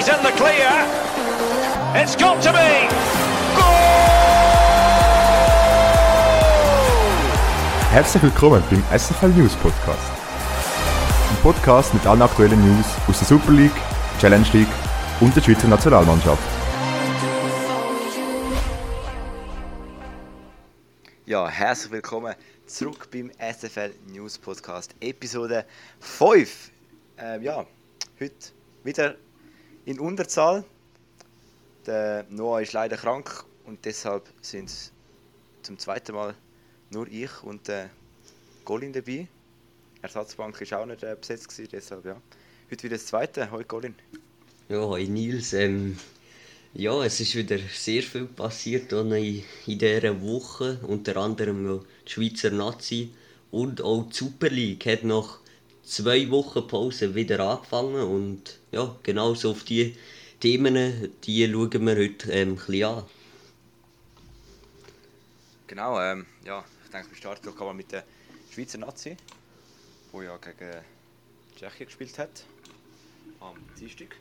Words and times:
He's 0.00 0.08
in 0.08 0.22
the 0.22 0.32
clear. 0.32 0.70
It's 1.94 2.16
got 2.16 2.42
to 2.44 2.52
be. 2.52 2.88
Herzlich 7.90 8.22
willkommen 8.22 8.62
beim 8.70 8.82
SFL 8.98 9.28
News 9.28 9.54
Podcast. 9.56 10.10
Ein 11.28 11.36
Podcast 11.42 11.92
mit 11.92 12.06
allen 12.06 12.22
aktuellen 12.22 12.58
News 12.66 12.86
aus 13.08 13.18
der 13.18 13.28
Super 13.28 13.52
League, 13.52 13.78
Challenge 14.18 14.46
League 14.54 14.72
und 15.20 15.36
der 15.36 15.42
Schweizer 15.42 15.68
Nationalmannschaft. 15.68 16.42
Ja, 21.26 21.46
herzlich 21.46 21.92
willkommen 21.92 22.34
zurück 22.64 23.10
beim 23.10 23.30
SFL 23.38 23.92
News 24.06 24.38
Podcast, 24.38 24.94
Episode 25.02 25.66
5. 26.00 26.70
Ähm, 27.18 27.42
ja, 27.42 27.66
heute 28.18 28.34
wieder 28.82 29.16
in 29.90 29.98
Unterzahl. 29.98 30.62
Der 31.84 32.24
Noah 32.30 32.62
ist 32.62 32.72
leider 32.72 32.96
krank 32.96 33.44
und 33.64 33.84
deshalb 33.84 34.28
sind 34.40 34.68
es 34.68 34.92
zum 35.62 35.78
zweiten 35.78 36.14
Mal 36.14 36.34
nur 36.90 37.08
ich 37.08 37.42
und 37.42 37.66
der 37.66 37.90
Golin 38.64 38.92
dabei. 38.92 39.26
Ersatzbank 40.00 40.60
ist 40.60 40.72
auch 40.72 40.86
nicht 40.86 41.02
äh, 41.02 41.16
besetzt 41.20 41.48
gewesen, 41.48 41.70
deshalb 41.72 42.04
ja. 42.04 42.22
Heute 42.70 42.84
wieder 42.84 42.96
das 42.96 43.06
zweite. 43.06 43.50
Hoi 43.50 43.64
Golin. 43.64 43.96
Ja, 44.68 44.88
hi 44.90 45.08
Nils. 45.08 45.52
Ähm, 45.54 45.98
ja, 46.72 47.02
es 47.02 47.18
ist 47.18 47.34
wieder 47.34 47.58
sehr 47.58 48.04
viel 48.04 48.26
passiert 48.26 48.92
in, 48.92 49.10
in 49.10 49.42
dieser 49.78 50.22
Woche. 50.22 50.78
Unter 50.86 51.16
anderem 51.16 51.84
die 52.06 52.10
Schweizer 52.10 52.52
Nazi 52.52 53.10
und 53.50 53.82
auch 53.82 54.08
die 54.08 54.16
Super 54.16 54.50
League 54.50 54.86
hat 54.86 55.02
nach 55.02 55.40
zwei 55.90 56.30
Wochen 56.30 56.66
Pause 56.66 57.14
wieder 57.14 57.40
angefangen. 57.40 58.02
Und 58.02 58.60
ja, 58.70 58.96
genau 59.02 59.34
so 59.34 59.50
auf 59.50 59.64
die 59.64 59.96
Themen, 60.38 61.12
die 61.24 61.50
schauen 61.50 61.86
wir 61.86 61.96
heute 61.96 62.32
ähm, 62.32 62.50
ein 62.50 62.56
bisschen 62.56 62.84
an. 62.84 63.04
Genau, 65.66 66.00
ähm, 66.00 66.26
ja, 66.44 66.64
ich 66.84 66.90
denke, 66.90 67.10
wir 67.10 67.16
starten 67.16 67.46
doch 67.46 67.58
mal 67.58 67.74
mit 67.74 67.92
der 67.92 68.04
Schweizer 68.50 68.78
Nazi, 68.78 69.16
die 70.12 70.24
ja 70.24 70.36
gegen 70.38 70.84
Tschechien 71.56 71.86
gespielt 71.86 72.18
hat. 72.18 72.44
Am 73.40 73.56
Dienstag. 73.78 74.16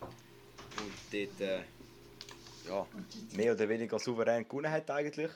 Und 0.00 0.92
dort 1.12 1.40
äh, 1.40 1.60
ja, 2.68 2.86
mehr 3.32 3.52
oder 3.52 3.68
weniger 3.68 3.98
souverän 3.98 4.46
gewonnen 4.48 4.70
hat 4.70 4.90
eigentlich. 4.90 5.30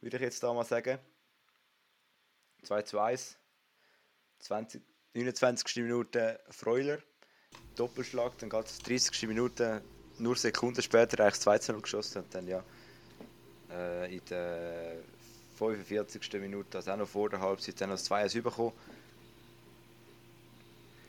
Würde 0.00 0.16
ich 0.16 0.22
jetzt 0.22 0.42
da 0.42 0.52
mal 0.52 0.64
sagen. 0.64 0.98
2 2.62 2.82
zu 2.82 2.98
1. 2.98 3.36
20, 4.44 4.82
29. 5.14 5.76
Minute 5.82 6.38
Freuler. 6.50 6.98
Doppelschlag, 7.76 8.32
dann 8.38 8.50
geht 8.50 8.66
es 8.66 8.78
30. 8.78 9.26
Minute, 9.28 9.80
nur 10.18 10.36
Sekunden 10.36 10.82
später 10.82 11.22
eigentlich 11.24 11.40
2 11.40 11.58
zu 11.58 11.72
0 11.72 11.82
geschossen 11.82 12.22
und 12.22 12.34
dann 12.34 12.46
ja 12.46 12.62
äh, 13.72 14.14
in 14.14 14.20
der 14.28 14.96
45. 15.56 16.20
Minute, 16.34 16.76
also 16.78 16.90
auch 16.90 16.96
noch 16.96 17.08
vor 17.08 17.30
der 17.30 17.40
Halbzeit, 17.40 17.80
dann 17.80 17.90
noch 17.90 17.96
das 17.96 18.10
2-1 18.10 18.42
bekommen. 18.42 18.72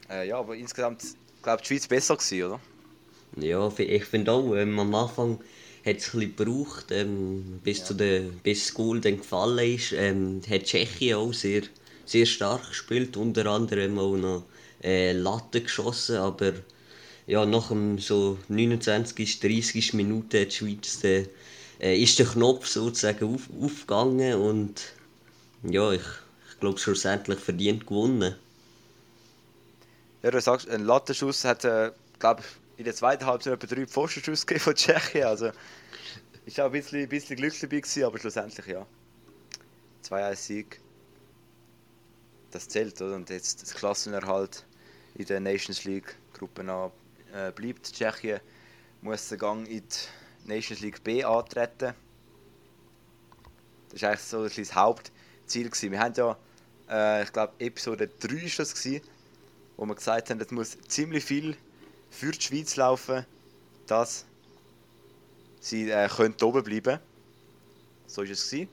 Äh, 0.10 0.28
ja, 0.28 0.38
aber 0.38 0.56
insgesamt, 0.56 1.04
glaube 1.42 1.62
die 1.62 1.68
Schweiz 1.68 1.88
besser 1.88 2.16
gewesen, 2.16 2.44
oder? 2.48 2.62
Ja, 3.38 3.72
ich 3.78 4.06
finde 4.06 4.32
auch, 4.32 4.56
ähm, 4.56 4.80
am 4.80 4.94
Anfang 4.96 5.40
hat 5.86 5.98
es 5.98 6.14
ein 6.14 6.20
bisschen 6.20 6.36
gebraucht, 6.36 6.92
ähm, 6.92 7.60
bis, 7.64 7.80
Ja. 7.80 7.86
zu 7.86 7.94
der, 7.96 8.20
bis 8.22 8.68
das 8.68 8.74
Goal 8.74 9.02
dann 9.02 9.18
gefallen 9.18 9.76
ist. 9.76 9.92
Ähm, 9.92 10.42
hat 10.50 10.64
Tschechien 10.64 11.18
auch 11.18 11.34
sehr, 11.34 11.64
sehr 12.06 12.26
stark 12.26 12.70
gespielt, 12.70 13.18
unter 13.18 13.46
anderem 13.48 14.00
auch 14.00 14.16
noch 14.16 14.44
äh, 14.84 15.14
Latte 15.14 15.62
geschossen, 15.62 16.18
aber 16.18 16.54
ja, 17.28 17.46
nach 17.46 17.70
dem 17.70 17.98
so 17.98 18.38
29. 18.48 19.40
30. 19.40 19.94
Minute 19.94 20.42
hat 20.42 20.48
die 20.48 20.56
Schweiz 20.56 21.00
den, 21.00 21.28
äh, 21.80 21.98
ist 21.98 22.20
der 22.20 22.28
Knopf 22.28 22.68
sozusagen 22.68 23.34
auf, 23.34 23.50
aufgegangen 23.62 24.36
und 24.36 24.94
ja, 25.64 25.92
ich, 25.92 26.02
ich 26.52 26.60
glaube 26.60 26.80
schlussendlich 26.80 27.40
verdient 27.40 27.88
gewonnen. 27.88 28.36
Ja, 30.22 30.32
du 30.32 30.42
sagst, 30.42 30.70
ein 30.70 30.86
Lattenschuss 30.86 31.44
hat, 31.44 31.66
äh, 31.66 31.92
glaube 32.20 32.44
in 32.78 32.86
der 32.86 32.94
zweiten 32.94 33.26
Halbzeit 33.26 33.54
etwa 33.54 33.76
drei 33.76 33.88
Pfostenschüsse 33.88 34.46
gegeben 34.46 34.64
von 34.64 34.76
Tschechien. 34.76 35.26
Also 35.26 35.52
ist 36.46 36.60
auch 36.60 36.66
ein 36.66 36.72
bisschen, 36.72 37.02
ein 37.02 37.10
bisschen 37.10 37.38
Glück 37.38 37.54
dabei 37.60 37.80
gewesen, 37.80 38.04
aber 38.04 38.20
schlussendlich 38.20 38.68
ja. 38.68 38.86
2-1 40.08 40.36
Sieg. 40.36 40.80
Das 42.56 42.70
zählt, 42.70 43.02
oder? 43.02 43.18
Und 43.18 43.30
jetzt 43.30 43.62
das 43.62 43.74
Klassenerhalt 43.74 44.66
in 45.16 45.26
der 45.26 45.42
Nations 45.42 45.84
League 45.84 46.16
Gruppe 46.32 46.64
A 46.72 46.90
äh, 47.34 47.52
bleibt. 47.52 47.92
Tschechien 47.92 48.40
muss 49.02 49.28
den 49.28 49.40
Gang 49.40 49.68
in 49.68 49.84
die 49.84 50.48
Nations 50.48 50.80
League 50.80 51.04
B 51.04 51.22
antreten. 51.22 51.94
Das 53.90 54.02
war 54.02 54.10
eigentlich 54.12 54.22
so 54.22 54.44
ein 54.44 54.52
das 54.56 54.74
Hauptziel. 54.74 55.70
Gewesen. 55.70 55.92
Wir 55.92 56.00
haben 56.00 56.14
ja, 56.16 56.38
äh, 56.90 57.24
ich 57.24 57.34
glaube, 57.34 57.52
Episode 57.60 58.08
3 58.22 58.36
ist 58.36 58.58
das 58.58 58.74
gewesen, 58.74 59.06
wo 59.76 59.86
wir 59.86 59.96
gesagt 59.96 60.30
haben, 60.30 60.40
es 60.40 60.52
muss 60.52 60.78
ziemlich 60.88 61.26
viel 61.26 61.58
für 62.10 62.32
die 62.32 62.42
Schweiz 62.42 62.78
laufen, 62.78 63.26
dass 63.86 64.24
sie 65.60 65.92
äh, 65.92 66.08
können 66.08 66.36
oben 66.42 66.64
bleiben 66.64 67.02
So 68.08 68.22
ist 68.22 68.30
es 68.32 68.50
gewesen. 68.50 68.70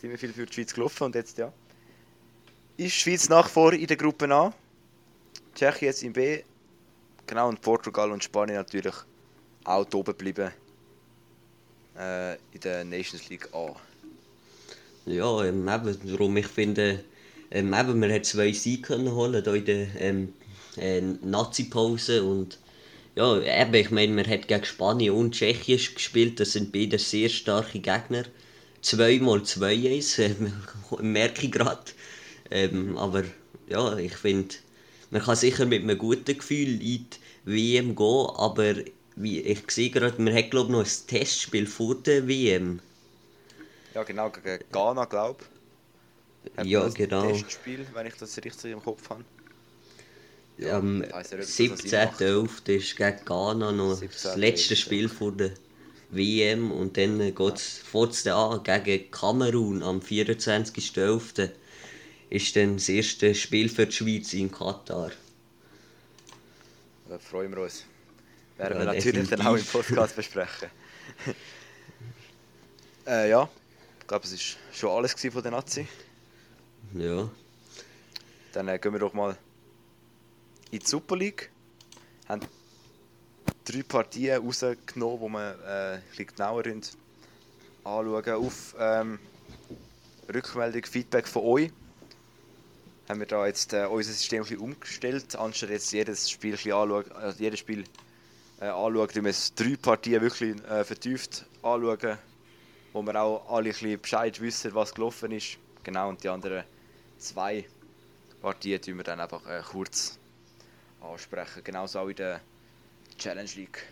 Ziemlich 0.00 0.18
viel 0.18 0.32
für 0.32 0.46
die 0.46 0.52
Schweiz 0.52 0.74
gelaufen 0.74 1.04
und 1.04 1.14
jetzt 1.14 1.38
ja. 1.38 1.52
Ist 2.76 2.94
Schweiz 2.94 3.28
nach 3.28 3.48
vor 3.48 3.72
in 3.72 3.86
der 3.86 3.96
Gruppe 3.96 4.28
A. 4.34 4.52
Tschechien 5.54 5.86
jetzt 5.86 6.02
im 6.02 6.12
B. 6.12 6.42
Genau, 7.24 7.48
und 7.48 7.60
Portugal 7.60 8.10
und 8.10 8.24
Spanien 8.24 8.56
natürlich 8.56 8.94
auch 9.62 9.86
oben 9.94 10.14
bleiben. 10.16 10.50
Äh, 11.96 12.32
in 12.34 12.60
der 12.64 12.84
Nations 12.84 13.28
League 13.28 13.48
A. 13.54 13.76
Ja, 15.06 15.44
ähm, 15.44 15.68
eben, 15.68 15.98
darum 16.04 16.36
ich 16.36 16.48
finde, 16.48 17.04
ähm, 17.52 17.72
eben, 17.72 18.00
man 18.00 18.12
hat 18.12 18.26
zwei 18.26 18.50
Siege 18.50 18.96
holen 19.12 19.44
da 19.44 19.54
in 19.54 19.64
der 19.64 19.86
ähm, 20.00 20.32
äh, 20.76 21.00
Nazi-Pause 21.00 22.24
und 22.24 22.58
ja, 23.14 23.40
eben, 23.40 23.74
ich 23.74 23.92
meine, 23.92 24.12
man 24.12 24.26
hat 24.26 24.48
gegen 24.48 24.64
Spanien 24.64 25.14
und 25.14 25.34
Tschechien 25.34 25.78
gespielt, 25.94 26.40
das 26.40 26.54
sind 26.54 26.72
beide 26.72 26.98
sehr 26.98 27.28
starke 27.28 27.78
Gegner. 27.78 28.24
Zweimal 28.82 29.38
2-1, 29.42 30.22
äh, 30.22 30.34
merke 31.02 31.46
ich 31.46 31.52
gerade. 31.52 31.92
Ähm, 32.50 32.96
aber 32.96 33.24
ja, 33.68 33.96
ich 33.96 34.16
finde, 34.16 34.54
man 35.10 35.22
kann 35.22 35.36
sicher 35.36 35.66
mit 35.66 35.82
einem 35.82 35.98
guten 35.98 36.36
Gefühl 36.36 36.72
in 36.72 36.80
die 36.80 37.06
WM 37.44 37.94
gehen, 37.94 38.30
aber 38.36 38.74
wie 39.16 39.40
ich 39.40 39.70
sehe 39.70 39.90
gerade, 39.90 40.20
man 40.20 40.34
hat 40.34 40.50
glaube 40.50 40.72
noch 40.72 40.84
ein 40.84 41.06
Testspiel 41.06 41.66
vor 41.66 41.94
der 41.94 42.26
WM. 42.26 42.80
Ja, 43.94 44.02
genau, 44.02 44.30
gegen 44.30 44.64
Ghana, 44.72 45.04
glaube 45.04 45.44
ich. 46.56 46.64
Ja, 46.66 46.82
das 46.82 46.94
genau. 46.94 47.30
Testspiel, 47.30 47.86
wenn 47.94 48.06
ich 48.06 48.14
das 48.14 48.36
richtig 48.36 48.72
im 48.72 48.82
Kopf 48.82 49.08
habe. 49.08 49.24
Am 50.70 51.02
Sinn 51.22 51.70
macht. 51.70 52.20
17.11. 52.20 52.68
ist 52.76 52.96
gegen 52.96 53.24
Ghana 53.24 53.72
noch 53.72 54.00
17.11., 54.00 54.22
das 54.22 54.36
letzte 54.36 54.76
Spiel 54.76 55.08
vor 55.08 55.32
der 55.32 55.52
WM 56.10 56.70
und 56.70 56.96
dann 56.96 57.18
geht 57.18 57.56
es 57.56 58.24
dann 58.24 58.34
an 58.34 58.62
gegen 58.62 59.10
Kamerun 59.10 59.82
am 59.82 60.00
24.11. 60.00 61.50
ist 62.34 62.56
dann 62.56 62.76
das 62.76 62.88
erste 62.88 63.32
Spiel 63.32 63.68
für 63.68 63.86
die 63.86 63.92
Schweiz 63.92 64.32
in 64.32 64.50
Katar. 64.50 65.12
Da 67.08 67.18
freuen 67.18 67.54
wir 67.54 67.62
uns. 67.62 67.84
Werden 68.56 68.78
Ja, 68.78 68.78
wir 68.78 68.92
natürlich 68.92 69.28
dann 69.28 69.40
auch 69.42 69.54
im 69.54 69.58
definitiv. 69.58 69.72
Podcast 69.88 70.16
besprechen. 70.16 70.68
äh, 73.06 73.30
ja, 73.30 73.48
ich 74.00 74.06
glaube, 74.08 74.24
es 74.26 74.32
war 74.32 74.58
schon 74.72 74.90
alles 74.90 75.14
von 75.14 75.42
der 75.42 75.52
Nazi. 75.52 75.86
Ja, 76.92 77.30
Dann 78.52 78.68
äh, 78.68 78.78
gehen 78.80 78.92
wir 78.92 78.98
doch 78.98 79.12
mal 79.12 79.36
in 80.72 80.80
die 80.80 80.86
Super 80.86 81.16
League. 81.16 81.50
Haben 82.28 82.40
drei 83.64 83.82
Partien 83.84 84.42
rausgenommen, 84.44 85.20
die 85.20 85.32
wir 85.32 85.64
äh, 85.66 85.94
ein 85.94 86.02
bisschen 86.10 86.26
genauer 86.26 86.64
anschauen. 87.84 88.44
Auf 88.44 88.74
ähm, 88.78 89.18
Rückmeldung, 90.32 90.84
Feedback 90.84 91.28
von 91.28 91.42
euch. 91.44 91.70
Haben 93.08 93.20
wir 93.20 93.26
da 93.26 93.46
jetzt 93.46 93.72
äh, 93.74 93.84
unser 93.84 94.12
System 94.12 94.38
ein 94.38 94.42
bisschen 94.48 94.60
umgestellt, 94.60 95.36
anstatt 95.36 95.70
jetzt 95.70 95.92
jedes 95.92 96.30
Spiel 96.30 96.54
ein 96.54 96.72
anschauen, 96.72 97.12
also 97.12 97.42
jedes 97.42 97.60
Spiel 97.60 97.84
äh, 98.60 98.66
anschauen, 98.66 99.08
wir 99.14 99.22
jetzt 99.24 99.60
drei 99.60 99.76
Partien 99.76 100.22
wirklich 100.22 100.56
äh, 100.64 100.84
vertieft 100.84 101.44
anschauen, 101.62 102.16
wo 102.94 103.02
wir 103.02 103.20
auch 103.20 103.48
alle 103.50 103.68
ein 103.68 103.72
bisschen 103.72 104.00
Bescheid 104.00 104.40
wissen, 104.40 104.74
was 104.74 104.94
gelaufen 104.94 105.32
ist. 105.32 105.58
Genau, 105.82 106.08
und 106.08 106.24
die 106.24 106.30
anderen 106.30 106.64
zwei 107.18 107.66
Partien 108.40 108.80
tun 108.80 108.96
wir 108.96 109.04
dann 109.04 109.20
einfach 109.20 109.46
äh, 109.46 109.60
kurz 109.70 110.18
ansprechen. 111.02 111.62
Genauso 111.62 111.98
auch 111.98 112.08
in 112.08 112.16
der 112.16 112.40
Challenge 113.18 113.50
League. 113.56 113.82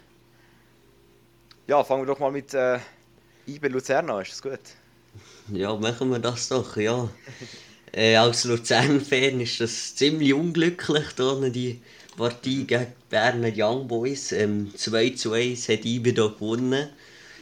Ja, 1.67 1.85
fangen 1.85 2.03
wir 2.03 2.07
doch 2.07 2.19
mal 2.19 2.33
mit 2.33 2.55
äh, 2.55 2.79
IB 3.47 3.69
Luzern 3.69 4.09
an, 4.09 4.23
ist 4.23 4.33
das 4.33 4.43
gut? 4.43 4.61
Ja, 5.49 5.75
machen 5.77 6.11
wir 6.11 6.19
das 6.19 6.49
doch, 6.49 6.77
ja. 6.77 7.09
Äh, 7.95 8.17
als 8.17 8.45
Luzern-Fan 8.45 9.41
ist 9.41 9.61
das 9.61 9.95
ziemlich 9.95 10.33
unglücklich, 10.33 11.05
da 11.15 11.35
die 11.51 11.79
Partie 12.17 12.65
gegen 12.65 12.87
Berner 13.11 13.53
Young 13.55 13.87
Boys. 13.87 14.33
Ähm, 14.33 14.73
2 14.75 15.11
zu 15.11 15.33
1 15.33 15.69
hat 15.69 15.85
IBE 15.85 16.15
da 16.15 16.29
gewonnen. 16.29 16.89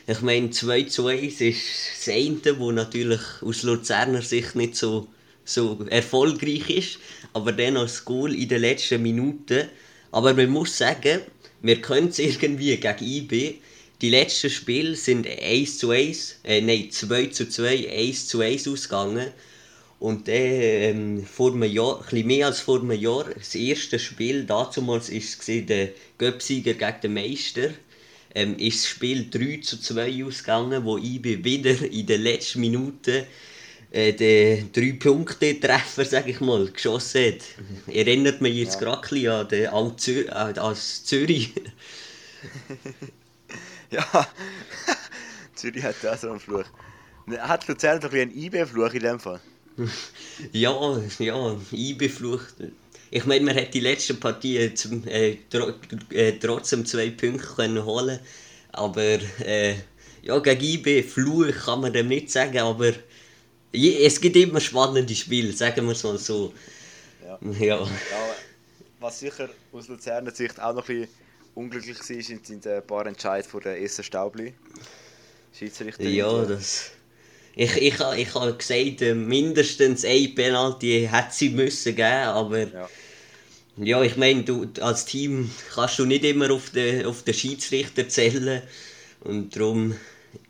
Ich 0.08 0.20
meine, 0.22 0.50
2 0.50 0.82
zu 0.84 1.06
1 1.06 1.40
ist 1.40 1.60
das 1.98 2.12
eine, 2.12 2.36
das 2.42 2.56
natürlich 2.58 3.20
aus 3.42 3.62
Luzerner 3.62 4.22
Sicht 4.22 4.56
nicht 4.56 4.74
so, 4.74 5.06
so 5.44 5.86
erfolgreich 5.88 6.68
ist, 6.68 6.98
aber 7.32 7.52
dann 7.52 7.76
als 7.76 8.04
Goal 8.04 8.34
in 8.34 8.48
den 8.48 8.62
letzten 8.62 9.02
Minuten. 9.02 9.68
Aber 10.10 10.34
man 10.34 10.50
muss 10.50 10.76
sagen, 10.76 11.20
wir 11.62 11.80
können 11.80 12.08
es 12.08 12.18
irgendwie 12.18 12.76
gegen 12.76 13.04
IB. 13.04 13.54
Die 14.02 14.10
letzten 14.10 14.50
Spiele 14.50 14.96
sind 14.96 15.28
1 15.28 15.78
zu 15.78 15.90
1, 15.90 16.40
äh, 16.42 16.60
nein, 16.60 16.90
2 16.90 17.26
zu 17.26 17.48
2, 17.48 17.88
1 17.88 18.26
zu 18.26 18.40
1 18.40 18.66
ausgegangen. 18.66 19.30
Und 20.00 20.28
dann, 20.28 20.34
ähm, 20.34 21.24
vor 21.24 21.52
einem 21.52 21.70
Jahr, 21.70 22.02
ein 22.10 22.26
mehr 22.26 22.46
als 22.46 22.60
vor 22.60 22.80
einem 22.80 22.92
Jahr, 22.92 23.26
das 23.32 23.54
erste 23.54 23.98
Spiel, 23.98 24.44
damals 24.44 24.86
war 24.86 24.96
es 24.96 25.66
der 25.66 25.90
Göpsieger 26.18 26.74
gegen 26.74 27.00
den 27.02 27.14
Meister 27.14 27.70
ähm, 28.34 28.56
ist 28.56 28.84
das 28.84 28.90
Spiel 28.90 29.28
3 29.30 29.60
zu 29.60 29.80
2 29.80 30.24
ausgegangen, 30.24 30.84
wo 30.84 30.98
IB 30.98 31.44
wieder 31.44 31.82
in 31.90 32.06
den 32.06 32.22
letzten 32.22 32.60
Minuten 32.60 33.24
äh, 33.90 34.12
den 34.12 34.72
3 34.72 34.92
Punkte 34.92 35.58
Treffer, 35.58 36.04
sag 36.04 36.28
ich 36.28 36.40
mal, 36.40 36.70
geschossen 36.70 37.26
hat. 37.26 37.40
Mhm. 37.58 37.92
Erinnert 37.92 38.40
mich 38.40 38.54
jetzt 38.54 38.80
ja. 38.80 38.96
gerade 38.98 39.32
an 39.32 39.48
den 39.48 39.66
an 39.68 39.98
Zür 39.98 40.34
an 40.34 40.76
Zürich. 40.76 41.52
ja, 43.90 44.28
Zürich 45.54 45.82
hat 45.82 46.06
auch 46.06 46.16
so 46.16 46.30
einen 46.30 46.40
Fluch. 46.40 46.66
Hat 47.38 47.68
Luzern 47.68 48.00
doch 48.00 48.12
einen 48.12 48.30
IB-Fluch 48.30 48.94
in 48.94 49.00
dem 49.00 49.20
Fall? 49.20 49.40
Ja, 50.52 51.00
ja, 51.18 51.56
IB-Fluch. 51.72 52.42
Ich 53.10 53.26
meine, 53.26 53.44
man 53.44 53.54
hätte 53.54 53.72
die 53.72 53.80
letzten 53.80 54.20
Partien 54.20 54.76
zum, 54.76 55.06
äh, 55.06 55.36
tro 55.50 55.72
äh, 56.10 56.32
trotzdem 56.38 56.86
zwei 56.86 57.10
Punkte 57.10 57.46
können 57.56 57.84
holen 57.84 58.20
Aber 58.72 59.18
äh, 59.44 59.74
ja, 60.22 60.38
gegen 60.38 60.64
IB 60.64 61.02
Fluch 61.02 61.52
kann 61.64 61.80
man 61.80 61.92
dem 61.92 62.08
nicht 62.08 62.30
sagen, 62.30 62.58
aber 62.58 62.92
es 63.72 64.20
gibt 64.20 64.36
immer 64.36 64.60
spannende 64.60 65.14
Spiele, 65.14 65.52
sagen 65.52 65.86
wir 65.86 65.92
es 65.92 66.02
mal 66.02 66.18
so. 66.18 66.52
Ja. 67.24 67.38
ja. 67.58 67.76
ja. 67.76 67.88
Was 68.98 69.20
sicher 69.20 69.48
aus 69.72 69.88
Luzerner 69.88 70.30
Sicht 70.30 70.60
auch 70.60 70.74
noch 70.74 70.88
ein 70.88 71.00
bisschen 71.00 71.14
unglücklich 71.54 71.98
war, 71.98 72.22
sind 72.22 72.66
ein 72.66 72.86
paar 72.86 73.06
Entscheidungen 73.06 73.50
von 73.50 73.62
der 73.62 73.80
ersten 73.80 74.04
Staubli. 74.04 74.54
Schiedsrichterin. 75.52 76.14
Ja, 76.14 76.44
das. 76.44 76.92
Ich, 77.56 77.76
ich, 77.76 77.94
ich 78.16 78.34
habe 78.34 78.54
gesagt, 78.54 79.02
äh, 79.02 79.14
mindestens 79.14 80.04
ein 80.04 80.34
Penalty 80.34 81.08
hätte 81.10 81.28
sie 81.32 81.50
müssen 81.50 81.96
geben, 81.96 82.06
aber 82.06 82.58
ja. 82.60 82.88
Ja, 83.82 84.02
ich 84.02 84.16
meine, 84.16 84.42
du, 84.42 84.66
als 84.80 85.06
Team 85.06 85.50
kannst 85.74 85.98
du 85.98 86.04
nicht 86.04 86.24
immer 86.24 86.50
auf 86.50 86.70
den, 86.70 87.06
auf 87.06 87.22
den 87.22 87.32
Schiedsrichter 87.32 88.08
zählen. 88.08 88.62
Und 89.20 89.56
darum, 89.56 89.94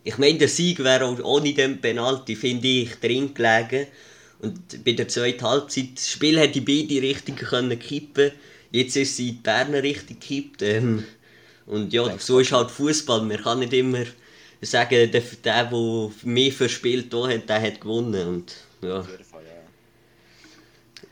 ich 0.02 0.18
meine, 0.18 0.38
der 0.38 0.48
Sieg 0.48 0.80
wäre 0.80 1.04
auch 1.04 1.22
ohne 1.22 1.52
den 1.52 1.80
Penalty, 1.80 2.34
finde 2.34 2.66
ich, 2.66 2.94
drin 2.96 3.32
gelegen. 3.32 3.86
Und 4.40 4.84
bei 4.84 4.92
der 4.92 5.06
zweiten 5.06 5.44
Halbzeit, 5.44 5.90
das 5.94 6.10
Spiel 6.10 6.40
hätte 6.40 6.60
beide 6.62 7.02
Richtungen 7.02 7.38
können 7.38 7.78
kippen 7.78 8.32
Jetzt 8.72 8.96
ist 8.96 9.16
sie 9.16 9.28
in 9.28 9.34
die 9.36 9.42
Berner 9.42 9.82
Richtung 9.82 10.18
gekippt. 10.18 10.62
Ähm, 10.62 11.04
und 11.66 11.92
ja, 11.92 12.18
so 12.18 12.38
ist 12.38 12.52
halt 12.52 12.70
Fußball. 12.70 13.22
Man 13.22 13.42
kann 13.42 13.60
nicht 13.60 13.72
immer 13.72 14.04
sagen, 14.66 15.10
der, 15.10 15.20
der, 15.20 15.22
der 15.44 16.10
mehr 16.22 16.52
verspielt 16.52 17.12
hat, 17.14 17.48
der 17.48 17.62
hat 17.62 17.80
gewonnen. 17.80 18.28
Und, 18.28 18.56
ja. 18.82 19.04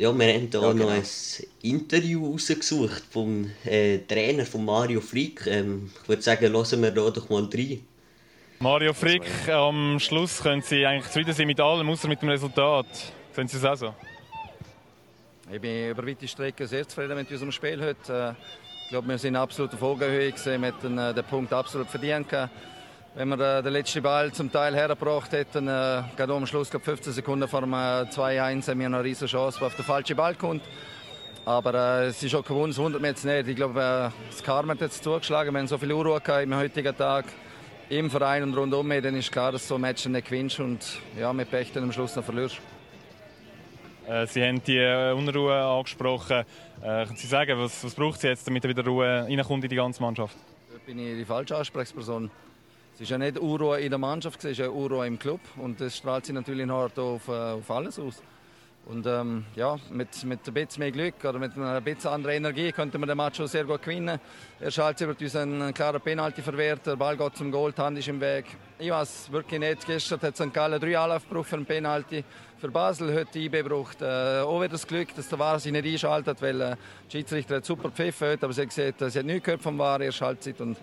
Ja, 0.00 0.16
wir 0.16 0.32
haben 0.32 0.48
hier 0.48 0.60
ja, 0.60 0.72
genau. 0.72 0.74
noch 0.74 0.90
ein 0.90 1.02
Interview 1.62 2.30
rausgesucht 2.30 3.02
vom 3.10 3.50
äh, 3.64 3.98
Trainer 3.98 4.46
von 4.46 4.64
Mario 4.64 5.00
Frick. 5.00 5.44
Ähm, 5.48 5.90
ich 6.02 6.08
würde 6.08 6.22
sagen, 6.22 6.52
lassen 6.52 6.80
wir 6.82 6.92
da 6.92 7.10
doch 7.10 7.28
mal 7.28 7.48
rein. 7.52 7.80
Mario 8.60 8.92
Frick, 8.92 9.26
am 9.48 9.98
Schluss 9.98 10.40
können 10.40 10.62
Sie 10.62 10.86
eigentlich 10.86 11.06
zufrieden 11.06 11.32
sein 11.32 11.48
mit 11.48 11.58
allem, 11.58 11.90
außer 11.90 12.06
mit 12.06 12.22
dem 12.22 12.28
Resultat. 12.28 12.86
Sehen 13.34 13.48
Sie 13.48 13.56
es 13.56 13.64
auch 13.64 13.76
so? 13.76 13.94
Ich 15.50 15.60
bin 15.60 15.90
über 15.90 16.06
weite 16.06 16.28
Strecke 16.28 16.64
sehr 16.68 16.86
zufrieden 16.86 17.16
mit 17.16 17.28
unserem 17.32 17.50
Spiel 17.50 17.80
heute. 17.82 18.36
Äh, 18.38 18.42
ich 18.84 18.90
glaube, 18.90 19.08
wir 19.08 19.18
sind 19.18 19.34
absolut 19.34 19.74
auf 19.74 19.82
Augenhöhe 19.82 20.30
gesehen, 20.30 20.60
mit 20.60 20.80
den, 20.80 20.96
äh, 20.96 21.12
den 21.12 21.24
Punkt 21.24 21.52
absolut 21.52 21.88
verdient. 21.88 22.28
Gehabt 22.28 22.52
wenn 23.14 23.28
wir 23.28 23.58
äh, 23.58 23.62
den 23.62 23.72
letzten 23.72 24.02
Ball 24.02 24.32
zum 24.32 24.50
Teil 24.50 24.75
hergebracht 24.75 25.32
hätten, 25.32 25.66
äh, 25.66 26.02
gerade 26.16 26.32
am 26.32 26.46
Schluss, 26.46 26.70
glaube 26.70 26.84
15 26.84 27.12
Sekunden 27.12 27.49
vor 27.49 27.60
dem 27.60 27.72
äh, 27.72 27.76
2-1, 27.76 28.69
haben 28.69 28.78
wir 28.78 28.87
eine 28.87 29.02
riesige 29.02 29.31
Chance, 29.31 29.58
die 29.60 29.64
auf 29.64 29.75
den 29.75 29.84
falschen 29.84 30.16
Ball 30.16 30.34
kommt. 30.34 30.62
Aber 31.44 31.75
äh, 31.75 32.06
es 32.06 32.22
ist 32.22 32.34
auch 32.34 32.44
gewonnen, 32.44 32.70
es 32.70 32.78
wundert 32.78 33.00
mich 33.00 33.10
jetzt 33.10 33.25
nicht. 33.25 33.49
Ich 33.49 33.56
glaube, 33.56 33.81
äh, 33.81 34.31
das 34.31 34.43
Karma 34.43 34.75
hat 34.75 34.81
jetzt 34.82 35.02
zugeschlagen. 35.02 35.52
Wir 35.52 35.60
haben 35.60 35.66
so 35.66 35.78
viel 35.78 35.93
Unruhe 35.93 36.20
im 36.43 36.55
heutigen 36.55 36.96
Tag 36.96 37.25
im 37.88 38.10
Verein 38.10 38.43
und 38.43 38.55
rundum. 38.55 38.88
Dann 38.88 39.14
ist 39.14 39.32
klar, 39.32 39.52
dass 39.52 39.66
so 39.66 39.76
ein 39.76 39.81
Match 39.81 40.05
nicht 40.06 40.26
gewinnst 40.26 40.60
und 40.60 41.00
ja, 41.19 41.32
mit 41.32 41.50
Pech 41.50 41.72
dann 41.72 41.84
am 41.84 41.93
Schluss 41.93 42.14
noch 42.16 42.25
verlierst. 42.25 42.58
Äh, 44.06 44.26
Sie 44.26 44.43
haben 44.43 44.62
die 44.62 44.76
äh, 44.76 45.12
Unruhe 45.12 45.55
angesprochen. 45.55 46.44
Äh, 46.82 47.06
können 47.06 47.16
Sie 47.16 47.26
sagen, 47.26 47.58
was, 47.58 47.82
was 47.82 47.94
braucht 47.94 48.16
es 48.16 48.22
jetzt, 48.22 48.46
damit 48.46 48.64
wieder 48.64 48.84
Ruhe 48.84 49.25
reinkommt 49.25 49.64
in 49.64 49.70
die 49.70 49.76
ganze 49.76 50.02
Mannschaft? 50.02 50.37
Da 50.72 50.78
bin 50.87 50.99
ich 50.99 51.16
die 51.16 51.25
falsche 51.25 51.56
Ansprechperson. 51.56 52.31
Es 52.98 53.02
ist 53.02 53.10
ja 53.10 53.18
nicht 53.18 53.38
Unruhe 53.38 53.78
in 53.78 53.90
der 53.90 53.98
Mannschaft, 54.00 54.40
es 54.40 54.50
ist 54.50 54.58
ja 54.58 54.70
Unruhe 54.70 55.06
im 55.06 55.20
Club 55.20 55.38
und 55.56 55.80
das 55.80 55.96
strahlt 55.96 56.26
sich 56.26 56.34
natürlich 56.34 56.68
hart 56.68 56.98
auf, 56.98 57.28
äh, 57.28 57.30
auf 57.30 57.70
alles 57.70 57.96
aus. 57.96 58.20
Und 58.86 59.06
ähm, 59.06 59.44
ja, 59.54 59.76
mit, 59.92 60.24
mit 60.24 60.40
ein 60.44 60.52
bisschen 60.52 60.80
mehr 60.80 60.90
Glück 60.90 61.14
oder 61.24 61.38
mit 61.38 61.56
einer 61.56 61.80
bisschen 61.80 62.10
anderer 62.10 62.32
Energie 62.32 62.72
könnte 62.72 62.98
man 62.98 63.08
den 63.08 63.16
Match 63.16 63.36
schon 63.36 63.46
sehr 63.46 63.62
gut 63.62 63.82
gewinnen. 63.82 64.18
Er 64.58 64.70
schaltet 64.72 65.06
wird 65.06 65.22
uns 65.22 65.36
einen 65.36 65.72
klaren 65.72 66.00
Penalty 66.00 66.42
verwehrt, 66.42 66.86
der 66.86 66.96
Ball 66.96 67.16
geht 67.16 67.36
zum 67.36 67.52
Goal, 67.52 67.70
die 67.70 67.80
Hand 67.80 67.98
ist 67.98 68.08
im 68.08 68.20
Weg. 68.20 68.46
Ich 68.80 68.90
weiß 68.90 69.30
wirklich 69.30 69.60
nicht, 69.60 69.86
gestern 69.86 70.20
hat 70.20 70.36
St. 70.36 70.52
Gallen 70.52 70.80
drei 70.80 70.98
Anlauf 70.98 71.28
gebraucht 71.28 71.50
für 71.50 71.56
einen 71.56 71.66
Penalty. 71.66 72.24
Für 72.58 72.68
Basel 72.68 73.14
hat 73.14 73.32
die 73.32 73.44
IB 73.44 73.62
gebraucht. 73.62 74.02
Äh, 74.02 74.40
auch 74.40 74.58
wieder 74.58 74.70
das 74.70 74.84
Glück, 74.84 75.14
dass 75.14 75.28
der 75.28 75.38
VAR 75.38 75.60
sich 75.60 75.70
nicht 75.70 75.86
einschaltet, 75.86 76.42
weil 76.42 76.60
äh, 76.60 76.64
der 76.64 76.78
Schiedsrichter 77.08 77.56
hat 77.56 77.64
super 77.64 77.90
gepfiffen 77.90 78.38
aber 78.40 78.52
sie 78.52 78.62
hat 78.62 78.72
sie 78.72 78.88
hat 79.20 79.24
nichts 79.24 79.44
gehört 79.44 79.62
vom 79.62 79.78
VAR, 79.78 80.00
er 80.00 80.10
schaltet 80.10 80.60
und 80.60 80.76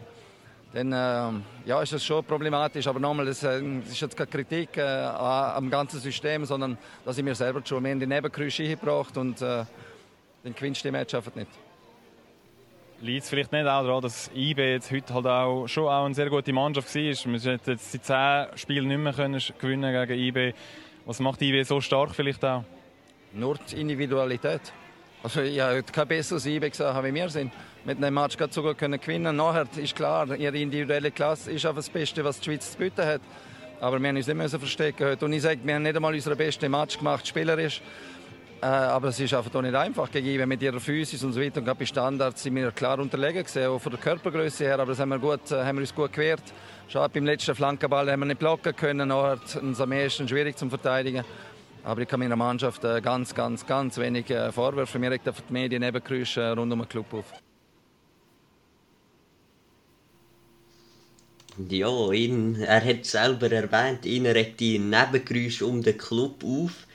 dann 0.76 0.92
äh, 0.92 1.70
ja, 1.70 1.82
ist 1.82 1.94
das 1.94 2.04
schon 2.04 2.24
problematisch. 2.26 2.86
Aber 2.88 3.00
nochmal, 3.00 3.26
das, 3.26 3.44
äh, 3.44 3.62
das 3.80 3.94
ist 3.94 4.02
jetzt 4.02 4.18
keine 4.18 4.30
Kritik 4.30 4.76
äh, 4.76 4.82
am 4.82 5.70
ganzen 5.70 6.02
System, 6.02 6.46
sondern 6.46 6.78
dass 7.06 7.18
ich 7.18 7.24
mir 7.24 7.34
selber 7.34 7.62
schon 7.64 7.82
mehr 7.82 7.94
in 7.94 8.00
die 8.02 8.06
Nebengeräusche 8.08 8.68
gebracht 8.68 9.16
und 9.16 9.42
äh, 9.42 9.64
dann 10.44 10.54
gewinnst 10.54 10.84
du 10.84 10.90
die 10.90 10.92
Match 10.92 11.16
einfach 11.16 11.34
nicht. 11.34 11.48
Liegt 13.02 13.24
es 13.24 13.30
vielleicht 13.30 13.54
nicht 13.54 13.66
auch 13.66 13.84
daran, 13.84 14.02
dass 14.02 14.30
IB 14.36 14.62
jetzt 14.74 14.92
heute 14.92 15.14
halt 15.14 15.26
auch 15.28 15.68
schon 15.68 15.86
auch 15.86 16.06
eine 16.06 16.14
sehr 16.14 16.30
gute 16.30 16.52
Mannschaft 16.52 16.94
war? 16.94 17.02
Wir 17.02 17.52
hätten 17.54 17.72
jetzt 17.72 17.94
die 17.94 18.02
zehn 18.02 18.48
Spiele 18.56 18.86
nicht 18.86 18.98
mehr 18.98 19.14
können 19.14 19.42
gewinnen 19.58 20.08
gegen 20.08 20.20
IB. 20.20 20.54
Was 21.06 21.22
macht 21.22 21.42
IB 21.42 21.64
so 21.64 21.80
stark 21.80 22.14
vielleicht 22.14 22.44
auch? 22.44 22.64
Nur 23.32 23.58
die 23.58 23.80
Individualität. 23.80 24.74
Also 25.24 25.42
ich 25.42 25.60
habe 25.60 25.84
kein 25.84 26.08
besseres 26.08 26.46
IB 26.46 26.70
gesehen, 26.70 27.04
wie 27.04 27.14
wir 27.14 27.30
sind 27.30 27.52
mit 27.86 27.98
einem 27.98 28.16
Match 28.16 28.36
so 28.50 28.64
gut 28.64 28.78
können 28.78 29.00
gewinnen 29.00 29.36
Nachher 29.36 29.68
ist 29.78 29.96
klar, 29.96 30.36
ihre 30.36 30.58
individuelle 30.58 31.12
Klasse 31.12 31.52
ist 31.52 31.66
einfach 31.66 31.78
das 31.78 31.90
Beste, 31.90 32.24
was 32.24 32.40
die 32.40 32.46
Schweiz 32.46 32.72
zu 32.72 32.78
bieten 32.78 33.06
hat. 33.06 33.22
Aber 33.80 34.02
wir 34.02 34.14
müssen 34.14 34.32
uns 34.32 34.52
nicht 34.54 34.60
verstecken 34.60 35.06
heute. 35.06 35.26
Und 35.26 35.34
ich 35.34 35.44
sage, 35.44 35.60
wir 35.64 35.76
haben 35.76 35.84
nicht 35.84 35.96
einmal 35.96 36.14
unseren 36.14 36.38
besten 36.38 36.72
Match 36.72 36.98
gemacht, 36.98 37.28
spielerisch. 37.28 37.82
Äh, 38.62 38.66
aber 38.66 39.10
es 39.10 39.20
ist 39.20 39.34
einfach 39.34 39.62
nicht 39.62 39.76
einfach 39.76 40.10
gegen 40.10 40.48
mit 40.48 40.64
ihrer 40.64 40.80
Physis 40.80 41.24
und 41.24 41.34
so 41.34 41.42
weiter. 41.42 41.60
Und 41.60 41.78
bei 41.78 41.86
Standards 41.86 42.42
sind 42.42 42.56
wir 42.56 42.72
klar 42.72 42.98
unterlegen 42.98 43.44
gesehen, 43.44 43.68
auch 43.68 43.80
von 43.80 43.92
der 43.92 44.02
Körpergröße 44.02 44.64
her. 44.64 44.80
Aber 44.80 44.88
das 44.88 45.00
haben 45.00 45.10
wir, 45.10 45.20
gut, 45.20 45.52
äh, 45.52 45.64
haben 45.64 45.78
wir 45.78 45.82
uns 45.82 45.94
gut 45.94 46.14
gewehrt. 46.14 46.44
Schade, 46.88 47.12
beim 47.14 47.26
letzten 47.26 47.54
Flankenball 47.54 48.10
haben 48.10 48.22
wir 48.22 48.26
nicht 48.26 48.40
blocken 48.40 48.76
können. 48.76 49.10
Nachher 49.10 49.40
am 49.62 49.92
ehesten 49.92 50.28
schwierig 50.28 50.58
zu 50.58 50.68
verteidigen. 50.70 51.24
Aber 51.84 52.02
ich 52.02 52.08
kann 52.08 52.20
meiner 52.20 52.36
Mannschaft 52.36 52.84
äh, 52.84 53.02
ganz, 53.02 53.36
ganz, 53.36 53.68
ganz 53.68 53.98
wenig 54.00 54.32
äh, 54.32 54.52
Vorwürfe. 54.52 54.98
Mir 54.98 55.12
regt 55.12 55.28
die 55.28 55.54
Medien 55.54 55.82
Nebengeräusche 55.82 56.56
rund 56.56 56.74
um 56.74 56.80
den 56.80 56.90
Club 56.90 57.14
auf. 57.14 57.45
Ja, 61.58 62.12
ihn, 62.12 62.56
er 62.62 62.84
hat 62.84 63.06
selber 63.06 63.50
erwähnt, 63.50 64.06
ihn 64.06 64.26
regt 64.26 64.60
die 64.60 64.78
Nebengeräusche 64.78 65.66
um 65.66 65.82
den 65.82 65.98
Club 65.98 66.44
auf. 66.44 66.86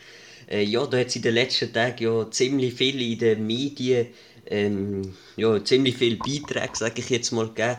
Äh, 0.51 0.65
ja, 0.65 0.85
da 0.87 0.99
hat 0.99 1.07
es 1.07 1.17
in 1.17 1.23
den 1.23 1.35
letzten 1.35 1.73
Tagen 1.73 2.05
ja 2.05 2.31
ziemlich 2.31 2.75
viel 2.75 3.01
in 3.01 3.19
den 3.19 3.47
Medien, 3.47 4.09
ähm, 4.47 5.15
ja, 5.37 5.65
ziemlich 5.65 5.97
viele 5.97 6.17
Beiträge, 6.17 6.77
sage 6.77 7.01
ich 7.01 7.09
jetzt 7.09 7.31
mal, 7.31 7.49
gegeben. 7.49 7.79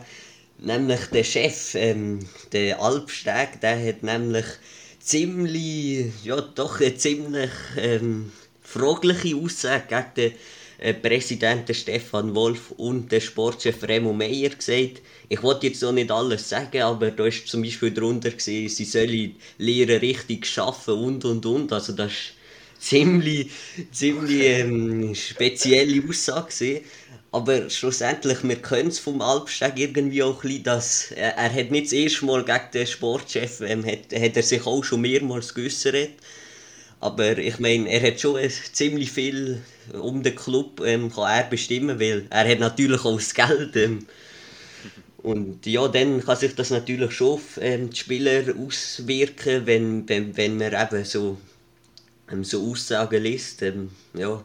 Nämlich 0.58 1.06
der 1.06 1.22
Chef, 1.24 1.74
ähm, 1.76 2.18
der 2.52 2.80
Alpsteg, 2.80 3.60
der 3.60 3.88
hat 3.88 4.02
nämlich 4.02 4.46
ziemlich, 4.98 6.06
ja 6.24 6.40
doch 6.40 6.80
eine 6.80 6.96
ziemlich 6.96 7.50
ähm, 7.76 8.32
fragliche 8.60 9.36
Aussage 9.36 9.86
gegen 9.88 10.14
den 10.16 10.32
äh, 10.82 10.94
Präsident 10.94 11.74
Stefan 11.74 12.34
Wolf 12.34 12.72
und 12.76 13.10
der 13.12 13.20
Sportchef 13.20 13.82
Remo 13.84 14.12
Meyer 14.12 14.50
gesagt. 14.50 15.00
Ich 15.28 15.42
wollte 15.42 15.68
jetzt 15.68 15.82
noch 15.82 15.92
nicht 15.92 16.10
alles 16.10 16.48
sagen, 16.48 16.82
aber 16.82 17.10
da 17.12 17.26
ist 17.26 17.46
zum 17.48 17.62
Beispiel 17.62 17.92
darunter 17.92 18.30
gesehen, 18.30 18.68
sie 18.68 18.84
sollen 18.84 19.36
lernen 19.58 19.98
richtig 20.00 20.46
schaffen 20.46 20.94
und 20.94 21.24
und 21.24 21.46
und. 21.46 21.72
Also 21.72 21.92
das 21.92 22.10
ist 22.12 22.34
ziemlich, 22.78 23.50
ziemlich 23.92 24.42
ähm, 24.42 25.14
spezielle 25.14 26.02
Aussage 26.08 26.48
gewesen. 26.52 26.84
Aber 27.30 27.70
schlussendlich, 27.70 28.42
wir 28.42 28.56
können 28.56 28.88
es 28.88 28.98
vom 28.98 29.22
Alpsteg 29.22 29.78
irgendwie 29.78 30.22
auch 30.22 30.42
ein 30.42 30.48
bisschen, 30.48 30.64
dass 30.64 31.10
er, 31.12 31.36
er 31.36 31.52
hat 31.54 31.70
nicht 31.70 31.86
das 31.86 31.92
erste 31.92 32.26
Mal 32.26 32.44
gegen 32.44 32.70
den 32.74 32.86
Sportchef, 32.86 33.60
ähm, 33.62 33.84
hat, 33.86 34.12
hat 34.12 34.36
er 34.36 34.42
sich 34.42 34.66
auch 34.66 34.82
schon 34.84 35.00
mehrmals 35.00 35.54
geäussert. 35.54 36.10
Aber 37.02 37.36
ich 37.36 37.58
meine, 37.58 37.88
er 37.90 38.00
hat 38.00 38.20
schon 38.20 38.38
ziemlich 38.48 39.10
viel 39.10 39.60
um 39.92 40.22
den 40.22 40.36
Club 40.36 40.80
ähm, 40.84 41.12
kann 41.12 41.36
er 41.36 41.50
bestimmen, 41.50 41.98
weil 41.98 42.28
er 42.30 42.48
hat 42.48 42.60
natürlich 42.60 43.04
auch 43.04 43.16
das 43.16 43.34
Geld. 43.34 43.74
Ähm, 43.74 44.06
und 45.16 45.66
ja, 45.66 45.88
dann 45.88 46.24
kann 46.24 46.36
sich 46.36 46.54
das 46.54 46.70
natürlich 46.70 47.10
schon 47.12 47.34
auf 47.34 47.58
ähm, 47.60 47.90
die 47.90 47.96
Spieler 47.96 48.54
auswirken, 48.56 49.66
wenn, 49.66 50.08
wenn, 50.08 50.36
wenn 50.36 50.56
man 50.58 50.74
eben 50.74 51.04
so, 51.04 51.38
ähm, 52.30 52.44
so 52.44 52.70
Aussagen 52.70 53.20
liest. 53.20 53.62
Ähm, 53.62 53.90
ja. 54.14 54.44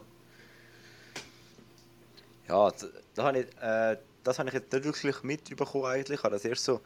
Ja, 2.48 2.72
da 3.14 3.22
habe 3.22 3.38
ich, 3.38 3.46
äh, 3.62 3.98
das 4.24 4.40
habe 4.40 4.48
ich 4.48 4.54
jetzt 4.54 4.72
wirklich 4.72 5.22
mitbekommen 5.22 5.84
eigentlich. 5.84 6.18
Ich 6.24 6.28
das 6.28 6.44
erst 6.44 6.64
so 6.64 6.80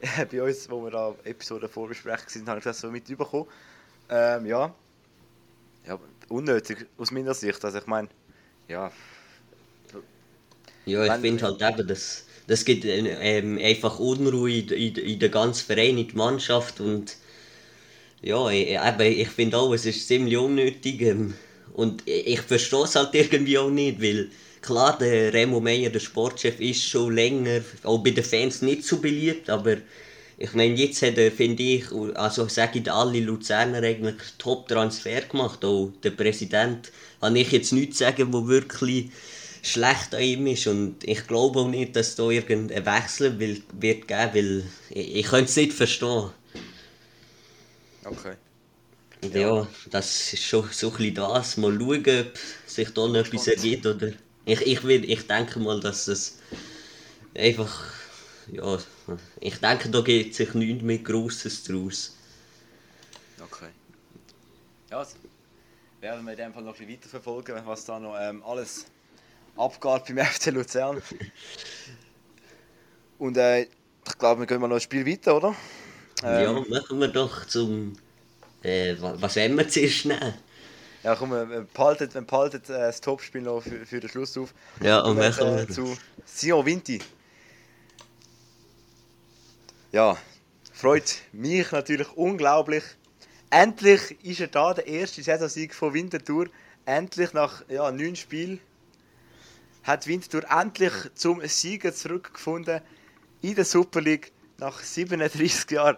äh, 0.00 0.26
bei 0.30 0.42
uns, 0.42 0.68
wo 0.68 0.82
wir 0.82 0.90
da 0.90 1.14
Episoden 1.22 1.68
vorbesprechen 1.68 2.28
sind, 2.28 2.48
habe 2.48 2.58
ich 2.58 2.64
das 2.64 2.80
so 2.80 2.90
mitbekommen. 2.90 3.46
Ähm, 4.08 4.46
ja. 4.46 4.74
Ja, 5.86 5.98
unnötig 6.28 6.86
aus 6.98 7.10
meiner 7.10 7.34
Sicht. 7.34 7.64
Also 7.64 7.78
ich 7.78 7.86
meine, 7.86 8.08
ja. 8.68 8.90
Ja, 10.86 11.06
ich 11.06 11.20
finde 11.20 11.44
halt 11.44 11.62
eben, 11.62 11.88
das, 11.88 12.24
das 12.46 12.64
gibt 12.64 12.84
äh, 12.84 12.98
ähm, 12.98 13.58
einfach 13.58 13.98
Unruhe 13.98 14.52
in, 14.52 14.68
in, 14.68 14.94
in 14.96 15.18
der 15.18 15.30
ganzen 15.30 15.64
Verein, 15.66 15.96
in 15.96 16.08
der 16.08 16.16
Mannschaft 16.16 16.80
und 16.80 17.16
ja, 18.20 18.48
ich, 18.50 18.70
eben, 18.70 19.00
ich 19.00 19.28
finde 19.28 19.58
auch, 19.58 19.72
es 19.72 19.86
ist 19.86 20.06
ziemlich 20.06 20.36
unnötig 20.36 21.00
ähm, 21.02 21.34
und 21.72 22.02
ich, 22.06 22.26
ich 22.26 22.40
verstehe 22.40 22.84
es 22.84 22.96
halt 22.96 23.14
irgendwie 23.14 23.56
auch 23.58 23.70
nicht, 23.70 24.00
weil 24.02 24.30
klar, 24.60 24.98
der 24.98 25.32
Remo 25.32 25.60
Meyer, 25.60 25.90
der 25.90 26.00
Sportchef, 26.00 26.60
ist 26.60 26.84
schon 26.84 27.14
länger, 27.14 27.62
auch 27.82 27.98
bei 27.98 28.10
den 28.10 28.24
Fans 28.24 28.60
nicht 28.62 28.84
so 28.84 28.98
beliebt, 28.98 29.48
aber 29.48 29.76
ich 30.36 30.52
meine, 30.54 30.74
jetzt 30.74 31.02
hat 31.02 31.18
er, 31.18 31.30
finde 31.30 31.62
ich, 31.62 31.84
also 32.14 32.48
sage 32.48 32.80
ich 32.80 32.90
alle 32.90 33.20
Luzerner 33.20 33.82
eigentlich 33.82 34.16
Top-Transfer 34.38 35.22
gemacht, 35.22 35.64
auch 35.64 35.92
der 36.02 36.10
Präsident, 36.10 36.90
habe 37.20 37.38
ich 37.38 37.52
jetzt 37.52 37.72
nichts 37.72 37.98
sagen, 37.98 38.32
wo 38.32 38.46
wirklich 38.46 39.10
schlecht 39.62 40.14
an 40.14 40.22
ihm 40.22 40.46
ist 40.46 40.66
und 40.66 41.02
ich 41.04 41.26
glaube 41.26 41.60
auch 41.60 41.68
nicht, 41.68 41.96
dass 41.96 42.16
da 42.16 42.28
irgendein 42.28 42.84
Wechsel 42.84 43.38
will, 43.38 43.62
wird 43.80 44.06
geben, 44.08 44.34
weil 44.34 44.64
ich, 44.90 45.16
ich 45.16 45.26
könnte 45.26 45.44
es 45.44 45.56
nicht 45.56 45.72
verstehen. 45.72 46.30
Okay. 48.04 48.34
Und 49.22 49.34
ja, 49.34 49.66
das 49.90 50.34
ist 50.34 50.42
schon 50.42 50.68
so 50.70 50.90
ein 50.90 50.96
bisschen 50.96 51.14
das. 51.14 51.56
Mal 51.56 51.78
schauen, 51.78 52.04
ob 52.06 52.38
sich 52.66 52.90
da 52.90 53.06
noch 53.06 53.14
etwas 53.14 53.46
ergibt. 53.46 53.86
Oder 53.86 54.12
ich, 54.44 54.60
ich, 54.60 54.84
will, 54.84 55.10
ich 55.10 55.26
denke 55.26 55.58
mal, 55.60 55.80
dass 55.80 56.08
es 56.08 56.38
einfach. 57.34 57.84
Ja, 58.52 58.78
ich 59.40 59.58
denke, 59.60 59.88
da 59.90 60.00
geht 60.00 60.34
sich 60.34 60.54
nichts 60.54 60.82
mehr 60.82 60.98
Grosses 60.98 61.62
draus. 61.64 62.12
Okay. 63.42 63.70
Ja, 64.90 64.98
also, 64.98 65.16
werden 66.00 66.24
wir 66.24 66.32
in 66.32 66.38
dem 66.38 66.54
Fall 66.54 66.62
noch 66.62 66.72
ein 66.74 66.78
bisschen 66.78 66.92
weiterverfolgen, 66.94 67.66
was 67.66 67.84
da 67.84 67.98
noch 68.00 68.16
ähm, 68.20 68.42
alles 68.44 68.86
abgeht 69.56 70.04
beim 70.06 70.18
FC 70.26 70.50
Luzern. 70.52 71.02
Und 73.18 73.36
äh, 73.36 73.62
ich 73.62 74.18
glaube, 74.18 74.40
wir 74.40 74.46
gehen 74.46 74.60
mal 74.60 74.68
noch 74.68 74.76
ein 74.76 74.80
Spiel 74.80 75.06
weiter, 75.06 75.36
oder? 75.36 75.54
ja, 76.26 76.52
Ähm, 76.52 76.66
machen 76.68 76.98
wir 77.00 77.08
doch 77.08 77.46
zum. 77.46 77.96
Äh, 78.62 78.96
wa- 79.00 79.16
was 79.20 79.36
wollen 79.36 79.56
wir 79.58 79.68
zuerst 79.68 80.06
nehmen? 80.06 80.34
Ja, 81.02 81.14
komm, 81.16 81.30
wir 81.30 81.48
wir 81.50 81.62
behalten, 81.62 82.12
wir 82.14 82.22
behalten 82.22 82.56
äh, 82.72 82.78
das 82.78 83.00
Topspiel 83.00 83.42
noch 83.42 83.60
für, 83.60 83.84
für 83.86 84.00
den 84.00 84.08
Schluss 84.08 84.36
auf. 84.38 84.54
Ja, 84.80 85.00
und 85.00 85.16
Kommen 85.16 85.18
machen 85.18 85.56
äh, 85.62 85.68
wir. 85.68 85.68
zu 85.68 85.98
Sion 86.24 86.64
Vinti. 86.66 87.00
Ja, 89.94 90.18
freut 90.72 91.22
mich 91.30 91.70
natürlich 91.70 92.10
unglaublich. 92.16 92.82
Endlich 93.50 94.18
ist 94.24 94.40
er 94.40 94.48
da, 94.48 94.74
der 94.74 94.88
erste 94.88 95.22
Saisonsieg 95.22 95.72
von 95.72 95.94
Winterthur. 95.94 96.48
Endlich 96.84 97.32
nach 97.32 97.62
ja, 97.68 97.92
neun 97.92 98.16
Spielen 98.16 98.58
hat 99.84 100.08
Winterthur 100.08 100.50
endlich 100.50 100.92
zum 101.14 101.40
Siegen 101.46 101.94
zurückgefunden 101.94 102.80
in 103.40 103.54
der 103.54 103.64
Super 103.64 104.00
League. 104.00 104.32
Nach 104.58 104.80
37 104.80 105.70
Jahren 105.70 105.96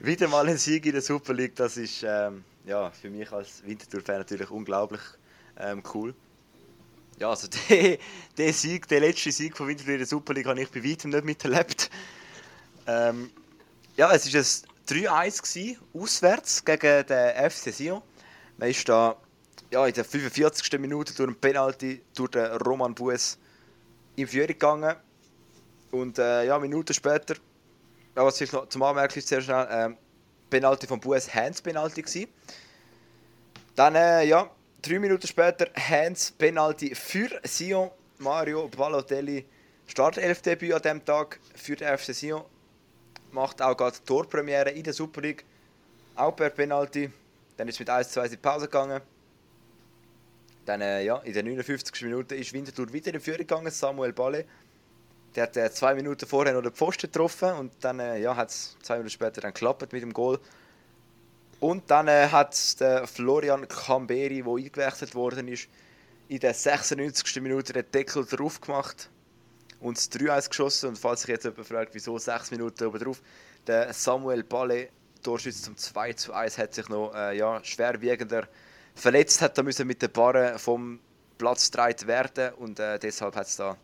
wieder 0.00 0.26
mal 0.26 0.48
ein 0.48 0.58
Sieg 0.58 0.84
in 0.86 0.92
der 0.94 1.00
Super 1.00 1.32
League. 1.32 1.54
Das 1.54 1.76
ist 1.76 2.02
ähm, 2.04 2.42
ja, 2.66 2.90
für 2.90 3.08
mich 3.08 3.30
als 3.30 3.64
Winterthur-Fan 3.64 4.18
natürlich 4.18 4.50
unglaublich 4.50 5.02
ähm, 5.60 5.84
cool. 5.94 6.12
Ja, 7.20 7.30
also 7.30 7.46
der, 7.70 7.98
der 8.36 8.52
Sieg, 8.52 8.88
der 8.88 8.98
letzte 8.98 9.30
Sieg 9.30 9.56
von 9.56 9.68
Winterthur 9.68 9.92
in 9.92 9.98
der 9.98 10.08
Super 10.08 10.34
League 10.34 10.46
habe 10.46 10.60
ich 10.60 10.70
bei 10.70 10.82
weitem 10.82 11.12
nicht 11.12 11.24
miterlebt. 11.24 11.88
Ähm, 12.86 13.30
ja, 13.96 14.12
es 14.12 14.32
war 14.32 14.40
ein 14.40 15.30
3-1 15.30 15.42
gewesen, 15.42 15.78
auswärts 15.94 16.64
gegen 16.64 17.06
den 17.06 17.50
FC 17.50 17.72
Sion. 17.72 18.02
Man 18.58 18.70
ist 18.70 18.88
da 18.88 19.16
ja, 19.70 19.86
in 19.86 19.94
der 19.94 20.04
45. 20.04 20.78
Minute 20.78 21.14
durch 21.14 21.28
einen 21.28 21.36
Penalty 21.36 22.02
durch 22.14 22.30
den 22.30 22.46
Roman 22.56 22.94
Bues 22.94 23.38
in 24.16 24.26
Führung 24.26 24.48
gegangen. 24.48 24.96
Und 25.90 26.18
äh, 26.18 26.46
ja, 26.46 26.58
Minuten 26.58 26.94
später, 26.94 27.34
ja, 28.16 28.24
was 28.24 28.38
vielleicht 28.38 28.52
noch 28.52 28.68
zum 28.68 28.82
Anmerken 28.82 29.18
ist, 29.18 29.28
sehr 29.28 29.40
schnell, 29.40 29.66
ähm, 29.70 29.96
Penalty 30.50 30.86
von 30.86 31.00
Bues, 31.00 31.34
Hands-Penalty. 31.34 32.28
Dann, 33.74 33.94
äh, 33.94 34.24
ja, 34.24 34.50
drei 34.82 34.98
Minuten 34.98 35.26
später, 35.26 35.66
Hands-Penalty 35.74 36.94
für 36.94 37.40
Sion. 37.44 37.90
Mario 38.18 38.68
Balotelli, 38.68 39.44
Startelf-Debüt 39.86 40.74
an 40.74 40.82
diesem 40.82 41.04
Tag 41.04 41.40
für 41.54 41.74
den 41.74 41.98
FC 41.98 42.14
Sion. 42.14 42.44
Macht 43.32 43.62
auch 43.62 43.76
gerade 43.76 43.96
Torpremiere 44.04 44.70
in 44.70 44.84
der 44.84 44.92
Super 44.92 45.22
League. 45.22 45.44
Auch 46.14 46.36
per 46.36 46.50
Penalty. 46.50 47.10
Dann 47.56 47.66
ist 47.66 47.76
es 47.76 47.80
mit 47.80 47.88
1-2 47.88 48.24
in 48.24 48.30
die 48.30 48.36
Pause 48.36 48.66
gegangen. 48.66 49.00
Dann, 50.66 50.80
äh, 50.82 51.02
ja, 51.02 51.16
in 51.18 51.32
der 51.32 51.42
59. 51.42 52.02
Minute 52.02 52.36
ist 52.36 52.52
Winterthur 52.52 52.92
wieder 52.92 53.12
in 53.12 53.20
Führung 53.20 53.38
gegangen, 53.38 53.70
Samuel 53.70 54.12
Balle. 54.12 54.44
Der 55.34 55.44
hat 55.44 55.56
äh, 55.56 55.70
zwei 55.70 55.94
Minuten 55.94 56.26
vorher 56.26 56.52
noch 56.52 56.62
den 56.62 56.72
Pfosten 56.72 57.10
getroffen 57.10 57.52
und 57.54 57.72
dann 57.80 57.98
äh, 58.00 58.18
ja, 58.18 58.36
hat 58.36 58.50
es 58.50 58.76
zwei 58.82 58.96
Minuten 58.96 59.10
später 59.10 59.40
dann 59.40 59.54
geklappt 59.54 59.92
mit 59.92 60.02
dem 60.02 60.12
Goal. 60.12 60.38
Und 61.58 61.90
dann 61.90 62.08
äh, 62.08 62.28
hat 62.28 62.80
der 62.80 63.06
Florian 63.06 63.66
Camberi, 63.66 64.42
der 64.42 64.52
eingewechselt 64.52 65.14
worden 65.14 65.48
ist, 65.48 65.68
in 66.28 66.40
der 66.40 66.52
96. 66.52 67.40
Minute 67.40 67.72
den 67.72 67.90
Deckel 67.90 68.26
drauf 68.26 68.60
gemacht 68.60 69.08
und 69.82 69.96
das 69.96 70.10
3-1 70.10 70.48
geschossen. 70.48 70.88
Und 70.90 70.98
falls 70.98 71.22
sich 71.22 71.30
jetzt 71.30 71.44
jemand 71.44 71.66
fragt, 71.66 71.94
wieso 71.94 72.16
6 72.18 72.50
Minuten 72.52 72.84
oben 72.84 72.98
drauf, 72.98 73.20
der 73.66 73.92
Samuel 73.92 74.42
Balle, 74.42 74.88
Torschütze 75.22 75.62
zum 75.62 75.76
2-1, 75.76 76.58
hat 76.58 76.74
sich 76.74 76.88
noch 76.88 77.14
äh, 77.14 77.36
ja, 77.36 77.62
schwerwiegender 77.64 78.48
verletzt, 78.94 79.40
hat 79.40 79.56
da 79.56 79.62
müssen 79.62 79.86
mit 79.86 80.02
den 80.02 80.10
Barren 80.10 80.58
vom 80.58 80.98
Platz 81.38 81.70
getragen 81.70 82.06
werden 82.06 82.54
und 82.54 82.78
äh, 82.78 82.98
deshalb 82.98 83.34
hat 83.36 83.46
es 83.46 83.56
da 83.56 83.76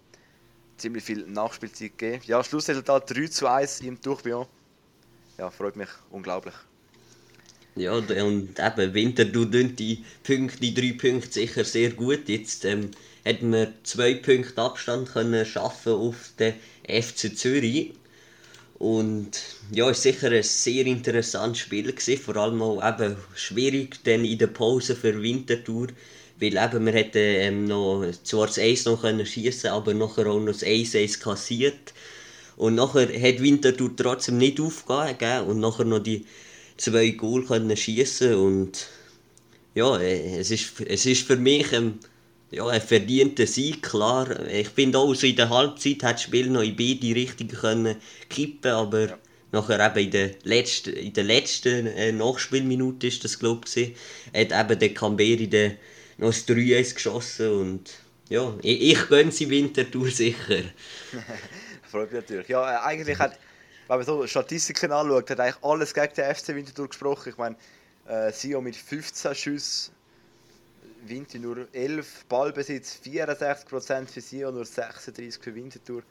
ziemlich 0.77 1.05
viel 1.05 1.27
Nachspielzeit 1.27 1.99
gegeben. 1.99 2.23
Ja, 2.27 2.43
Schlussresultat 2.43 3.11
3 3.11 3.27
zu 3.27 3.47
1 3.47 3.81
im 3.81 4.01
Durchbion. 4.01 4.47
Ja, 5.39 5.51
freut 5.51 5.77
mich 5.77 5.89
unglaublich. 6.11 6.55
Ja, 7.77 7.93
und 7.93 8.11
eben, 8.11 8.55
Winterthur 8.95 9.51
tun 9.51 9.77
die 9.77 10.05
Punkte, 10.25 10.59
die 10.59 10.75
drei 10.75 10.99
Punkte 10.99 11.31
sicher 11.31 11.65
sehr 11.65 11.91
gut. 11.91 12.29
Jetzt 12.29 12.65
ähm, 12.65 12.91
hätten 13.29 13.53
wir 13.53 13.75
zwei 13.83 14.15
Punkte 14.15 14.63
Abstand 14.63 15.13
können 15.13 15.45
schaffen 15.45 15.93
auf 15.93 16.31
den 16.39 16.55
FC 16.89 17.37
Zürich. 17.37 17.93
Und 18.79 19.31
ja, 19.71 19.91
es 19.91 20.05
war 20.05 20.13
sicher 20.13 20.31
ein 20.31 20.43
sehr 20.43 20.87
interessantes 20.87 21.61
Spiel, 21.61 21.93
gewesen, 21.93 22.23
vor 22.23 22.37
allem 22.37 22.63
auch 22.63 22.83
eben 22.83 23.17
schwierig 23.35 24.03
dann 24.05 24.25
in 24.25 24.39
der 24.39 24.47
Pause 24.47 24.97
für 24.97 25.21
Winterthur, 25.21 25.89
weil 26.41 26.57
eben 26.57 26.87
wir 26.87 26.93
hätten 26.93 27.19
ähm, 27.19 27.65
noch, 27.67 28.09
zwar 28.23 28.47
das 28.47 28.59
1 28.59 28.87
noch 28.87 29.03
können 29.03 29.27
aber 29.65 29.95
nachher 29.95 30.29
auch 30.29 30.39
noch 30.39 30.53
das 30.53 30.63
1-1 30.63 31.21
kassiert. 31.21 31.93
Und 32.57 32.77
nachher 32.77 33.09
hat 33.09 33.43
Winterthur 33.43 33.95
trotzdem 33.95 34.39
nicht 34.39 34.61
aufgegeben 34.61 35.47
und 35.49 35.61
nachher 35.61 35.85
noch 35.85 35.99
die 35.99 36.25
zwei 36.77 37.11
Goal 37.11 37.45
können 37.45 37.77
und 38.37 38.87
ja, 39.75 39.99
äh, 39.99 40.39
es 40.39 40.51
ist, 40.51 40.81
es 40.81 41.05
ist 41.05 41.27
für 41.27 41.37
mich 41.37 41.73
ähm, 41.73 41.99
ja, 42.51 42.67
ein 42.67 42.81
verdienter 42.81 43.47
Sieg, 43.47 43.83
klar. 43.83 44.47
Ich 44.47 44.69
finde 44.69 44.99
auch, 44.99 45.15
so 45.15 45.27
in 45.27 45.37
der 45.37 45.51
Halbzeit 45.51 46.03
hat 46.03 46.15
das 46.15 46.23
Spiel 46.23 46.49
noch 46.49 46.63
in 46.63 46.77
beide 46.77 47.15
Richtungen 47.15 47.51
können 47.51 47.97
kippen, 48.31 48.71
aber 48.71 49.19
nachher 49.53 49.85
eben 49.85 50.07
in 50.07 50.11
der 50.11 50.31
letzten, 50.45 50.95
in 50.95 51.13
der 51.13 51.25
letzten 51.25 51.87
äh, 51.87 52.13
Nachspielminute 52.13 53.07
ist 53.07 53.25
das 53.25 53.39
glaube 53.39 53.67
ich, 53.75 53.95
hat 54.35 54.53
eben 54.53 54.79
der 54.79 54.95
Camberi 54.95 55.47
den 55.47 55.77
noch 56.19 56.29
das 56.29 56.49
3-1 56.49 56.95
geschossen 56.95 57.53
und 57.53 57.91
ja, 58.29 58.55
ich, 58.63 58.93
ich 58.93 59.09
gönne 59.09 59.33
sie 59.33 59.49
Winterthur 59.49 60.11
sicher. 60.11 60.65
Freut 61.91 62.13
mich 62.13 62.21
natürlich. 62.21 62.49
Ja, 62.49 62.71
äh, 62.71 62.87
eigentlich 62.87 63.19
hat, 63.19 63.39
wenn 63.87 63.97
man 63.97 64.07
so 64.07 64.27
Statistiken 64.27 64.93
anschaut, 64.93 65.31
hat 65.31 65.41
eigentlich 65.41 65.63
alles 65.63 65.95
gegen 65.95 66.15
den 66.15 66.35
FC 66.35 66.49
Winterthur 66.49 66.89
gesprochen. 66.89 67.31
Ich 67.31 67.39
meine, 67.39 67.57
äh, 68.07 68.33
Sio 68.33 68.61
mit 68.61 68.77
15 68.77 69.35
Schüssen, 69.35 69.93
Winter 71.07 71.39
nur 71.39 71.69
11 71.73 72.27
Ballbesitz, 72.29 73.01
64% 73.05 74.07
für 74.07 74.21
Sion, 74.21 74.55
nur 74.55 74.65
36 74.65 75.43
für 75.43 75.55
Winterthur. 75.55 76.03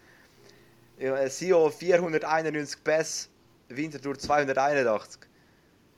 Ja, 0.99 1.29
Sion 1.29 1.71
491 1.71 2.83
Pässe, 2.83 3.27
Winterthur 3.69 4.17
281. 4.17 5.21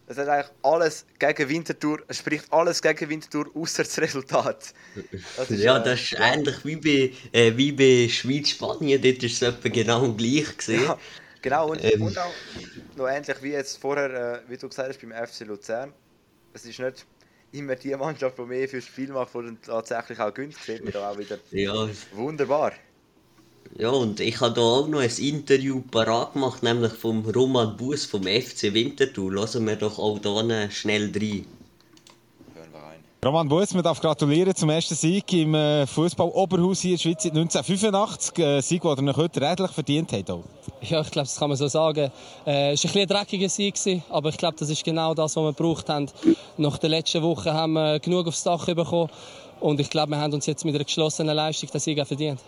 Das 0.07 0.17
hat 0.17 0.27
eigentlich 0.27 0.51
alles 0.63 1.05
gegen 1.19 1.49
Winterthur, 1.49 2.01
es 2.07 2.17
spricht 2.17 2.51
alles 2.51 2.81
gegen 2.81 3.09
Winterthur, 3.09 3.45
außer 3.53 3.83
das 3.83 3.99
Resultat. 3.99 4.73
Das 5.37 5.51
ist, 5.51 5.61
ja, 5.61 5.77
äh, 5.77 5.83
das 5.83 6.01
ist 6.01 6.11
ja. 6.11 6.33
ähnlich 6.33 6.65
wie 6.65 6.75
bei, 6.77 7.13
äh, 7.31 7.55
wie 7.55 7.71
bei 7.71 8.09
Schweiz-Spanien, 8.09 8.99
dort 9.01 9.23
ist 9.23 9.41
es 9.41 9.53
genau 9.61 10.11
gleich 10.13 10.57
gesehen. 10.57 10.83
Ja, 10.83 10.97
genau, 11.43 11.69
und, 11.69 11.83
ähm. 11.83 12.01
und 12.01 12.17
auch 12.17 12.33
noch 12.95 13.07
ähnlich 13.07 13.37
wie 13.43 13.51
jetzt 13.51 13.77
vorher, 13.77 14.43
äh, 14.47 14.49
wie 14.49 14.57
du 14.57 14.67
gesagt 14.67 14.89
hast, 14.89 14.99
beim 14.99 15.11
FC 15.11 15.41
Luzern. 15.41 15.93
Es 16.53 16.65
ist 16.65 16.79
nicht 16.79 17.05
immer 17.51 17.75
die 17.75 17.95
Mannschaft, 17.95 18.37
die 18.37 18.43
mehr 18.43 18.67
fürs 18.67 18.85
Spiel 18.85 19.09
macht, 19.09 19.33
die 19.33 19.39
dann 19.39 19.61
tatsächlich 19.61 20.19
auch 20.19 20.33
gönnt, 20.33 20.55
sieht 20.55 20.83
man 20.83 20.93
da 20.93 21.11
auch 21.11 21.17
wieder 21.17 21.37
ja. 21.51 21.89
wunderbar. 22.13 22.73
Ja, 23.77 23.89
und 23.89 24.19
ich 24.19 24.41
habe 24.41 24.55
da 24.55 24.61
auch 24.61 24.87
noch 24.87 24.99
ein 24.99 25.17
Interview 25.17 25.81
parat 25.81 26.33
gemacht, 26.33 26.63
nämlich 26.63 26.93
vom 26.93 27.23
Roman 27.25 27.77
Bus 27.77 28.05
vom 28.05 28.23
FC 28.23 28.73
Winterthur. 28.73 29.33
Lassen 29.33 29.67
wir 29.67 29.75
doch 29.75 29.99
auch 29.99 30.19
da 30.19 30.71
schnell 30.71 31.11
rein. 31.15 31.45
Roman 33.25 33.49
Bus, 33.49 33.73
man 33.73 33.83
darf 33.83 33.99
gratulieren 33.99 34.55
zum 34.55 34.69
ersten 34.69 34.95
Sieg 34.95 35.33
im 35.33 35.53
äh, 35.53 35.85
Fußball 35.85 36.29
Oberhaus 36.29 36.79
hier 36.79 36.91
in 36.91 36.95
der 36.95 37.01
Schweiz 37.01 37.23
seit 37.23 37.33
1985. 37.33 38.45
Ein 38.45 38.61
Sieg, 38.61 38.81
den 38.81 39.07
er 39.09 39.15
heute 39.17 39.41
redlich 39.41 39.71
verdient 39.71 40.13
hat. 40.13 40.31
Auch. 40.31 40.45
Ja, 40.81 41.01
ich 41.01 41.11
glaube, 41.11 41.27
das 41.27 41.35
kann 41.35 41.49
man 41.49 41.57
so 41.57 41.67
sagen. 41.67 42.11
Äh, 42.45 42.71
es 42.71 42.85
war 42.85 42.95
ein, 42.95 43.01
ein 43.01 43.07
dreckiger 43.07 43.49
Sieg, 43.49 43.75
aber 44.09 44.29
ich 44.29 44.37
glaube, 44.37 44.55
das 44.57 44.69
ist 44.69 44.85
genau 44.85 45.13
das, 45.13 45.35
was 45.35 45.43
wir 45.43 45.51
gebraucht 45.51 45.89
haben. 45.89 46.05
Nach 46.55 46.77
der 46.77 46.91
letzten 46.91 47.21
Woche 47.21 47.53
haben 47.53 47.73
wir 47.73 47.99
genug 47.99 48.25
aufs 48.25 48.43
Dach 48.43 48.65
bekommen 48.65 49.09
und 49.59 49.81
ich 49.81 49.89
glaube, 49.89 50.11
wir 50.11 50.17
haben 50.17 50.31
uns 50.31 50.45
jetzt 50.45 50.63
mit 50.63 50.73
einer 50.73 50.85
geschlossenen 50.85 51.35
Leistung 51.35 51.69
den 51.69 51.81
Sieg 51.81 52.07
verdient. 52.07 52.39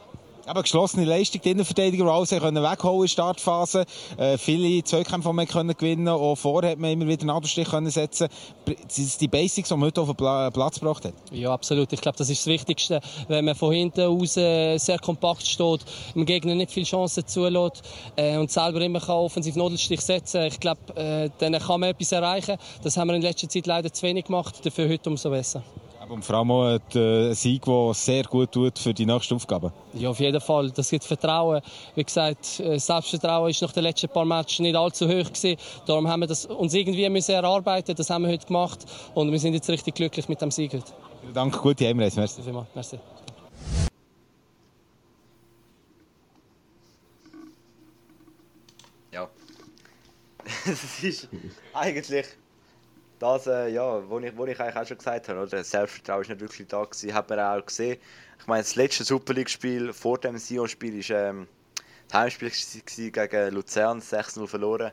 Aber 0.45 0.61
geschlossene 0.63 1.05
Leistung, 1.05 1.41
die 1.41 1.51
Innenverteidiger, 1.51 2.05
alles 2.05 2.29
können 2.29 2.63
wegholen 2.63 2.95
in 2.95 3.01
der 3.01 3.07
Startphase. 3.07 3.85
Äh, 4.17 4.37
viele 4.37 4.83
Zweikämpfe 4.83 5.29
haben 5.29 5.35
wir 5.35 5.45
können 5.45 5.75
gewinnen. 5.75 6.07
Auch 6.07 6.35
vorher 6.35 6.71
hat 6.71 6.79
man 6.79 6.91
immer 6.91 7.07
wieder 7.07 7.21
einen 7.21 7.27
Nadelstich 7.27 7.69
können 7.69 7.89
setzen. 7.89 8.27
Das 8.65 8.95
sind 8.95 9.21
die 9.21 9.27
Basics, 9.27 9.69
die 9.69 9.75
man 9.75 9.87
heute 9.87 10.01
auf 10.01 10.07
den 10.07 10.15
Platz 10.53 10.79
gebracht 10.79 11.05
hat. 11.05 11.13
Ja, 11.31 11.53
absolut. 11.53 11.91
Ich 11.93 12.01
glaube, 12.01 12.17
das 12.17 12.29
ist 12.29 12.41
das 12.41 12.47
Wichtigste. 12.47 13.01
Wenn 13.27 13.45
man 13.45 13.55
von 13.55 13.73
hinten 13.73 14.01
aus 14.01 14.37
äh, 14.37 14.77
sehr 14.77 14.99
kompakt 14.99 15.45
steht, 15.45 15.81
dem 16.15 16.25
Gegner 16.25 16.55
nicht 16.55 16.71
viele 16.71 16.85
Chancen 16.85 17.25
zulässt 17.25 17.83
äh, 18.15 18.37
und 18.37 18.51
selber 18.51 18.81
immer 18.81 18.99
kann 18.99 19.15
offensiv 19.15 19.55
Nadelstich 19.55 20.01
setzen 20.01 20.51
ich 20.51 20.59
glaube, 20.59 20.79
äh, 20.95 21.29
dann 21.39 21.53
kann 21.53 21.79
man 21.79 21.89
etwas 21.89 22.11
erreichen. 22.11 22.57
Das 22.83 22.97
haben 22.97 23.07
wir 23.07 23.15
in 23.15 23.21
letzter 23.21 23.49
Zeit 23.49 23.67
leider 23.67 23.91
zu 23.91 24.03
wenig 24.03 24.25
gemacht. 24.25 24.65
Dafür 24.65 24.89
heute 24.89 25.09
umso 25.09 25.29
besser. 25.29 25.63
Und 26.11 26.25
vor 26.25 26.35
allem 26.35 26.51
auch 26.51 26.77
äh, 26.93 27.29
ein 27.29 27.33
Sieg, 27.35 27.63
der 27.63 27.93
sehr 27.93 28.23
gut 28.25 28.51
tut 28.51 28.77
für 28.77 28.93
die 28.93 29.05
nächste 29.05 29.33
Aufgabe. 29.33 29.71
Ja, 29.93 30.09
auf 30.09 30.19
jeden 30.19 30.41
Fall. 30.41 30.69
Das 30.69 30.89
gibt 30.89 31.05
Vertrauen. 31.05 31.61
Wie 31.95 32.03
gesagt, 32.03 32.59
äh, 32.59 32.77
Selbstvertrauen 32.77 33.49
ist 33.49 33.61
nach 33.61 33.71
den 33.71 33.83
letzten 33.83 34.09
paar 34.09 34.25
Matches 34.25 34.59
nicht 34.59 34.75
allzu 34.75 35.07
hoch 35.07 35.31
gewesen. 35.31 35.55
Darum 35.85 36.09
haben 36.09 36.19
wir 36.19 36.27
das 36.27 36.45
uns 36.47 36.73
irgendwie 36.73 37.07
müssen 37.07 37.31
erarbeiten. 37.31 37.95
Das 37.95 38.09
haben 38.09 38.25
wir 38.25 38.31
heute 38.31 38.45
gemacht. 38.45 38.79
Und 39.15 39.31
wir 39.31 39.39
sind 39.39 39.53
jetzt 39.53 39.69
richtig 39.69 39.95
glücklich 39.95 40.27
mit 40.27 40.41
dem 40.41 40.51
Sieg 40.51 40.73
heute. 40.73 40.91
Danke, 41.33 41.57
gute 41.59 41.87
Heimreise. 41.87 42.19
Merci. 42.19 42.41
Merci. 42.75 42.99
Ja. 49.13 49.29
Es 50.65 51.03
ist 51.03 51.29
eigentlich 51.73 52.25
das, 53.21 53.45
äh, 53.45 53.69
ja, 53.69 54.09
wo 54.09 54.19
ich, 54.19 54.35
wo 54.35 54.47
ich 54.47 54.59
eigentlich 54.59 54.75
auch 54.75 54.87
schon 54.87 54.97
gesagt 54.97 55.29
habe, 55.29 55.41
oder? 55.41 55.63
Selbstvertrauen 55.63 56.23
ist 56.23 56.29
nicht 56.29 56.41
wirklich 56.41 56.67
da 56.67 56.83
gewesen, 56.83 57.13
hat 57.13 57.29
man 57.29 57.39
auch 57.39 57.63
gesehen. 57.63 57.99
Ich 58.39 58.47
meine, 58.47 58.63
das 58.63 58.75
letzte 58.75 59.03
Super 59.03 59.33
League-Spiel 59.33 59.93
vor 59.93 60.17
dem 60.17 60.39
Sion-Spiel 60.39 61.07
war 61.07 61.29
ähm, 61.29 61.47
das 62.07 62.19
Heimspiel 62.19 63.11
gegen 63.11 63.53
Luzern, 63.53 64.01
6-0 64.01 64.47
verloren. 64.47 64.91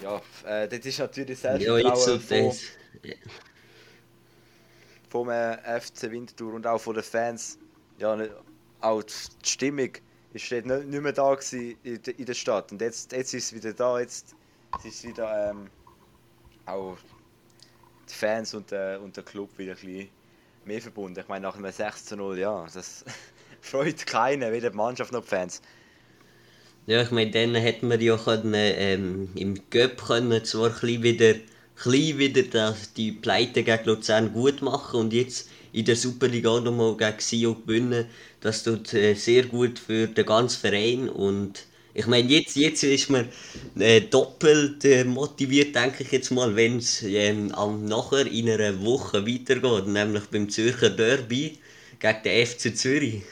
Ja, 0.00 0.22
äh, 0.46 0.68
das 0.68 0.86
ist 0.86 1.00
natürlich 1.00 1.40
Selbstvertrauen 1.40 1.82
ja, 1.82 1.96
so 1.96 2.18
vom, 2.20 2.52
vom 5.08 5.30
äh, 5.30 5.80
FC 5.80 6.12
Winterthur 6.12 6.54
und 6.54 6.64
auch 6.64 6.80
von 6.80 6.94
den 6.94 7.02
Fans. 7.02 7.58
Ja, 7.98 8.14
nicht, 8.14 8.30
auch 8.80 9.02
die 9.02 9.48
Stimmung 9.48 9.90
ist 10.32 10.52
nicht, 10.52 10.64
nicht 10.64 11.02
mehr 11.02 11.12
da 11.12 11.36
in, 11.50 11.76
in 11.82 12.24
der 12.24 12.34
Stadt. 12.34 12.70
Und 12.70 12.80
jetzt, 12.80 13.10
jetzt 13.10 13.34
ist 13.34 13.46
es 13.46 13.52
wieder 13.52 13.72
da, 13.72 13.98
jetzt 13.98 14.36
ist 14.84 14.94
es 14.94 15.04
wieder... 15.04 15.50
Ähm, 15.50 15.68
auch 16.66 16.96
die 18.08 18.14
Fans 18.14 18.54
und 18.54 18.70
der, 18.70 19.00
und 19.00 19.16
der 19.16 19.24
Club 19.24 19.50
wieder 19.58 19.72
ein 19.72 19.78
bisschen 19.78 20.08
mehr 20.64 20.80
verbunden. 20.80 21.20
Ich 21.20 21.28
meine, 21.28 21.46
nach 21.46 21.56
einem 21.56 21.70
6 21.70 22.06
zu 22.06 22.16
0, 22.16 22.38
ja, 22.38 22.66
das 22.72 23.04
freut 23.60 24.06
keinen, 24.06 24.52
weder 24.52 24.70
die 24.70 24.76
Mannschaft 24.76 25.12
noch 25.12 25.22
die 25.22 25.28
Fans. 25.28 25.62
Ja, 26.86 27.02
ich 27.02 27.10
meine, 27.10 27.30
dann 27.30 27.54
hätten 27.54 27.88
wir 27.88 28.00
ja 28.00 28.16
können, 28.16 28.54
ähm, 28.54 29.28
im 29.34 29.60
Göpp 29.70 30.04
können 30.04 30.44
zwar 30.44 30.70
ein 30.82 31.02
wieder, 31.02 31.34
klein 31.76 32.18
wieder 32.18 32.74
die 32.96 33.12
Pleite 33.12 33.62
gegen 33.62 33.84
Luzern 33.84 34.32
gut 34.32 34.62
machen 34.62 35.00
und 35.00 35.12
jetzt 35.12 35.48
in 35.72 35.84
der 35.84 35.96
Superliga 35.96 36.58
nochmal 36.60 36.96
gegen 36.96 37.20
Sio 37.20 37.54
gewinnen. 37.54 38.06
Das 38.40 38.64
tut 38.64 38.92
äh, 38.94 39.14
sehr 39.14 39.44
gut 39.44 39.78
für 39.78 40.08
den 40.08 40.26
ganzen 40.26 40.60
Verein 40.60 41.08
und 41.08 41.66
ich 41.92 42.06
meine, 42.06 42.28
jetzt, 42.28 42.56
jetzt 42.56 42.82
ist 42.84 43.10
man 43.10 43.28
äh, 43.78 44.00
doppelt 44.02 44.84
äh, 44.84 45.04
motiviert, 45.04 45.74
denke 45.74 46.04
ich 46.04 46.12
jetzt 46.12 46.30
mal, 46.30 46.54
wenn 46.54 46.78
es 46.78 47.02
ähm, 47.02 47.48
nachher 47.48 48.26
in 48.26 48.48
einer 48.48 48.80
Woche 48.80 49.26
weitergeht, 49.26 49.86
nämlich 49.86 50.26
beim 50.26 50.48
Zürcher 50.48 50.90
Derby 50.90 51.58
gegen 51.98 52.22
den 52.22 52.46
FC 52.46 52.76
Zürich. 52.76 53.22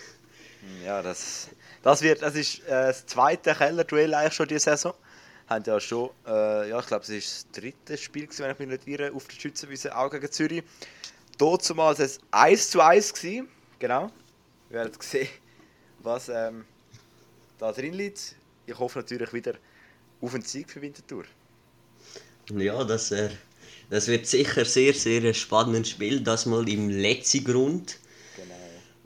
Ja, 0.84 1.02
das, 1.02 1.48
das, 1.82 2.02
wird, 2.02 2.22
das 2.22 2.34
ist 2.34 2.60
äh, 2.66 2.88
das 2.88 3.06
zweite 3.06 3.54
Kellerduell 3.54 4.12
eigentlich 4.14 4.34
schon 4.34 4.48
diese 4.48 4.60
Saison. 4.60 4.94
Haben 5.46 5.64
ja 5.64 5.80
schon, 5.80 6.10
äh, 6.26 6.68
ja, 6.70 6.80
ich 6.80 6.86
glaube, 6.86 7.04
es 7.04 7.10
ist 7.10 7.46
das 7.52 7.62
dritte 7.62 7.96
Spiel, 7.96 8.26
gewesen, 8.26 8.42
wenn 8.42 8.50
ich 8.52 8.58
mich 8.58 8.68
nicht 8.68 8.88
irre, 8.88 9.12
auf 9.14 9.26
der 9.28 9.36
Schützenwiese, 9.36 9.96
auch 9.96 10.10
gegen 10.10 10.30
Zürich. 10.30 10.64
Dort 11.38 11.76
war 11.76 11.98
es 11.98 12.18
1 12.32 12.70
zu 12.70 12.80
1 12.80 13.14
gewesen. 13.14 13.48
genau. 13.78 14.10
Wir 14.68 14.80
werden 14.80 14.92
sehen, 15.00 15.28
was 16.00 16.28
ähm, 16.28 16.64
da 17.58 17.72
drin 17.72 17.94
liegt 17.94 18.34
ich 18.68 18.78
hoffe 18.78 18.98
natürlich 18.98 19.32
wieder 19.32 19.54
auf 20.20 20.34
einen 20.34 20.42
Sieg 20.42 20.70
für 20.70 20.82
Winterthur. 20.82 21.24
Ja, 22.56 22.84
das, 22.84 23.10
äh, 23.12 23.30
das 23.90 24.08
wird 24.08 24.26
sicher 24.26 24.64
sehr, 24.64 24.94
sehr 24.94 25.22
ein 25.22 25.34
spannendes 25.34 25.90
Spiel, 25.90 26.20
das 26.20 26.46
mal 26.46 26.68
im 26.68 26.88
letzten 26.88 27.44
Grund. 27.44 27.98
Genau. 28.36 28.54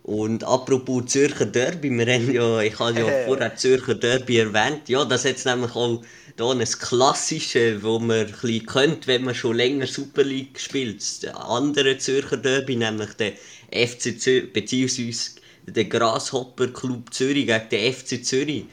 Und 0.02 0.44
apropos 0.44 1.06
Zürcher 1.06 1.46
Derby, 1.46 1.90
wir 1.90 2.06
haben 2.06 2.32
ja, 2.32 2.60
ich 2.60 2.78
habe 2.78 2.98
ja 2.98 3.06
vorher 3.26 3.56
Zürcher 3.56 3.94
Derby 3.94 4.38
erwähnt, 4.38 4.88
ja, 4.88 5.04
das 5.04 5.24
ist 5.24 5.30
jetzt 5.30 5.46
nämlich 5.46 5.74
auch 5.74 6.02
hier 6.36 6.50
ein 6.50 6.64
klassisches, 6.64 7.82
wo 7.82 7.98
man 7.98 8.20
ein 8.20 8.26
bisschen 8.26 8.66
kennt, 8.66 9.06
wenn 9.06 9.24
man 9.24 9.34
schon 9.34 9.56
länger 9.56 9.86
Super 9.86 10.24
League 10.24 10.58
spielt. 10.58 11.22
Der 11.22 11.38
andere 11.38 11.98
Zürcher 11.98 12.36
Derby, 12.36 12.76
nämlich 12.76 13.12
der 13.14 13.32
FC 13.70 14.18
Zürich, 14.18 14.52
beziehungsweise 14.52 15.42
der 15.66 15.84
Grasshopper 15.84 16.68
Club 16.68 17.12
Zürich 17.12 17.46
gegen 17.46 17.68
den 17.70 17.92
FC 17.92 18.24
Zürich 18.24 18.64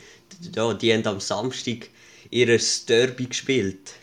ja, 0.55 0.73
die 0.73 0.93
haben 0.93 1.05
am 1.05 1.19
Samstag 1.19 1.89
ihr 2.29 2.59
Derby 2.87 3.25
gespielt. 3.25 3.93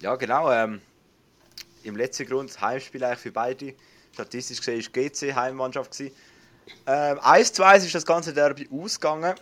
Ja, 0.00 0.16
genau. 0.16 0.50
Ähm, 0.50 0.80
Im 1.82 1.96
letzten 1.96 2.26
Grund 2.26 2.60
Heimspiel 2.60 3.02
eigentlich 3.04 3.20
für 3.20 3.32
beide. 3.32 3.74
Statistisch 4.12 4.58
gesehen 4.58 4.82
war 4.82 5.04
GC 5.04 5.34
Heimmannschaft. 5.34 6.00
Ähm, 6.00 7.18
1 7.20 7.52
zu 7.52 7.62
1 7.62 7.84
ist 7.84 7.94
das 7.94 8.06
ganze 8.06 8.32
Derby 8.32 8.68
ausgegangen. 8.70 9.34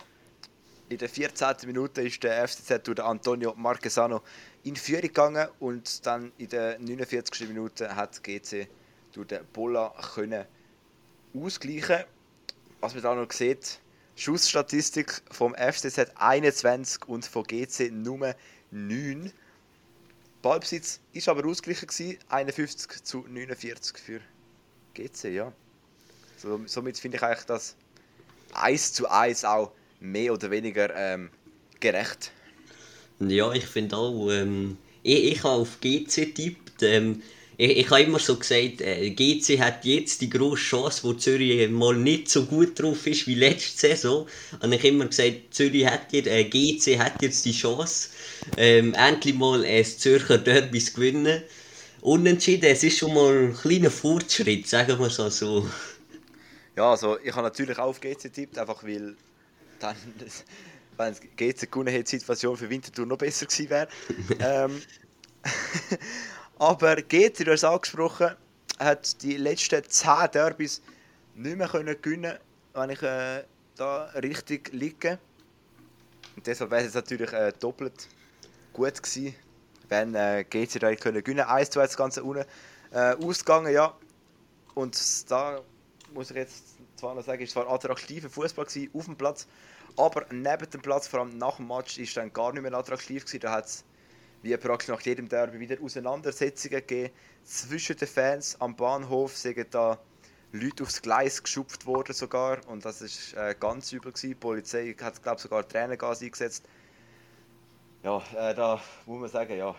In 0.89 0.97
der 0.97 1.09
14. 1.09 1.55
Minute 1.65 2.01
ist 2.01 2.21
der 2.23 2.47
FCZ 2.47 2.83
durch 2.83 3.01
Antonio 3.01 3.53
Marquesano 3.55 4.21
in 4.63 4.75
Führung 4.75 5.01
gegangen 5.01 5.47
und 5.59 6.05
dann 6.05 6.31
in 6.37 6.49
der 6.49 6.77
49. 6.77 7.47
Minute 7.47 7.95
hat 7.95 8.21
GC 8.23 8.67
durch 9.13 9.27
den 9.27 9.39
können 10.13 10.45
ausgleichen. 11.33 12.03
Was 12.81 12.93
man 12.93 13.01
da 13.01 13.15
noch 13.15 13.31
sieht, 13.31 13.79
Schussstatistik 14.15 15.21
vom 15.29 15.53
FCZ 15.55 16.11
21 16.15 17.07
und 17.07 17.25
von 17.25 17.43
GC 17.43 17.91
Nummer 17.91 18.35
9. 18.71 19.31
Ballbesitz 20.41 20.99
ist 21.11 21.27
aber 21.27 21.45
ausgeglichen 21.47 21.87
gewesen, 21.87 22.17
51 22.29 23.03
zu 23.03 23.25
49 23.27 23.97
für 23.97 24.21
GC, 24.93 25.33
ja. 25.33 25.51
So, 26.37 26.61
somit 26.65 26.97
finde 26.97 27.17
ich 27.17 27.23
eigentlich 27.23 27.45
das 27.45 27.75
1 28.53 28.93
zu 28.93 29.09
1 29.09 29.43
auch 29.43 29.71
mehr 29.99 30.33
oder 30.33 30.49
weniger 30.51 30.95
ähm, 30.95 31.29
gerecht. 31.79 32.31
Ja, 33.19 33.51
ich 33.51 33.65
finde 33.65 33.97
auch, 33.97 34.29
ähm, 34.29 34.77
ich, 35.03 35.31
ich 35.31 35.43
habe 35.43 35.61
auf 35.61 35.79
GC 35.81 36.33
tippt. 36.33 36.83
Ähm, 36.83 37.21
ich, 37.57 37.77
ich 37.77 37.89
habe 37.89 38.01
immer 38.01 38.19
so 38.19 38.35
gesagt, 38.35 38.81
äh, 38.81 39.09
GC 39.11 39.59
hat 39.59 39.85
jetzt 39.85 40.21
die 40.21 40.29
grosse 40.29 40.61
Chance, 40.61 41.03
wo 41.03 41.13
Zürich 41.13 41.69
mal 41.69 41.95
nicht 41.95 42.29
so 42.29 42.45
gut 42.45 42.79
drauf 42.79 43.05
ist 43.07 43.27
wie 43.27 43.35
letzte 43.35 43.77
Saison. 43.77 44.27
Und 44.61 44.71
ich 44.73 44.83
immer 44.83 45.05
gesagt, 45.05 45.35
Zürich 45.51 45.85
hat 45.85 46.11
jetzt, 46.11 46.27
äh, 46.27 46.43
GC 46.43 46.99
hat 46.99 47.21
jetzt 47.21 47.45
die 47.45 47.53
Chance, 47.53 48.09
ähm, 48.57 48.93
endlich 48.93 49.35
mal 49.35 49.63
ein 49.63 49.85
Zürcher 49.85 50.37
Derby 50.37 50.79
zu 50.79 50.93
gewinnen. 50.93 51.43
unentschieden, 52.01 52.65
es 52.65 52.83
ist 52.83 52.99
schon 52.99 53.13
mal 53.13 53.47
ein 53.47 53.55
kleiner 53.55 53.89
Fortschritt, 53.89 54.67
sagen 54.67 54.99
wir 54.99 55.07
es 55.07 55.17
mal 55.17 55.31
so. 55.31 55.67
Ja, 56.75 56.91
also 56.91 57.17
ich 57.19 57.33
habe 57.33 57.43
natürlich 57.43 57.77
auch 57.79 57.87
auf 57.87 58.01
GC 58.01 58.23
getippt, 58.23 58.57
einfach 58.59 58.83
weil 58.83 59.15
dann, 59.79 59.95
wenn 60.97 61.15
GC 61.37 61.71
gewonnen 61.71 61.87
hätte, 61.87 62.11
die 62.11 62.19
Situation 62.19 62.57
für 62.57 62.69
Winterthur 62.69 63.05
noch 63.05 63.17
besser 63.17 63.45
gewesen 63.45 63.69
wäre. 63.69 63.87
ähm, 64.39 64.81
aber 66.57 66.95
GC, 66.97 67.43
du 67.43 67.51
hast 67.51 67.59
es 67.59 67.63
angesprochen, 67.63 68.35
hat 68.79 69.21
die 69.21 69.37
letzten 69.37 69.83
10 69.83 70.31
Derbys 70.33 70.81
nicht 71.35 71.57
mehr 71.57 71.67
können 71.67 72.37
wenn 72.73 72.89
ich 72.89 73.01
äh, 73.01 73.43
da 73.75 74.05
richtig 74.15 74.71
liege. 74.73 75.17
Und 76.35 76.45
deshalb 76.45 76.71
wäre 76.71 76.85
es 76.85 76.93
natürlich 76.93 77.31
äh, 77.31 77.53
doppelt 77.59 78.09
gut 78.73 79.01
gewesen, 79.01 79.35
wenn 79.87 80.15
äh, 80.15 80.43
GC 80.43 80.79
da 80.79 80.93
können 80.95 81.23
gewinnen 81.23 81.45
1 81.45 81.69
2 81.71 81.81
das 81.81 81.97
Ganze 81.97 82.23
unten 82.23 82.45
äh, 82.91 83.15
ausgegangen, 83.15 83.73
ja. 83.73 83.95
Und 84.73 85.31
da 85.31 85.61
muss 86.13 86.31
ich 86.31 86.37
jetzt 86.37 86.75
zwar 86.97 87.15
noch 87.15 87.23
sagen, 87.23 87.43
es 87.43 87.55
war 87.55 87.69
attraktiver 87.69 88.29
Fußball 88.29 88.65
auf 88.93 89.05
dem 89.05 89.15
Platz, 89.15 89.47
aber 89.97 90.25
neben 90.31 90.69
dem 90.69 90.81
Platz, 90.81 91.07
vor 91.07 91.21
allem 91.21 91.37
nach 91.37 91.57
dem 91.57 91.67
Match, 91.67 91.97
ist 91.97 92.17
dann 92.17 92.31
gar 92.33 92.51
nicht 92.51 92.61
mehr 92.61 92.73
attraktiv 92.73 93.25
gewesen. 93.25 93.41
Da 93.41 93.51
hat 93.51 93.65
es 93.65 93.85
wie 94.45 94.55
praktisch 94.57 94.89
nach 94.89 95.01
jedem 95.01 95.27
Derby 95.27 95.59
wieder 95.59 95.81
Auseinandersetzungen 95.81 96.75
gegeben 96.75 97.11
zwischen 97.43 97.97
den 97.97 98.07
Fans 98.07 98.55
am 98.61 98.75
Bahnhof. 98.75 99.35
Sagen 99.35 99.65
da 99.71 99.99
Leute 100.51 100.83
aufs 100.83 101.01
Gleis 101.01 101.41
geschupft 101.41 101.87
worden 101.87 102.13
sogar 102.13 102.59
und 102.67 102.85
das 102.85 103.01
ist 103.01 103.33
äh, 103.33 103.55
ganz 103.59 103.91
übel 103.91 104.11
gewesen. 104.11 104.29
Die 104.29 104.35
Polizei 104.35 104.95
hat 105.01 105.21
glaube 105.23 105.41
sogar 105.41 105.67
Tränengas 105.67 106.21
eingesetzt. 106.21 106.63
Ja, 108.03 108.21
äh, 108.37 108.53
da 108.53 108.79
muss 109.07 109.19
man 109.19 109.29
sagen, 109.31 109.57
ja, 109.57 109.75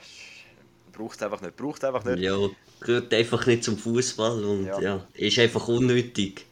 braucht 0.92 1.16
es 1.16 1.22
einfach 1.22 1.40
nicht, 1.40 1.56
braucht 1.56 1.84
einfach 1.84 2.04
nicht. 2.04 2.18
Ja, 2.18 2.36
gehört 2.80 3.14
einfach 3.14 3.46
nicht 3.46 3.62
zum 3.62 3.78
Fußball 3.78 4.44
und 4.44 4.66
ja. 4.66 4.80
ja. 4.80 5.06
ist 5.14 5.38
einfach 5.38 5.68
unnötig. 5.68 6.44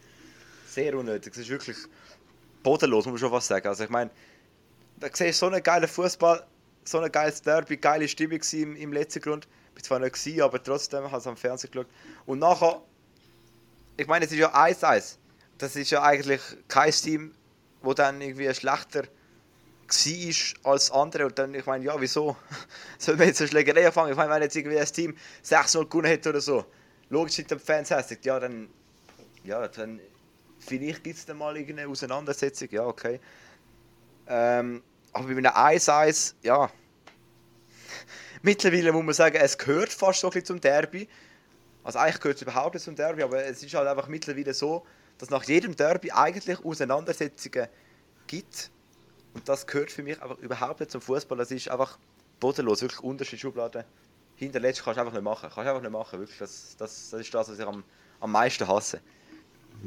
Sehr 0.69 0.97
unnötig, 0.97 1.33
es 1.33 1.41
ist 1.41 1.49
wirklich 1.49 1.77
bodenlos, 2.63 3.07
muss 3.07 3.15
man 3.15 3.19
schon 3.19 3.31
fast 3.31 3.49
sagen. 3.49 3.67
Also 3.67 3.83
ich 3.83 3.91
meine, 3.91 4.11
da 5.01 5.09
siehst 5.13 5.43
du 5.43 5.47
so 5.47 5.53
einen 5.53 5.65
geilen 5.65 5.89
Fußball, 5.89 6.47
so 6.85 7.01
ein 7.01 7.11
geiles 7.11 7.43
Derby, 7.43 7.77
geile 7.77 8.09
Stimmung 8.09 8.41
im, 8.53 8.77
im 8.77 8.93
letzten 8.93 9.21
Grund. 9.21 9.49
Ich 9.71 9.77
war 9.77 9.83
zwar 9.83 9.99
nicht 10.01 10.15
gewesen, 10.15 10.43
aber 10.43 10.63
trotzdem 10.63 11.11
habe 11.11 11.19
ich 11.19 11.27
am 11.27 11.37
Fernsehen 11.37 11.71
geschaut. 11.71 11.89
Und 12.27 12.39
nachher 12.39 12.83
ich 13.97 14.07
meine, 14.07 14.25
es 14.25 14.33
ist 14.33 14.39
ja 14.39 14.53
1-1. 14.55 15.17
Das 15.59 15.77
ist 15.77 15.91
ja 15.91 16.03
eigentlich 16.03 16.41
kein 16.69 16.91
Team, 16.91 17.33
wo 17.83 17.95
dann 17.95 18.21
irgendwie 18.21 18.53
schlechter 18.55 19.05
war 19.05 20.73
als 20.73 20.91
andere. 20.91 21.27
Und 21.27 21.39
dann, 21.39 21.55
ich 21.55 21.67
meine, 21.67 21.85
ja, 21.85 22.01
wieso 22.01 22.37
soll 22.99 23.17
man 23.17 23.29
jetzt 23.29 23.41
eine 23.41 23.49
Schlägerei 23.49 23.87
anfangen? 23.87 24.11
Ich 24.11 24.17
meine, 24.17 24.31
wenn 24.31 24.43
jetzt 24.43 24.57
irgendwie 24.57 24.79
ein 24.79 24.87
Team 24.87 25.17
6-0 25.45 25.89
gewonnen 25.89 26.07
hätte 26.07 26.31
oder 26.31 26.41
so, 26.41 26.65
logisch 27.11 27.35
sind 27.35 27.51
die 27.51 27.59
Fans 27.59 27.91
hässlich, 27.91 28.25
ja, 28.25 28.41
dann, 28.41 28.69
ja, 29.45 29.69
dann 29.69 30.01
vielleicht 30.59 31.05
gibt 31.05 31.19
es 31.19 31.27
dann 31.27 31.39
mal 31.39 31.57
irgendeine 31.57 31.89
Auseinandersetzung, 31.89 32.69
ja, 32.71 32.85
okay. 32.87 33.21
Ähm, 34.27 34.83
aber 35.15 35.29
bei 35.29 35.37
einem 35.37 35.47
1-1, 35.47 36.35
ja, 36.43 36.71
mittlerweile 38.43 38.93
muss 38.93 39.05
man 39.05 39.15
sagen, 39.15 39.37
es 39.41 39.57
gehört 39.57 39.91
fast 39.91 40.21
so 40.21 40.27
ein 40.27 40.33
bisschen 40.33 40.47
zum 40.47 40.61
Derby. 40.61 41.09
Also 41.85 41.99
eigentlich 41.99 42.21
gehört 42.21 42.37
es 42.37 42.43
überhaupt 42.43 42.75
nicht 42.75 42.85
zum 42.85 42.97
Derby, 42.97 43.23
aber 43.23 43.45
es 43.45 43.63
ist 43.63 43.75
halt 43.75 43.87
einfach 43.89 44.09
mittlerweile 44.09 44.53
so, 44.53 44.85
dass 45.19 45.31
nach 45.31 45.45
jedem 45.45 45.77
Derby 45.77 46.11
eigentlich 46.11 46.65
Auseinandersetzungen 46.65 47.69
gibt. 48.27 48.71
Und 49.35 49.49
das 49.49 49.67
gehört 49.67 49.91
für 49.91 50.03
mich 50.03 50.21
einfach 50.21 50.39
überhaupt 50.39 50.81
nicht 50.81 50.91
zum 50.91 51.01
Fußball. 51.01 51.39
Das 51.39 51.51
ist 51.51 51.69
einfach 51.69 51.99
bodenlos, 52.41 52.83
wirklich 52.83 53.01
unterste 53.01 53.39
Schublade. 53.39 53.85
Hinterletzt 54.37 54.83
kannst 54.83 54.97
du 54.97 55.03
einfach 55.03 55.15
nicht 55.15 55.23
machen. 55.23 55.49
Kannst 55.55 55.69
einfach 55.69 55.83
nicht 55.83 55.91
machen, 55.93 56.19
wirklich. 56.19 56.39
Das, 56.39 56.75
das, 56.77 57.11
das 57.11 57.21
ist 57.21 57.33
das, 57.33 57.49
was 57.49 57.59
ich 57.59 57.67
am, 57.67 57.85
am 58.21 58.33
meisten 58.33 58.67
hasse. 58.67 59.01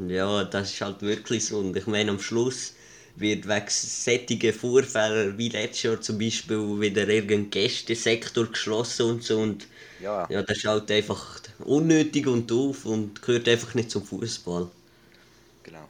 Ja, 0.08 0.46
das 0.46 0.72
ist 0.72 0.82
halt 0.82 1.02
wirklich 1.02 1.46
so. 1.46 1.60
Und 1.60 1.76
ich 1.76 1.88
meine, 1.88 2.12
am 2.12 2.20
Schluss 2.20 2.74
wird 3.20 3.48
wegen 3.48 3.66
sättigen 3.68 4.54
Vorfällen 4.54 5.38
wie 5.38 5.50
letztes 5.50 5.84
Jahr 5.84 6.02
zum 6.02 6.20
Beispiel 6.20 6.80
wieder 6.80 7.08
irgendein 7.08 7.50
Gästesektor 7.50 8.46
geschlossen 8.46 9.10
und 9.10 9.24
so. 9.24 9.40
Und 9.40 9.68
ja. 10.02 10.28
ja, 10.30 10.44
das 10.44 10.58
ist 10.58 10.66
halt 10.66 10.92
einfach 10.92 11.42
unnötig 11.60 12.28
und 12.28 12.50
doof 12.50 12.86
und 12.86 13.22
gehört 13.22 13.48
einfach 13.48 13.74
nicht 13.74 13.90
zum 13.90 14.04
Fußball. 14.04 14.70
Genau. 15.64 15.90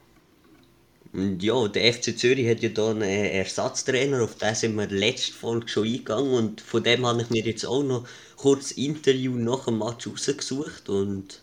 Und 1.12 1.42
ja, 1.42 1.68
der 1.68 1.92
FC 1.92 2.18
Zürich 2.18 2.48
hat 2.48 2.62
ja 2.62 2.70
da 2.70 2.90
einen 2.90 3.02
Ersatztrainer, 3.02 4.22
auf 4.22 4.36
den 4.36 4.54
sind 4.54 4.76
wir 4.76 4.86
letzte 4.86 5.32
Folge 5.32 5.68
schon 5.68 5.86
eingegangen 5.86 6.32
und 6.32 6.60
von 6.60 6.82
dem 6.82 7.06
habe 7.06 7.22
ich 7.22 7.30
mir 7.30 7.44
jetzt 7.44 7.66
auch 7.66 7.82
noch 7.82 8.08
kurz 8.36 8.70
Interview 8.72 9.32
nach 9.32 9.66
dem 9.66 9.78
Match 9.78 10.06
rausgesucht 10.06 10.88
und 10.88 11.42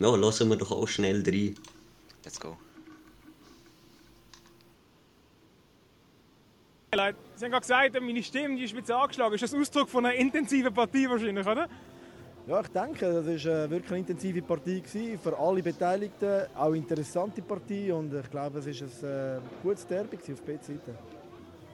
ja, 0.00 0.14
lassen 0.16 0.48
wir 0.48 0.56
doch 0.56 0.72
auch 0.72 0.88
schnell 0.88 1.22
rein. 1.22 1.56
Let's 2.24 2.40
go. 2.40 2.56
Leute, 6.92 7.18
Sie 7.36 7.44
haben 7.44 7.52
gerade 7.52 7.60
gesagt, 7.60 8.00
meine 8.02 8.20
Stimme 8.20 8.56
die 8.56 8.64
ist 8.64 8.72
ein 8.72 8.80
bisschen 8.80 8.96
angeschlagen. 8.96 9.34
Ist 9.34 9.44
das 9.44 9.54
Ausdruck 9.54 9.88
von 9.88 10.04
einer 10.04 10.16
intensiven 10.16 10.74
Partie 10.74 11.08
wahrscheinlich, 11.08 11.46
oder? 11.46 11.68
Ja, 12.48 12.60
ich 12.60 12.68
denke, 12.68 13.22
das 13.22 13.26
war 13.26 13.64
äh, 13.64 13.70
wirklich 13.70 13.90
eine 13.92 13.98
intensive 14.00 14.42
Partie 14.42 14.80
gewesen, 14.80 15.16
für 15.20 15.38
alle 15.38 15.62
Beteiligten. 15.62 16.46
Auch 16.56 16.66
eine 16.66 16.78
interessante 16.78 17.42
Partie 17.42 17.92
und 17.92 18.12
ich 18.12 18.28
glaube, 18.28 18.58
es 18.58 18.66
war 18.66 19.08
ein 19.08 19.36
äh, 19.36 19.40
gutes 19.62 19.86
Derby 19.86 20.16
auf 20.16 20.42
beiden 20.42 20.62
Seiten. 20.62 20.98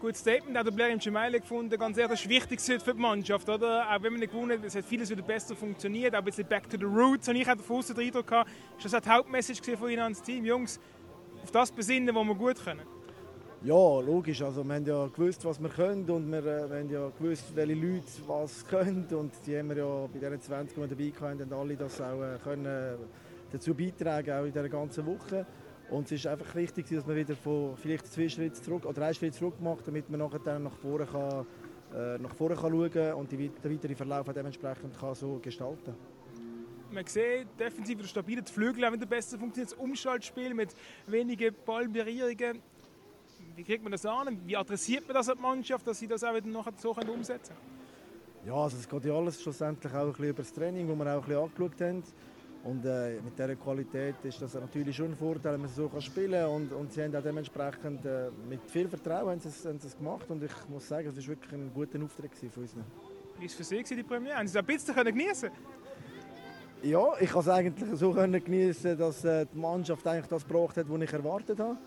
Gutes 0.03 0.21
Statement, 0.21 0.59
auch 0.59 0.65
der 0.65 0.71
Blair 0.71 0.91
im 0.91 0.99
Gemeinde 0.99 1.41
gefunden. 1.41 1.79
Ganz 1.79 1.97
ehrlich, 1.97 2.11
das 2.11 2.21
ist 2.21 2.29
wichtig 2.29 2.61
für 2.83 2.93
die 2.93 3.01
Mannschaft. 3.01 3.49
Oder? 3.49 3.89
Auch 3.89 4.03
wenn 4.03 4.13
man 4.13 4.21
nicht 4.21 4.33
gewonnen 4.33 4.59
hat, 4.59 4.67
es 4.67 4.75
hat 4.75 4.85
vieles 4.85 5.09
wieder 5.09 5.23
besser 5.23 5.57
funktioniert. 5.57 6.15
Auch 6.15 6.19
ein 6.19 6.25
bisschen 6.27 6.47
back 6.47 6.69
to 6.69 6.77
the 6.77 6.85
roots. 6.85 7.27
Und 7.27 7.37
ich 7.37 7.49
hatte 7.49 7.63
von 7.63 7.81
den 7.81 7.99
Eindruck, 8.01 8.27
gehabt, 8.27 8.51
ist 8.77 8.93
das 8.93 9.03
die 9.03 9.09
Hauptmessage 9.09 9.79
von 9.79 9.89
Ihnen 9.89 10.03
ans 10.03 10.21
Team. 10.21 10.45
Jungs, 10.45 10.79
auf 11.43 11.51
das 11.51 11.73
besinnen, 11.73 12.15
was 12.15 12.27
wir 12.27 12.35
gut 12.35 12.63
können. 12.63 12.96
Ja, 13.67 13.99
logisch. 13.99 14.43
Also, 14.43 14.63
wir 14.63 14.75
haben 14.77 14.87
ja 14.87 15.09
gewusst, 15.09 15.45
was 15.45 15.61
wir 15.61 15.69
können 15.69 16.09
und 16.09 16.31
wir, 16.31 16.39
äh, 16.39 16.71
wir 16.71 16.79
haben 16.79 16.89
ja 16.89 17.11
gewusst, 17.19 17.47
welche 17.57 17.75
Leute 17.75 18.07
was 18.29 18.65
können. 18.65 19.09
Und 19.11 19.33
die 19.45 19.59
haben 19.59 19.71
wir 19.71 19.79
ja 19.79 20.07
bei 20.07 20.21
diesen 20.21 20.41
20, 20.41 20.77
die 20.77 20.81
wir 20.81 20.87
dabei 20.87 21.31
hatten, 21.33 21.43
und 21.43 21.53
alle 21.53 21.77
das 21.77 22.01
auch 22.01 22.23
äh, 22.23 22.39
können 22.45 22.65
äh, 22.65 22.95
dazu 23.51 23.75
beitragen, 23.75 24.31
auch 24.31 24.45
in 24.45 24.53
dieser 24.53 24.69
ganzen 24.69 25.05
Woche. 25.05 25.45
Und 25.91 26.05
es 26.05 26.13
ist 26.13 26.29
einfach 26.29 26.55
wichtig, 26.55 26.87
dass 26.91 27.05
man 27.05 27.17
wieder 27.17 27.35
von 27.35 27.77
vielleicht 27.77 28.07
zwei 28.07 28.29
Schritte 28.29 28.63
zurück 28.63 28.85
oder 28.85 29.01
drei 29.01 29.13
Schritte 29.13 29.37
zurück 29.37 29.61
macht, 29.61 29.89
damit 29.89 30.09
man 30.11 30.21
nachher 30.21 30.39
dann 30.39 30.63
nach 30.63 30.77
vorne 30.77 31.05
kann, 31.05 31.45
äh, 31.93 32.19
nach 32.19 32.37
vorne 32.37 32.55
kann 32.55 32.71
schauen 32.71 33.15
und 33.15 33.33
den 33.33 33.51
weiteren 33.65 33.97
Verlauf 33.97 34.27
dementsprechend 34.33 34.97
kann 34.97 35.17
so 35.17 35.41
gestalten 35.43 35.93
man 36.93 37.05
sieht, 37.07 37.49
defensiv 37.59 37.99
oder 37.99 38.09
stabil, 38.09 38.41
die 38.41 38.53
Flügel 38.53 38.85
haben 38.87 38.95
wieder 38.95 39.07
besser 39.07 39.39
funktioniert, 39.39 39.73
das 39.73 39.79
Umschaltspiel 39.79 40.55
mit 40.55 40.75
wenigen 41.07 41.55
Ballberührungen. 41.65 42.63
Wie 43.57 43.65
kriegt 43.65 43.83
man 43.83 43.91
das 43.91 44.05
an? 44.05 44.39
Wie 44.45 44.55
adressiert 44.55 45.07
man 45.07 45.15
das 45.15 45.31
an 45.31 45.37
die 45.39 45.43
Mannschaft, 45.43 45.87
dass 45.87 45.99
sie 45.99 46.07
das 46.07 46.23
auch 46.23 46.35
wieder 46.35 46.47
nachher 46.47 46.75
so 46.77 46.91
umsetzen 46.91 47.55
können? 47.55 48.47
Ja, 48.47 48.55
also 48.55 48.77
es 48.77 48.87
geht 48.87 49.05
ja 49.07 49.15
alles 49.15 49.43
schlussendlich 49.43 49.93
auch 49.95 50.01
ein 50.01 50.09
bisschen 50.09 50.29
über 50.29 50.43
das 50.43 50.53
Training, 50.53 50.87
das 50.87 50.99
wir 50.99 51.07
auch 51.07 51.15
ein 51.15 51.21
bisschen 51.23 51.43
angeschaut 51.43 51.81
haben. 51.81 52.03
Und 52.65 52.85
äh, 52.85 53.21
mit 53.23 53.39
dieser 53.39 53.57
Qualität 53.57 54.17
ist 54.25 54.43
das 54.43 54.55
natürlich 54.55 54.95
schon 54.95 55.13
ein 55.13 55.17
Vorteil, 55.17 55.55
wenn 55.55 55.63
man 55.63 55.71
so 55.71 55.89
kann 55.89 56.03
spielen 56.03 56.33
kann. 56.33 56.51
Und, 56.51 56.73
und 56.73 56.93
sie 56.93 57.03
haben 57.03 57.17
auch 57.17 57.23
dementsprechend 57.23 58.05
äh, 58.05 58.29
mit 58.47 58.61
viel 58.71 58.89
Vertrauen 58.89 59.31
haben 59.31 59.41
sie, 59.41 59.49
es, 59.49 59.65
haben 59.65 59.79
sie 59.79 59.87
es 59.87 59.97
gemacht. 59.97 60.27
Und 60.29 60.43
ich 60.43 60.53
muss 60.69 60.87
sagen, 60.87 61.09
es 61.09 61.17
war 61.17 61.27
wirklich 61.27 61.53
ein 61.53 61.73
guter 61.73 62.03
Auftritt 62.03 62.33
von 62.53 62.63
uns. 62.63 62.75
Wie 62.75 63.41
war 63.41 63.47
es 63.47 63.55
für 63.55 63.65
Sie 63.65 63.83
die 63.83 64.03
Premiere? 64.03 64.37
Haben 64.37 64.49
Sie 64.49 64.59
es 64.59 64.63
ein 64.63 64.67
bisschen 64.67 65.03
genießen 65.03 65.51
Ja, 66.83 67.07
ich 67.19 67.31
konnte 67.31 67.51
es 67.51 67.57
eigentlich 67.57 67.99
so 67.99 68.13
genießen, 68.13 68.99
dass 68.99 69.25
äh, 69.25 69.47
die 69.47 69.59
Mannschaft 69.59 70.07
eigentlich 70.07 70.27
das 70.27 70.47
gebraucht 70.47 70.77
hat, 70.77 70.91
was 70.91 71.01
ich 71.01 71.13
erwartet 71.13 71.59
habe. 71.59 71.79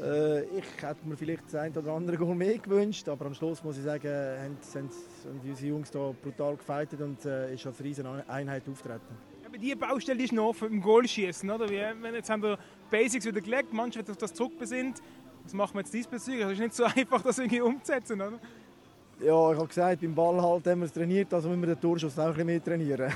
Äh, 0.00 0.44
ich 0.44 0.64
hätte 0.80 1.06
mir 1.06 1.16
vielleicht 1.16 1.44
das 1.46 1.56
ein 1.56 1.76
oder 1.76 1.92
andere 1.92 2.16
Goal 2.16 2.34
mehr 2.34 2.58
gewünscht, 2.58 3.08
aber 3.08 3.26
am 3.26 3.34
Schluss 3.34 3.62
muss 3.62 3.76
ich 3.76 3.84
sagen, 3.84 4.08
haben, 4.08 4.56
haben, 4.74 4.90
haben 5.24 5.40
unsere 5.44 5.68
Jungs 5.68 5.90
da 5.90 6.14
brutal 6.22 6.56
gefeitet 6.56 7.00
und 7.00 7.24
äh, 7.24 7.54
ist 7.54 7.66
als 7.66 7.82
riesen 7.82 8.06
Einheit 8.06 8.62
auftreten. 8.68 9.32
Aber 9.46 9.58
die 9.58 9.74
Baustelle 9.74 10.22
ist 10.22 10.32
noch 10.32 10.62
im 10.62 10.80
Goalschießen, 10.80 11.50
oder? 11.50 11.68
Wie, 11.68 11.82
wenn 12.00 12.14
jetzt 12.14 12.30
haben 12.30 12.42
wir 12.42 12.58
Basics 12.90 13.26
wieder 13.26 13.40
gelegt, 13.40 13.68
die 13.70 13.76
Mannschaft 13.76 14.08
auf 14.08 14.16
das 14.16 14.32
zurückbesinnt. 14.32 15.02
Was 15.44 15.52
machen 15.52 15.74
wir 15.74 15.80
jetzt 15.80 15.92
diesbezüglich? 15.92 16.46
Es 16.46 16.52
ist 16.52 16.60
nicht 16.60 16.74
so 16.74 16.84
einfach, 16.96 17.20
das 17.20 17.38
irgendwie 17.38 17.60
umzusetzen, 17.60 18.20
oder? 18.20 18.38
Ja, 19.20 19.52
ich 19.52 19.58
habe 19.58 19.68
gesagt, 19.68 20.00
beim 20.00 20.14
Ball 20.14 20.40
halt 20.40 20.66
haben 20.66 20.80
wir 20.80 20.86
es 20.86 20.92
trainiert, 20.92 21.32
also 21.34 21.48
müssen 21.48 21.62
wir 21.62 21.74
den 21.74 21.80
Torschuss 21.80 22.18
auch 22.18 22.28
ein 22.28 22.30
bisschen 22.32 22.46
mehr 22.46 22.64
trainieren. 22.64 23.12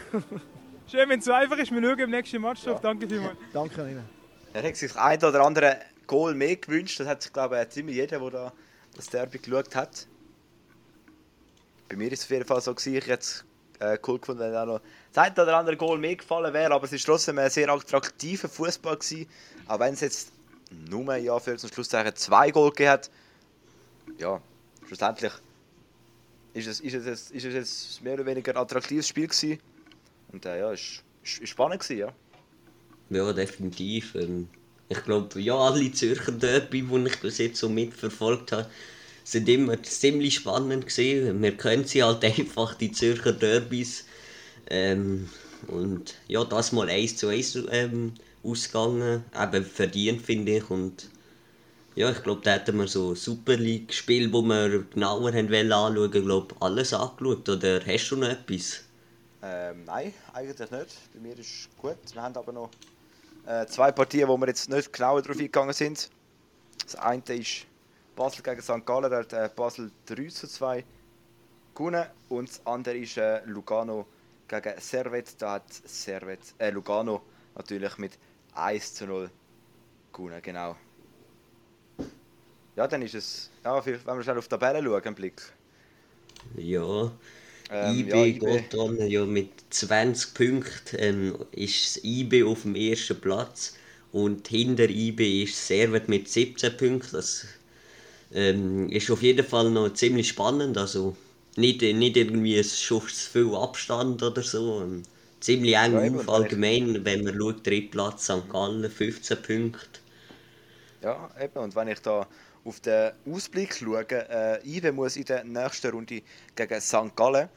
Schön, 0.87 1.09
wenn 1.09 1.19
es 1.19 1.25
so 1.25 1.33
einfach 1.33 1.57
ist. 1.57 1.73
Wir 1.73 1.83
schauen 1.83 1.99
im 1.99 2.11
nächsten 2.11 2.41
Match 2.41 2.63
drauf. 2.63 2.75
Ja. 2.75 2.81
Danke 2.81 3.09
vielmals. 3.09 3.37
Danke 3.53 3.81
Ihnen. 3.91 4.05
Er 4.53 4.63
hat 4.63 4.77
sich 4.77 4.95
ein 4.95 5.19
oder 5.25 5.45
andere 5.45 5.79
Goal 6.07 6.35
mehr 6.35 6.57
gewünscht. 6.57 7.01
Das 7.01 7.07
hat 7.07 7.23
sich, 7.23 7.33
glaube 7.33 7.61
ich, 7.61 7.69
ziemlich 7.71 7.97
jeder, 7.97 8.19
der 8.19 8.31
da 8.31 8.53
das 8.95 9.09
Derby 9.09 9.39
geschaut 9.39 9.75
hat. 9.75 10.07
Bei 11.89 11.97
mir 11.97 12.11
ist 12.11 12.21
es 12.21 12.25
auf 12.25 12.31
jeden 12.31 12.45
Fall 12.45 12.61
so, 12.61 12.75
gewesen, 12.75 12.97
ich 12.97 13.07
jetzt 13.07 13.45
äh, 13.79 13.99
cool 14.07 14.19
gefunden, 14.19 14.41
wenn 14.41 14.55
auch 14.57 14.67
noch 14.67 14.81
das 15.13 15.25
ein 15.25 15.33
oder 15.33 15.57
andere 15.57 15.77
Goal 15.77 15.99
mehr 15.99 16.17
gefallen 16.17 16.53
wäre, 16.53 16.73
aber 16.73 16.85
es 16.85 16.93
war 16.93 16.99
trotzdem 16.99 17.39
ein 17.39 17.51
sehr 17.51 17.69
attraktiver 17.69 18.49
Fußball 18.49 18.97
gewesen. 18.97 19.29
Auch 19.67 19.79
wenn 19.79 19.95
es 19.95 20.01
jetzt 20.01 20.33
nur 20.71 21.15
ja 21.17 21.39
für 21.39 21.57
zum 21.57 21.71
Schluss 21.71 21.89
zwei 21.89 22.51
Goal 22.51 22.71
gegeben 22.71 22.91
hat, 22.91 23.11
ja, 24.19 24.41
schlussendlich 24.87 25.33
ist 26.55 26.67
es, 26.67 26.81
ist 26.81 26.95
es, 26.95 27.31
ist 27.31 27.45
es 27.45 27.55
jetzt 27.55 28.03
mehr 28.03 28.15
oder 28.15 28.27
weniger 28.27 28.53
ein 28.53 28.57
attraktives 28.57 29.09
Spiel 29.09 29.29
gewesen. 29.29 29.61
Und 30.33 30.47
äh, 30.47 30.61
ja, 30.61 30.73
es 30.73 31.03
war 31.41 31.47
spannend, 31.47 31.83
gewesen, 31.83 31.99
ja. 31.99 32.13
Ja, 33.11 33.33
definitiv. 33.33 34.15
Ähm, 34.15 34.49
ich 34.89 35.03
glaube, 35.05 35.41
ja, 35.41 35.57
alle 35.57 35.91
Zürcher 35.93 36.33
Derby, 36.33 36.83
die 36.83 37.07
ich 37.07 37.21
bis 37.21 37.39
jetzt 37.39 37.59
so 37.59 37.69
mitverfolgt 37.69 38.53
habe, 38.53 38.71
sind 39.25 39.49
immer 39.49 39.83
ziemlich 39.83 40.37
spannend 40.37 40.87
gewesen. 40.87 41.43
Wir 41.43 41.57
kennen 41.57 41.85
sie 41.85 42.03
halt 42.03 42.25
einfach, 42.25 42.75
die 42.75 42.93
Zürcher 42.93 43.33
Derbys. 43.33 44.05
Ähm, 44.69 45.29
und 45.67 46.15
ja, 46.29 46.45
das 46.45 46.73
mal 46.73 46.89
1 46.89 47.17
zu 47.17 47.29
1 47.29 47.59
ähm, 47.71 48.15
ausgegangen. 48.45 49.25
Eben 49.41 49.65
verdient, 49.65 50.23
finde 50.23 50.59
ich. 50.59 50.71
Und 50.71 51.11
ja, 51.97 52.11
ich 52.11 52.23
glaube, 52.23 52.43
da 52.45 52.53
hatten 52.53 52.77
wir 52.77 52.87
so 52.87 53.15
Super 53.15 53.57
League-Spiel, 53.57 54.33
wo 54.33 54.43
wir 54.43 54.85
genauer 54.93 55.33
haben 55.33 55.51
wollen 55.51 55.73
anschauen, 55.73 56.11
glaube, 56.11 56.55
alles 56.61 56.93
angeschaut. 56.93 57.49
Oder 57.49 57.81
hast 57.85 58.11
du 58.11 58.17
noch 58.17 58.29
etwas? 58.29 58.85
Ähm, 59.43 59.85
nein, 59.85 60.15
eigentlich 60.33 60.71
nicht. 60.71 60.97
Bei 61.15 61.21
mir 61.21 61.39
ist 61.39 61.69
gut. 61.77 61.97
Wir 62.13 62.23
haben 62.23 62.37
aber 62.37 62.53
noch 62.53 62.71
äh, 63.47 63.67
zwei 63.67 63.93
Partien, 63.93 64.29
wo 64.29 64.37
wir 64.37 64.49
jetzt 64.49 64.69
nicht 64.69 64.93
genauer 64.93 65.23
darauf 65.23 65.39
eingegangen 65.39 65.73
sind. 65.73 66.11
Das 66.83 66.97
eine 66.97 67.23
ist 67.29 67.67
Basel 68.15 68.43
gegen 68.43 68.61
St. 68.61 68.85
Gallen, 68.85 69.11
da 69.11 69.19
hat 69.19 69.33
äh, 69.33 69.49
Basel 69.55 69.91
3 70.07 70.29
zu 70.29 70.49
2 70.49 70.85
gewonnen. 71.75 72.07
Und 72.29 72.49
das 72.49 72.67
andere 72.67 72.97
ist 72.97 73.17
äh, 73.17 73.45
Lugano 73.45 74.07
gegen 74.49 74.81
Servet. 74.81 75.41
Da 75.41 75.55
hat 75.55 75.73
Servet, 75.85 76.41
äh, 76.59 76.71
Lugano 76.71 77.23
natürlich 77.55 77.97
mit 77.99 78.19
1 78.55 78.95
zu 78.95 79.07
0 79.07 79.31
gewonnen, 80.13 80.41
genau. 80.43 80.77
Ja, 82.75 82.87
dann 82.87 83.03
ist 83.03 83.15
es, 83.15 83.51
ja, 83.65 83.85
wenn 83.85 84.05
wir 84.05 84.23
schnell 84.23 84.39
auf 84.39 84.49
die 84.49 84.51
Tabelle 84.51 84.83
schauen, 84.83 85.03
einen 85.03 85.15
Blick. 85.15 85.41
Ja, 86.57 87.11
Ähm, 87.71 88.05
IB 88.05 88.09
ja, 88.09 88.25
IB. 88.25 88.41
geht 88.41 88.75
dann 88.75 88.99
ja 89.09 89.25
mit 89.27 89.51
20 89.71 90.35
Punkten 90.35 90.97
ähm, 90.99 91.37
ist 91.53 92.05
IB 92.05 92.43
auf 92.45 92.63
dem 92.63 92.75
ersten 92.75 93.21
Platz 93.21 93.75
und 94.13 94.49
hinter 94.49 94.89
IB 94.91 95.45
ist 95.45 95.67
Servet 95.67 96.09
mit 96.09 96.29
17 96.29 96.77
Punkten. 96.77 97.13
Das 97.13 97.47
ähm, 98.33 98.89
ist 98.91 99.11
auf 99.11 99.23
jeden 99.23 99.47
Fall 99.47 99.71
noch 99.71 99.93
ziemlich 99.95 100.29
spannend. 100.29 100.79
Also 100.79 101.17
nicht, 101.57 101.83
nicht 101.83 102.17
irgendwie 102.17 102.63
schon 102.65 103.03
zu 103.09 103.31
viel 103.31 103.55
Abstand 103.55 104.23
oder 104.23 104.43
so. 104.43 104.83
Ähm, 104.83 105.03
ziemlich 105.41 105.77
eng 105.77 106.17
Ja, 106.17 106.17
auf 106.17 106.29
allgemein, 106.29 107.05
wenn 107.05 107.25
man 107.25 107.37
schaut, 107.39 107.67
Drittplatz 107.67 108.25
St. 108.27 108.49
Gallen 108.51 108.91
15 108.91 109.43
Punkte. 109.43 110.01
Ja, 111.01 111.31
eben. 111.41 111.59
Und 111.59 111.75
wenn 111.75 111.89
ich 111.89 112.01
da 112.03 112.29
auf 112.67 112.81
den 112.81 113.13
Ausblick 113.31 113.77
schaue, 113.77 114.05
äh, 114.11 114.69
IB 114.69 114.91
muss 114.91 115.17
in 115.17 115.25
der 115.25 115.45
nächsten 115.45 115.91
Runde 115.91 116.23
gegen 116.57 116.81
St. 116.81 117.15
Gallen, 117.15 117.49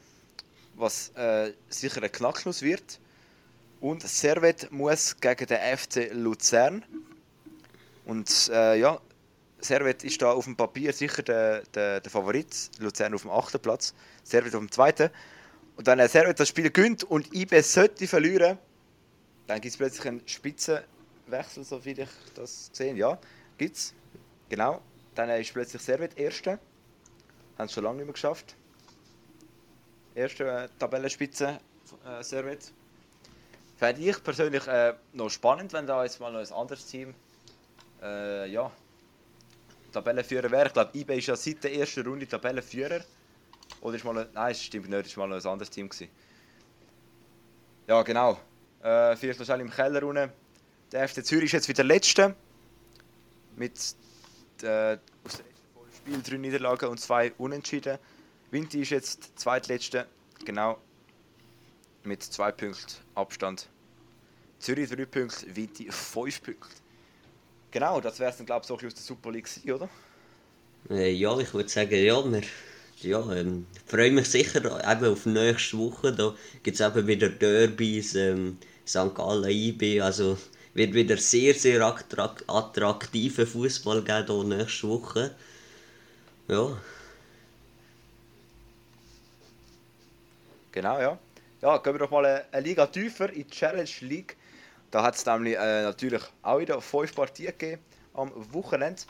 was 0.76 1.10
äh, 1.16 1.52
sicher 1.68 2.02
ein 2.02 2.12
Knackschluss 2.12 2.62
wird. 2.62 3.00
Und 3.80 4.02
Servet 4.02 4.70
muss 4.70 5.16
gegen 5.20 5.46
den 5.46 5.76
FC 5.76 6.12
Luzern. 6.12 6.84
Und 8.04 8.50
äh, 8.52 8.78
ja, 8.78 9.00
Servet 9.58 10.04
ist 10.04 10.22
da 10.22 10.32
auf 10.32 10.44
dem 10.44 10.56
Papier 10.56 10.92
sicher 10.92 11.22
der, 11.22 11.62
der, 11.74 12.00
der 12.00 12.10
Favorit. 12.10 12.70
Luzern 12.78 13.12
auf 13.14 13.22
dem 13.22 13.30
achten 13.30 13.60
Platz, 13.60 13.94
Servet 14.22 14.54
auf 14.54 14.60
dem 14.60 14.70
zweiten. 14.70 15.10
Und 15.76 15.86
wenn 15.86 16.06
Servet 16.08 16.38
das 16.38 16.48
Spiel 16.48 16.70
gönnt 16.70 17.02
und 17.04 17.34
IB 17.34 17.60
sollte 17.62 18.06
verlieren, 18.06 18.58
dann 19.46 19.60
gibt 19.60 19.72
es 19.72 19.78
plötzlich 19.78 20.06
einen 20.06 20.22
Spitzenwechsel, 20.26 21.64
so 21.64 21.84
wie 21.84 21.92
ich 21.92 22.08
das 22.34 22.68
gesehen 22.70 22.96
Ja, 22.96 23.18
gibt's. 23.58 23.94
Genau. 24.48 24.82
Dann 25.14 25.28
ist 25.30 25.52
plötzlich 25.52 25.82
Servet 25.82 26.18
Erste. 26.18 26.58
Haben 27.58 27.66
es 27.66 27.72
schon 27.72 27.84
lange 27.84 27.96
nicht 27.98 28.06
mehr 28.06 28.12
geschafft. 28.12 28.54
Erste 30.14 30.44
äh, 30.48 30.68
Tabellenspitze 30.78 31.58
äh, 32.04 32.22
Servet. 32.22 32.72
Fände 33.76 34.02
ich 34.02 34.22
persönlich 34.22 34.66
äh, 34.66 34.94
noch 35.12 35.30
spannend, 35.30 35.72
wenn 35.72 35.86
da 35.86 36.04
jetzt 36.04 36.20
mal 36.20 36.32
noch 36.32 36.40
ein 36.40 36.52
anderes 36.52 36.86
Team 36.86 37.14
äh, 38.02 38.50
ja, 38.50 38.70
Tabellenführer 39.92 40.50
wäre. 40.50 40.66
Ich 40.66 40.72
glaube, 40.72 40.98
IB 40.98 41.18
ist 41.18 41.26
ja 41.26 41.36
seit 41.36 41.64
der 41.64 41.74
ersten 41.74 42.06
Runde 42.06 42.26
Tabellenführer. 42.26 43.00
Oder 43.80 43.96
ist 43.96 44.04
mal 44.04 44.18
ein, 44.18 44.26
Nein, 44.32 44.52
es 44.52 44.62
stimmt 44.62 44.88
nicht, 44.88 45.16
war 45.16 45.26
mal 45.26 45.36
noch 45.36 45.44
ein 45.44 45.50
anderes 45.50 45.70
Team. 45.70 45.88
Gewesen. 45.88 46.10
Ja, 47.86 48.02
genau. 48.02 48.38
Äh, 48.82 49.16
vielleicht 49.16 49.40
im 49.40 49.70
Keller 49.70 50.02
unten. 50.02 50.30
Der 50.92 51.08
FC 51.08 51.24
Zürich 51.24 51.46
ist 51.46 51.52
jetzt 51.52 51.68
wieder 51.68 51.84
Letzte. 51.84 52.34
Mit 53.56 53.78
äh, 54.62 54.98
aus 55.24 55.36
dem 55.36 55.46
letzten 55.46 55.74
vollen 55.74 55.92
Spiel 55.94 56.22
drei 56.22 56.36
Niederlagen 56.36 56.88
und 56.88 57.00
zwei 57.00 57.32
Unentschieden. 57.38 57.98
Vinti 58.50 58.82
ist 58.82 58.90
jetzt 58.90 59.38
zweitletzte. 59.38 60.06
Genau. 60.44 60.78
Mit 62.04 62.22
zwei 62.22 62.52
Punkten 62.52 62.94
Abstand. 63.14 63.68
Zürich 64.58 64.90
drei 64.90 65.04
Punkte, 65.04 65.54
Vinti 65.54 65.88
fünf 65.90 66.42
Punkte. 66.42 66.68
Genau, 67.70 68.00
das 68.00 68.18
wäre 68.18 68.34
dann, 68.36 68.46
glaube 68.46 68.62
ich, 68.62 68.68
so 68.68 68.74
aus 68.74 68.80
der 68.80 68.94
Super 68.96 69.30
League, 69.30 69.48
oder? 69.66 69.88
Äh, 70.88 71.12
ja, 71.12 71.38
ich 71.38 71.54
würde 71.54 71.68
sagen, 71.68 71.94
ja, 71.94 72.24
wir 72.32 72.42
ja, 73.02 73.32
ähm, 73.32 73.66
freue 73.86 74.10
mich 74.10 74.28
sicher 74.28 74.64
eben 74.64 75.06
auf 75.06 75.26
nächste 75.26 75.78
Woche. 75.78 76.12
Da 76.12 76.34
gibt 76.62 76.78
es 76.78 76.86
eben 76.86 77.06
wieder 77.06 77.28
Derbys, 77.28 78.14
ähm, 78.14 78.58
St. 78.86 79.14
Gallen, 79.14 79.48
IB. 79.48 80.00
Also 80.00 80.36
wird 80.74 80.94
wieder 80.94 81.16
sehr, 81.16 81.54
sehr 81.54 81.82
attrak 81.82 82.44
attraktiven 82.46 83.46
Fußball 83.46 84.02
geben 84.02 84.26
hier 84.26 84.44
nächste 84.58 84.88
Woche. 84.88 85.34
Ja, 86.48 86.76
Genau, 90.72 91.00
ja. 91.00 91.18
Ja, 91.62 91.76
gehen 91.78 91.94
wir 91.94 91.98
doch 91.98 92.10
mal 92.10 92.24
eine, 92.24 92.44
eine 92.52 92.66
Liga 92.66 92.86
tiefer 92.86 93.28
in 93.30 93.42
die 93.42 93.50
Challenge 93.50 93.90
League. 94.00 94.36
Da 94.90 95.02
hat 95.02 95.16
es 95.16 95.26
nämlich 95.26 95.56
äh, 95.56 95.82
natürlich 95.82 96.22
auch 96.42 96.58
wieder 96.58 96.80
fünf 96.80 97.14
Partien 97.14 97.52
gegeben 97.58 97.82
am 98.14 98.32
Wochenende. 98.52 99.02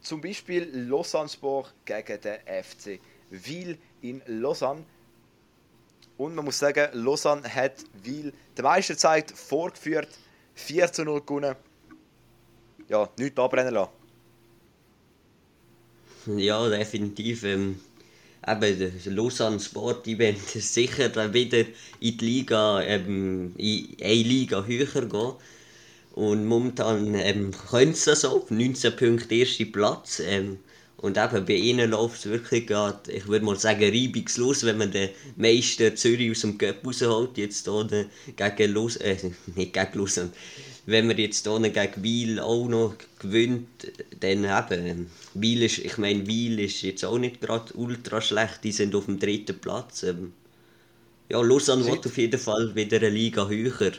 Zum 0.00 0.20
Beispiel 0.20 0.70
Lausanne-Sport 0.88 1.74
gegen 1.84 2.20
den 2.20 2.38
FC 2.46 3.00
Wiel 3.30 3.76
in 4.02 4.22
Lausanne. 4.26 4.84
Und 6.16 6.34
man 6.34 6.44
muss 6.44 6.58
sagen, 6.58 6.88
Lausanne 6.92 7.42
hat 7.52 7.74
Wiel 8.02 8.32
die 8.56 8.62
meiste 8.62 8.96
Zeit 8.96 9.30
vorgeführt. 9.30 10.08
4 10.60 10.92
zu 10.92 11.04
0 11.04 11.20
gewonnen. 11.22 11.56
Ja, 12.88 13.08
nichts 13.18 13.38
abbrennen 13.38 13.74
lassen. 13.74 13.90
ja 16.36 16.68
definitiv. 16.68 17.44
Ähm, 17.44 17.80
eben, 18.46 18.78
das 18.78 19.06
Lausanne 19.06 19.60
Sport 19.60 20.06
Event 20.06 20.54
ist 20.54 20.74
sicher 20.74 21.08
dann 21.08 21.32
wieder 21.32 21.60
in 22.00 22.18
die 22.18 22.24
Liga, 22.24 22.82
ähm, 22.82 23.54
in 23.56 23.96
eine 24.02 24.14
Liga 24.14 24.64
höher 24.64 24.86
gehen. 24.86 25.32
Und 26.12 26.46
momentan 26.46 27.14
ähm, 27.14 27.52
können 27.70 27.94
sie 27.94 28.10
das 28.10 28.24
auch, 28.24 28.50
19 28.50 28.96
Punkte 28.96 29.34
erster 29.36 29.64
Platz. 29.66 30.20
Ähm, 30.20 30.58
und 31.00 31.16
eben 31.16 31.46
bei 31.46 31.54
ihnen 31.54 31.90
läuft 31.90 32.18
es 32.18 32.30
wirklich 32.30 32.66
gerade, 32.66 33.10
ich 33.10 33.26
würde 33.26 33.44
mal 33.44 33.58
sagen, 33.58 33.84
reibungslos, 33.84 34.64
wenn 34.64 34.76
man 34.76 34.90
den 34.90 35.08
Meister 35.36 35.94
Zürich 35.96 36.30
aus 36.30 36.42
dem 36.42 36.58
Cup 36.58 36.84
rausholt, 36.84 37.38
jetzt 37.38 37.66
hier 37.66 38.10
gegen 38.36 38.72
Lus 38.72 38.96
äh, 38.96 39.16
nicht 39.56 39.72
gegen 39.72 39.98
Lausanne. 39.98 40.30
Wenn 40.84 41.06
man 41.06 41.16
jetzt 41.16 41.46
hier 41.46 41.58
gegen 41.70 42.02
Wiel 42.02 42.38
auch 42.38 42.68
noch 42.68 42.96
gewinnt, 43.18 43.90
dann 44.20 44.44
eben, 44.44 45.10
Wiel 45.32 45.62
ist, 45.62 45.78
ich 45.78 45.96
meine, 45.96 46.26
Wiel 46.26 46.60
ist 46.60 46.82
jetzt 46.82 47.04
auch 47.04 47.18
nicht 47.18 47.40
gerade 47.40 47.72
ultra 47.74 48.20
schlecht, 48.20 48.62
die 48.64 48.72
sind 48.72 48.94
auf 48.94 49.06
dem 49.06 49.18
dritten 49.18 49.58
Platz. 49.58 50.02
Ähm, 50.02 50.34
ja, 51.30 51.40
Lausanne 51.40 51.86
wird 51.86 52.04
auf 52.06 52.18
jeden 52.18 52.38
Fall 52.38 52.74
wieder 52.74 52.98
eine 52.98 53.08
Liga 53.08 53.48
höher. 53.48 53.92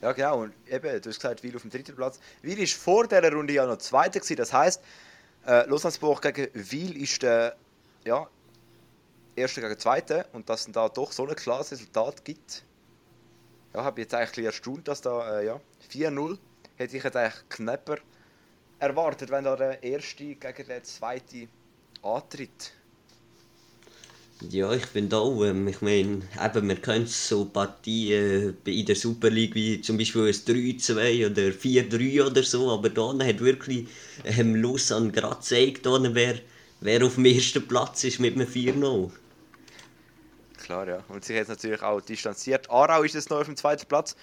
Ja, 0.00 0.12
genau. 0.12 0.42
Und 0.42 0.52
eben, 0.70 1.02
du 1.02 1.08
hast 1.08 1.20
gesagt, 1.20 1.42
Wiel 1.42 1.56
auf 1.56 1.62
dem 1.62 1.72
dritten 1.72 1.96
Platz. 1.96 2.20
Wiel 2.42 2.58
war 2.58 2.66
vor 2.66 3.08
dieser 3.08 3.32
Runde 3.32 3.52
ja 3.52 3.66
noch 3.66 3.78
Zweiter. 3.78 4.20
Gewesen. 4.20 4.36
Das 4.36 4.52
heisst, 4.52 4.80
äh, 5.46 5.66
Lausanne-Sport 5.66 6.22
gegen 6.22 6.48
Wiel 6.54 7.02
ist 7.02 7.22
der 7.22 7.56
ja, 8.04 8.26
Erste 9.36 9.60
gegen 9.60 9.78
Zweite. 9.78 10.26
Und 10.32 10.48
dass 10.48 10.66
es 10.66 10.72
da 10.72 10.88
doch 10.88 11.12
so 11.12 11.26
ein 11.26 11.34
klares 11.34 11.72
Resultat 11.72 12.24
gibt, 12.24 12.64
ja, 13.74 13.84
habe 13.84 14.00
jetzt 14.00 14.14
eigentlich 14.14 14.46
erstaunt, 14.46 14.88
dass 14.88 15.00
da 15.00 15.40
äh, 15.40 15.46
ja, 15.46 15.60
4-0 15.92 16.38
hätte 16.76 16.96
ich 16.96 17.04
jetzt 17.04 17.16
eigentlich 17.16 17.48
knapper 17.48 17.98
erwartet, 18.78 19.30
wenn 19.30 19.44
da 19.44 19.56
der 19.56 19.82
Erste 19.82 20.34
gegen 20.34 20.66
den 20.66 20.84
Zweiten 20.84 21.48
antritt. 22.02 22.72
Ja, 24.48 24.72
ich 24.72 24.86
finde 24.86 25.18
auch, 25.18 25.44
ähm, 25.44 25.68
ich 25.68 25.82
meine, 25.82 26.22
eben, 26.42 26.68
wir 26.68 26.76
können 26.76 27.06
so 27.06 27.44
Partien 27.44 28.56
äh, 28.64 28.70
in 28.70 28.86
der 28.86 28.96
Super 28.96 29.28
League 29.28 29.54
wie 29.54 29.82
zum 29.82 29.98
Beispiel 29.98 30.28
ein 30.28 30.32
3-2 30.32 31.26
oder 31.26 31.42
4-3 31.42 32.26
oder 32.26 32.42
so, 32.42 32.70
aber 32.70 32.88
da 32.88 33.12
hat 33.22 33.40
wirklich 33.40 33.88
ähm, 34.24 34.54
Lausanne 34.54 35.10
gerade 35.12 35.36
gezeigt, 35.36 35.84
da, 35.84 35.98
wer, 36.14 36.36
wer 36.80 37.04
auf 37.04 37.16
dem 37.16 37.26
ersten 37.26 37.68
Platz 37.68 38.04
ist 38.04 38.18
mit 38.18 38.34
einem 38.34 38.48
4-0. 38.48 39.10
Klar, 40.56 40.88
ja. 40.88 41.04
Und 41.08 41.24
sich 41.24 41.36
jetzt 41.36 41.48
natürlich 41.48 41.82
auch 41.82 42.00
distanziert. 42.00 42.70
Aarau 42.70 43.02
ist 43.02 43.14
jetzt 43.14 43.28
noch 43.28 43.40
auf 43.40 43.46
dem 43.46 43.56
zweiten 43.56 43.86
Platz. 43.86 44.16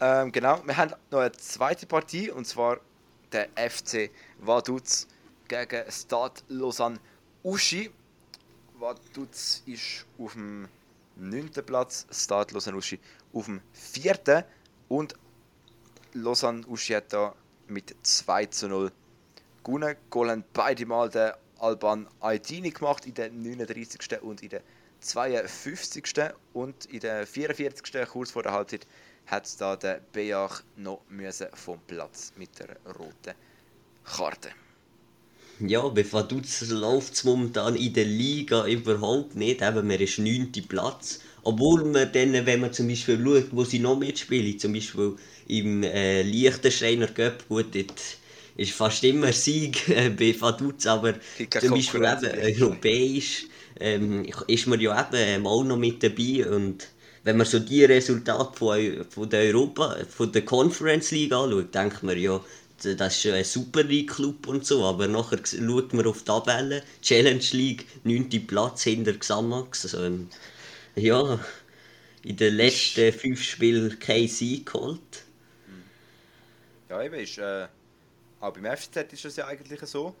Ähm, 0.00 0.32
genau, 0.32 0.60
wir 0.66 0.76
haben 0.76 0.92
noch 1.10 1.20
eine 1.20 1.32
zweite 1.32 1.86
Partie 1.86 2.30
und 2.30 2.46
zwar 2.46 2.80
der 3.32 3.48
FC 3.56 4.10
Vaduz 4.38 5.06
gegen 5.48 5.90
Stade 5.90 6.42
Lausanne 6.48 6.98
Uschi. 7.42 7.90
Vaduz 8.78 9.62
ist 9.64 10.04
auf 10.18 10.34
dem 10.34 10.68
9. 11.16 11.50
Platz, 11.64 12.06
Stade 12.10 12.52
Lausanne 12.52 12.76
Uschi 12.76 12.98
auf 13.32 13.46
dem 13.46 13.62
vierten 13.72 14.44
und 14.88 15.14
Lausanne 16.12 16.66
Uschietta 16.66 17.34
mit 17.68 17.94
2 18.02 18.46
zu 18.46 18.68
0 18.68 18.92
gewonnen. 19.64 19.96
Goal 20.10 20.30
haben 20.30 20.44
beide 20.52 20.84
Mal 20.84 21.08
der 21.08 21.38
Alban 21.58 22.06
Aydini 22.20 22.70
gemacht 22.70 23.06
in 23.06 23.14
der 23.14 23.30
39. 23.30 24.20
und 24.20 24.42
in 24.42 24.50
der 24.50 24.62
52. 25.00 26.04
und 26.52 26.84
in 26.86 27.00
der 27.00 27.26
44. 27.26 28.06
kurz 28.06 28.30
vor 28.30 28.42
der 28.42 28.52
Halbzeit 28.52 28.86
hat 29.26 29.58
da 29.58 29.76
der 29.76 30.00
Bejach 30.12 30.62
noch 30.76 31.00
müssen 31.08 31.48
vom 31.54 31.80
Platz 31.86 32.32
mit 32.36 32.58
der 32.58 32.76
roten 32.94 33.34
Karte. 34.04 34.50
Ja, 35.60 35.88
bei 35.88 36.04
Vaduz 36.10 36.68
läuft 36.68 37.14
es 37.14 37.24
momentan 37.24 37.76
in 37.76 37.92
der 37.94 38.04
Liga 38.04 38.66
überhaupt 38.66 39.36
nicht. 39.36 39.62
Eben, 39.62 39.86
man 39.86 39.98
ist 39.98 40.18
9. 40.18 40.52
Platz. 40.68 41.20
Obwohl 41.42 41.84
man 41.84 42.10
dann, 42.12 42.44
wenn 42.44 42.60
man 42.60 42.72
zum 42.72 42.88
Beispiel 42.88 43.18
schaut, 43.22 43.48
wo 43.52 43.64
sie 43.64 43.78
noch 43.78 43.98
mitspielen, 43.98 44.58
zum 44.58 44.74
Beispiel 44.74 45.14
im 45.48 45.82
äh, 45.82 46.22
Liechtensteiner 46.22 47.06
Cup, 47.06 47.48
gut, 47.48 47.74
dort 47.74 47.94
ist 48.56 48.72
fast 48.72 49.04
immer 49.04 49.32
Sieg 49.32 49.88
äh, 49.88 50.10
bei 50.10 50.34
Vaduz, 50.38 50.86
aber 50.86 51.14
zum 51.58 51.74
Beispiel 51.74 52.04
eben 52.04 52.60
europäisch 52.60 53.46
ähm, 53.78 54.26
ist 54.48 54.66
man 54.66 54.80
ja 54.80 54.98
eben 54.98 55.16
ähm, 55.16 55.46
auch 55.46 55.64
noch 55.64 55.76
mit 55.76 56.02
dabei 56.02 56.48
und 56.50 56.88
wenn 57.22 57.36
man 57.36 57.46
so 57.46 57.58
die 57.58 57.84
Resultate 57.84 58.56
von, 58.56 59.04
von 59.10 59.28
der 59.28 59.52
Europa, 59.52 59.96
von 60.08 60.30
der 60.30 60.44
Conference 60.44 61.10
League 61.10 61.32
anschaut, 61.32 61.74
denkt 61.74 62.02
man 62.02 62.18
ja, 62.18 62.40
das 62.82 63.24
ist 63.24 63.32
ein 63.32 63.44
Super 63.44 63.82
League 63.82 64.10
Club 64.10 64.46
und 64.46 64.66
so, 64.66 64.84
aber 64.84 65.08
nachher 65.08 65.38
schaut 65.44 65.94
man 65.94 66.06
auf 66.06 66.18
die 66.18 66.24
Tabelle, 66.24 66.82
Challenge 67.00 67.44
League, 67.52 67.86
9. 68.04 68.46
Platz 68.46 68.82
hinter 68.82 69.14
Xamax, 69.14 69.84
also, 69.84 70.04
ähm, 70.04 70.28
ja, 70.94 71.38
in 72.22 72.36
den 72.36 72.54
letzten 72.54 73.12
fünf 73.12 73.42
Spielen 73.42 73.98
kein 73.98 74.28
Sieg 74.28 74.66
geholt. 74.66 75.24
Ja, 76.88 77.02
eben, 77.02 77.14
ist, 77.14 77.38
äh, 77.38 77.68
auch 78.40 78.52
beim 78.52 78.76
FCZ 78.76 79.12
ist 79.12 79.24
es 79.24 79.36
ja 79.36 79.46
eigentlich 79.46 79.80
so. 79.82 80.14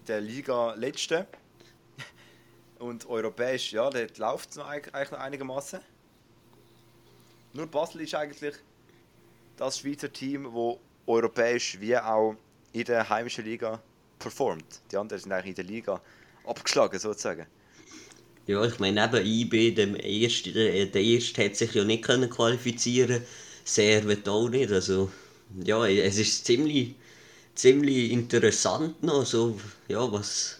In 0.00 0.06
der 0.06 0.20
Liga 0.20 0.74
letzte. 0.74 1.26
Und 2.78 3.06
europäisch, 3.06 3.72
ja, 3.72 3.90
dort 3.90 4.18
läuft 4.18 4.50
es 4.50 4.56
noch 4.56 4.66
eigentlich 4.66 5.10
noch 5.10 5.18
einigermaßen. 5.18 5.80
Nur 7.52 7.66
Basel 7.66 8.02
ist 8.02 8.14
eigentlich 8.14 8.54
das 9.56 9.78
Schweizer 9.80 10.12
Team, 10.12 10.44
das 10.44 10.76
europäisch 11.10 11.78
wie 11.80 11.96
auch 11.96 12.36
in 12.72 12.84
der 12.84 13.08
heimischen 13.08 13.44
Liga 13.44 13.80
performt. 14.18 14.80
Die 14.90 14.96
anderen 14.96 15.20
sind 15.20 15.32
eigentlich 15.32 15.50
in 15.50 15.54
der 15.54 15.64
Liga 15.64 16.00
abgeschlagen, 16.44 16.98
sozusagen. 16.98 17.46
Ja, 18.46 18.64
ich 18.64 18.78
meine, 18.78 19.04
eben 19.04 19.26
IB, 19.26 19.72
dem 19.72 19.94
ersten, 19.96 20.54
der 20.54 20.94
erste 20.94 21.44
hat 21.44 21.56
sich 21.56 21.74
ja 21.74 21.84
nicht 21.84 22.04
können 22.04 22.30
qualifizieren 22.30 23.22
wird 23.76 24.28
auch 24.28 24.48
nicht. 24.48 24.72
Also, 24.72 25.10
ja, 25.64 25.86
es 25.86 26.18
ist 26.18 26.44
ziemlich, 26.44 26.94
ziemlich 27.54 28.10
interessant 28.10 29.02
noch. 29.02 29.24
So, 29.24 29.58
ja, 29.88 30.10
was. 30.10 30.58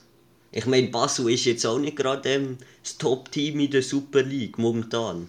Ich 0.53 0.67
meine, 0.67 0.89
Basel 0.89 1.31
ist 1.31 1.45
jetzt 1.45 1.65
auch 1.65 1.79
nicht 1.79 1.97
gerade 1.97 2.29
ähm, 2.29 2.59
das 2.83 2.99
Top-Team 2.99 3.61
in 3.61 3.71
der 3.71 3.83
Super 3.83 4.23
League 4.23 4.59
momentan. 4.59 5.29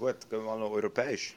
gut, 0.00 0.28
gehen 0.30 0.40
wir 0.40 0.46
mal 0.46 0.58
noch 0.58 0.70
europäisch. 0.70 1.34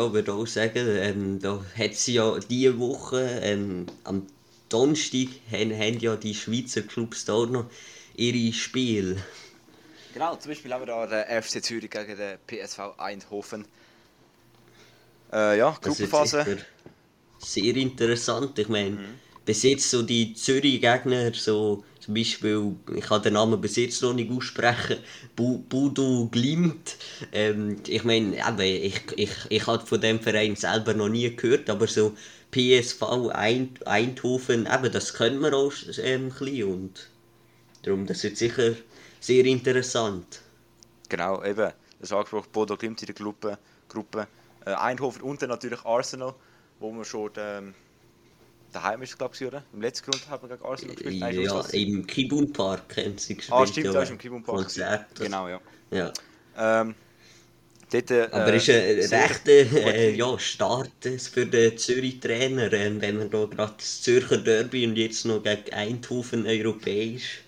Ja, 0.00 0.06
ich 0.06 0.12
würde 0.14 0.32
auch 0.32 0.46
sagen, 0.46 0.86
ähm, 0.88 1.40
da 1.40 1.62
hat 1.76 1.94
sie 1.94 2.14
ja 2.14 2.38
diese 2.38 2.78
Woche, 2.78 3.20
ähm, 3.42 3.84
am 4.04 4.26
Donnerstag, 4.70 5.28
haben, 5.52 5.78
haben 5.78 5.98
ja 5.98 6.16
die 6.16 6.34
Schweizer 6.34 6.80
Clubs 6.80 7.26
da 7.26 7.44
noch 7.44 7.66
ihre 8.16 8.50
Spiele. 8.54 9.16
Genau, 10.14 10.36
zum 10.36 10.52
Beispiel 10.52 10.72
haben 10.72 10.80
wir 10.80 10.86
da 10.86 11.06
den 11.06 11.42
FC 11.42 11.62
Zürich 11.62 11.90
gegen 11.90 12.16
den 12.16 12.38
PSV 12.46 12.96
Eindhoven. 12.96 13.66
Äh, 15.34 15.58
ja, 15.58 15.76
Gruppenphase. 15.82 16.64
Sehr 17.38 17.76
interessant. 17.76 18.58
Ich 18.58 18.68
meine, 18.68 18.92
mhm. 18.92 19.14
Bis 19.44 19.62
jetzt 19.62 19.90
so 19.90 20.02
die 20.02 20.34
Zürich-Gegner, 20.34 21.32
so 21.34 21.84
zum 22.00 22.14
Beispiel, 22.14 22.74
ich 22.96 23.04
kann 23.04 23.22
den 23.22 23.34
Namen 23.34 23.60
bis 23.60 23.76
jetzt 23.76 24.02
noch 24.02 24.14
nicht 24.14 24.30
aussprechen, 24.30 24.98
Budo 25.36 26.28
Glimt. 26.30 26.96
Ähm, 27.32 27.76
ich 27.86 28.04
meine, 28.04 28.36
ich, 28.64 29.00
ich, 29.16 29.30
ich 29.48 29.66
habe 29.66 29.86
von 29.86 30.00
dem 30.00 30.20
Verein 30.20 30.56
selber 30.56 30.94
noch 30.94 31.08
nie 31.08 31.34
gehört, 31.34 31.68
aber 31.68 31.86
so 31.86 32.14
PSV 32.50 33.02
Eindhoven, 33.84 34.66
eben, 34.66 34.92
das 34.92 35.14
können 35.14 35.40
wir 35.40 35.54
auch 35.54 35.72
ähm, 36.02 36.32
ein 36.40 36.64
und 36.64 37.10
darum, 37.82 38.06
das 38.06 38.24
wird 38.24 38.36
sicher 38.36 38.74
sehr 39.20 39.44
interessant. 39.44 40.42
Genau, 41.08 41.44
eben, 41.44 41.72
das 42.00 42.12
angesprochen, 42.12 42.48
Bodo 42.52 42.76
Glimt 42.76 43.02
in 43.02 43.06
der 43.06 43.14
Gruppe, 43.14 43.58
Gruppe 43.88 44.26
äh, 44.64 44.72
Eindhoven 44.72 45.22
und 45.22 45.42
dann 45.42 45.50
natürlich 45.50 45.84
Arsenal, 45.84 46.34
wo 46.78 46.90
wir 46.92 47.04
schon 47.04 47.30
ähm, 47.36 47.74
daheim 48.72 49.02
ist, 49.02 49.16
glaube 49.18 49.34
ich, 49.34 49.46
oder? 49.46 49.62
Im 49.72 49.82
letzten 49.82 50.10
Grund 50.10 50.28
haben 50.28 50.48
wir 50.48 50.56
gegen 50.56 50.68
Arsenal 50.68 50.94
gespielt. 50.94 51.20
Nein, 51.20 51.40
ja, 51.40 51.60
im 51.72 52.06
Kibun 52.06 52.52
Park 52.52 52.96
haben 52.96 53.18
sie 53.18 53.36
gespielt. 53.36 53.58
Ah, 53.58 53.66
stimmt, 53.66 53.94
da 53.94 54.02
ist 54.02 54.10
im 54.10 54.18
Kibun 54.18 54.42
Park. 54.42 54.58
Konzert. 54.58 55.06
Genau, 55.18 55.48
ja. 55.48 55.60
ja. 55.90 56.12
Ähm, 56.56 56.94
dort, 57.90 58.10
äh, 58.10 58.28
Aber 58.30 58.54
es 58.54 58.68
ist 58.68 59.12
ein 59.12 59.20
rechter 59.20 59.50
äh, 59.50 60.14
ja, 60.14 60.38
Start 60.38 60.90
für 61.32 61.46
den 61.46 61.76
Zürich-Trainer, 61.76 62.72
äh, 62.72 63.00
wenn 63.00 63.18
man 63.18 63.30
da 63.30 63.44
gerade 63.44 63.74
das 63.76 64.02
Zürcher 64.02 64.38
Derby 64.38 64.86
und 64.86 64.96
jetzt 64.96 65.24
noch 65.24 65.42
gegen 65.42 65.72
Eindhoven 65.72 66.46
europäisch. 66.46 67.42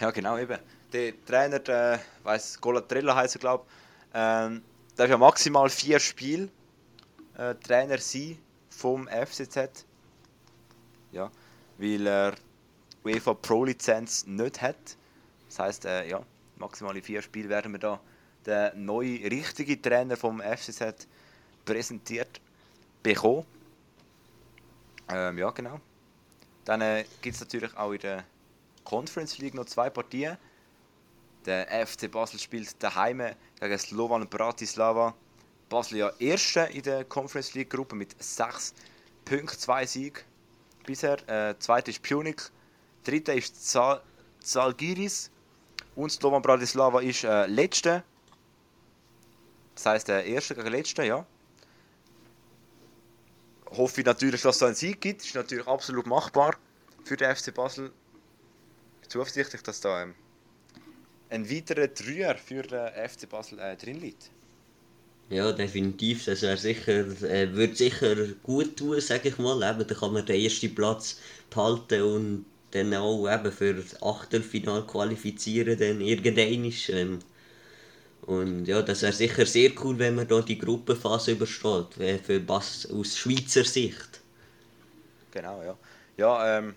Ja, 0.00 0.10
genau, 0.10 0.38
eben. 0.38 0.58
Der 0.92 1.12
Trainer, 1.24 1.58
der, 1.58 2.00
weiss, 2.22 2.60
Golatrella 2.60 3.16
heisst 3.16 3.36
er, 3.36 3.40
glaube 3.40 3.64
ich, 3.66 4.10
ähm, 4.14 4.62
darf 4.96 5.10
ja 5.10 5.18
maximal 5.18 5.68
vier 5.68 5.98
Spiele 6.00 6.48
äh, 7.36 7.54
Trainer 7.54 7.98
sein 7.98 8.38
vom 8.70 9.08
FCZ 9.08 9.85
ja, 11.16 11.30
weil 11.78 12.06
er 12.06 12.34
UEFA 13.04 13.34
Pro 13.34 13.64
Lizenz 13.64 14.26
nicht 14.26 14.60
hat. 14.62 14.96
Das 15.48 15.58
heißt, 15.58 15.84
äh, 15.86 16.08
ja, 16.08 16.22
maximal 16.56 16.96
in 16.96 17.02
vier 17.02 17.22
Spielen 17.22 17.48
werden 17.48 17.72
wir 17.72 17.78
da 17.78 18.00
den 18.46 18.84
neuen 18.84 19.24
richtigen 19.26 19.80
Trainer 19.82 20.16
vom 20.16 20.40
FCZ 20.40 21.06
präsentiert 21.64 22.40
bekommen. 23.02 23.44
Ähm, 25.08 25.38
ja, 25.38 25.50
genau. 25.50 25.80
Dann 26.64 26.80
äh, 26.80 27.04
gibt 27.22 27.34
es 27.34 27.40
natürlich 27.40 27.76
auch 27.76 27.92
in 27.92 28.00
der 28.00 28.24
Conference 28.84 29.38
League 29.38 29.54
noch 29.54 29.66
zwei 29.66 29.88
Partien. 29.90 30.36
Der 31.44 31.86
FC 31.86 32.10
Basel 32.10 32.40
spielt 32.40 32.82
daheim 32.82 33.22
gegen 33.60 33.78
Slovan 33.78 34.28
Bratislava. 34.28 35.14
Basel 35.68 35.98
ja 35.98 36.12
Erste 36.18 36.60
in 36.72 36.82
der 36.82 37.04
Conference 37.04 37.54
League 37.54 37.70
Gruppe 37.70 37.94
mit 37.94 38.16
6 38.22 38.74
Punkten, 39.24 39.58
2 39.58 39.86
Siegen 39.86 40.22
bisher. 40.86 41.18
Äh, 41.28 41.58
zweite 41.58 41.90
ist 41.90 42.02
Pionik. 42.02 42.50
Dritte 43.04 43.32
ist 43.32 43.68
Zal 43.68 44.00
Zalgiris. 44.40 45.30
Und 45.94 46.10
Slovan 46.10 46.42
Bratislava 46.42 47.00
ist 47.00 47.24
äh, 47.24 47.46
letzte. 47.46 48.04
Das 49.74 49.86
heißt, 49.86 50.08
der 50.08 50.24
erste 50.24 50.54
gegen 50.54 50.68
letzte, 50.68 51.04
ja. 51.04 51.26
Hoffe 53.70 54.00
ich 54.00 54.06
natürlich, 54.06 54.42
dass 54.42 54.56
es 54.56 54.62
einen 54.62 54.74
Sieg 54.74 55.00
gibt. 55.00 55.22
Ist 55.24 55.34
natürlich 55.34 55.66
absolut 55.66 56.06
machbar 56.06 56.56
für 57.04 57.16
den 57.16 57.34
FC 57.34 57.52
Basel. 57.54 57.92
Zuversichtlich, 59.08 59.62
dass 59.62 59.80
da 59.80 60.02
ähm, 60.02 60.14
ein 61.30 61.48
weiterer 61.50 61.88
Dreier 61.88 62.36
für 62.36 62.62
den 62.62 63.08
FC 63.08 63.28
Basel 63.28 63.58
äh, 63.58 63.76
drin 63.76 64.00
liegt. 64.00 64.30
Ja, 65.28 65.52
definitiv. 65.52 66.24
Das 66.24 66.42
wäre 66.42 66.56
sicher, 66.56 67.06
äh, 67.22 67.52
würde 67.52 67.74
sicher 67.76 68.16
gut 68.42 68.76
tun, 68.76 69.00
sage 69.00 69.28
ich 69.28 69.38
mal. 69.38 69.62
Eben, 69.62 69.86
da 69.86 69.94
kann 69.94 70.12
man 70.12 70.24
den 70.26 70.40
ersten 70.40 70.74
Platz 70.74 71.20
behalten 71.50 72.02
und 72.02 72.46
dann 72.72 72.94
auch 72.94 73.28
eben 73.28 73.52
für 73.52 73.74
das 73.74 74.00
Achtelfinale 74.02 74.86
qualifizieren, 74.86 75.78
dann 75.78 76.00
irgendwann 76.00 76.72
ähm, 76.88 77.24
Und 78.20 78.66
ja, 78.66 78.82
das 78.82 79.02
wäre 79.02 79.12
sicher 79.12 79.46
sehr 79.46 79.72
cool, 79.82 79.98
wenn 79.98 80.14
man 80.16 80.28
da 80.28 80.42
die 80.42 80.58
Gruppenphase 80.58 81.32
übersteht, 81.32 81.96
äh, 81.98 82.18
für 82.18 82.40
Bass 82.40 82.86
aus 82.90 83.16
Schweizer 83.16 83.64
Sicht. 83.64 84.22
Genau, 85.30 85.62
ja. 85.62 85.78
Ja, 86.16 86.58
ähm, 86.58 86.76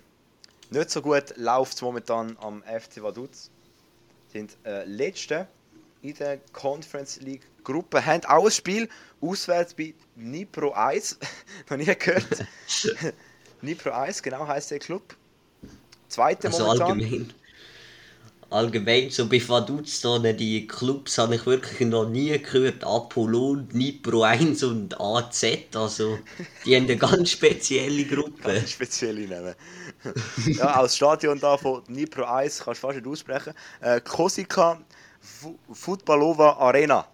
nicht 0.70 0.91
so 0.91 1.02
gut 1.02 1.36
läuft 1.38 1.76
es 1.76 1.82
momentan 1.82 2.38
am 2.39 2.64
FC 2.64 3.02
Vaduz. 3.04 3.52
Sind 4.28 4.58
äh, 4.66 4.86
Letzte 4.86 5.50
in 6.02 6.16
der 6.16 6.39
Conference 6.52 7.20
League 7.22 7.50
Gruppe 7.70 8.06
haben 8.06 8.26
auch 8.26 8.46
ein 8.46 8.52
Spiel 8.52 8.90
auswärts 9.22 9.74
bei 9.74 9.94
Nipro 10.16 10.72
1. 10.72 11.18
Noch 11.70 11.78
nie 11.78 11.86
gehört. 11.86 12.26
Nipro 13.62 13.92
1, 13.92 14.24
genau 14.24 14.48
heisst 14.48 14.72
der 14.72 14.80
Club. 14.80 15.16
Zweite 16.08 16.48
Also 16.48 16.64
momentan. 16.66 16.92
allgemein. 16.92 17.34
Allgemein, 18.52 19.12
so 19.12 19.30
bei 19.30 19.40
Vaduz-Zonen, 19.48 20.36
die 20.36 20.66
Clubs 20.66 21.20
habe 21.20 21.36
ich 21.36 21.46
wirklich 21.46 21.88
noch 21.88 22.10
nie 22.10 22.36
gehört. 22.40 22.84
Apollon, 22.84 23.68
Nipro 23.74 24.24
1 24.24 24.64
und 24.64 25.00
AZ, 25.00 25.46
also 25.76 26.18
die 26.66 26.76
haben 26.76 26.86
eine 26.86 26.98
ganz 26.98 27.30
spezielle 27.30 28.06
Gruppe. 28.06 28.42
Ganz 28.56 28.72
spezielle 28.72 29.28
Namen. 29.28 29.54
ja, 30.48 30.66
als 30.80 30.96
Stadion 30.96 31.40
da 31.40 31.58
von 31.58 31.84
Nipro 31.90 32.24
1 32.24 32.62
kannst 32.64 32.82
du 32.82 32.88
fast 32.88 32.98
nicht 32.98 33.08
aussprechen. 33.08 33.54
Äh, 33.82 34.02
Kosika 34.02 34.82
Futbalova 35.72 36.54
Arena. 36.58 37.08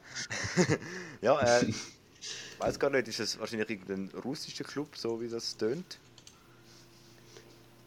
ja, 1.22 1.40
äh, 1.40 1.66
ich 1.66 2.60
weiß 2.60 2.80
gar 2.80 2.90
nicht, 2.90 3.08
ist 3.08 3.20
es 3.20 3.40
wahrscheinlich 3.40 3.70
irgendein 3.70 4.10
russischer 4.22 4.64
Club, 4.64 4.96
so 4.96 5.22
wie 5.22 5.28
das 5.28 5.58
tönt. 5.58 6.00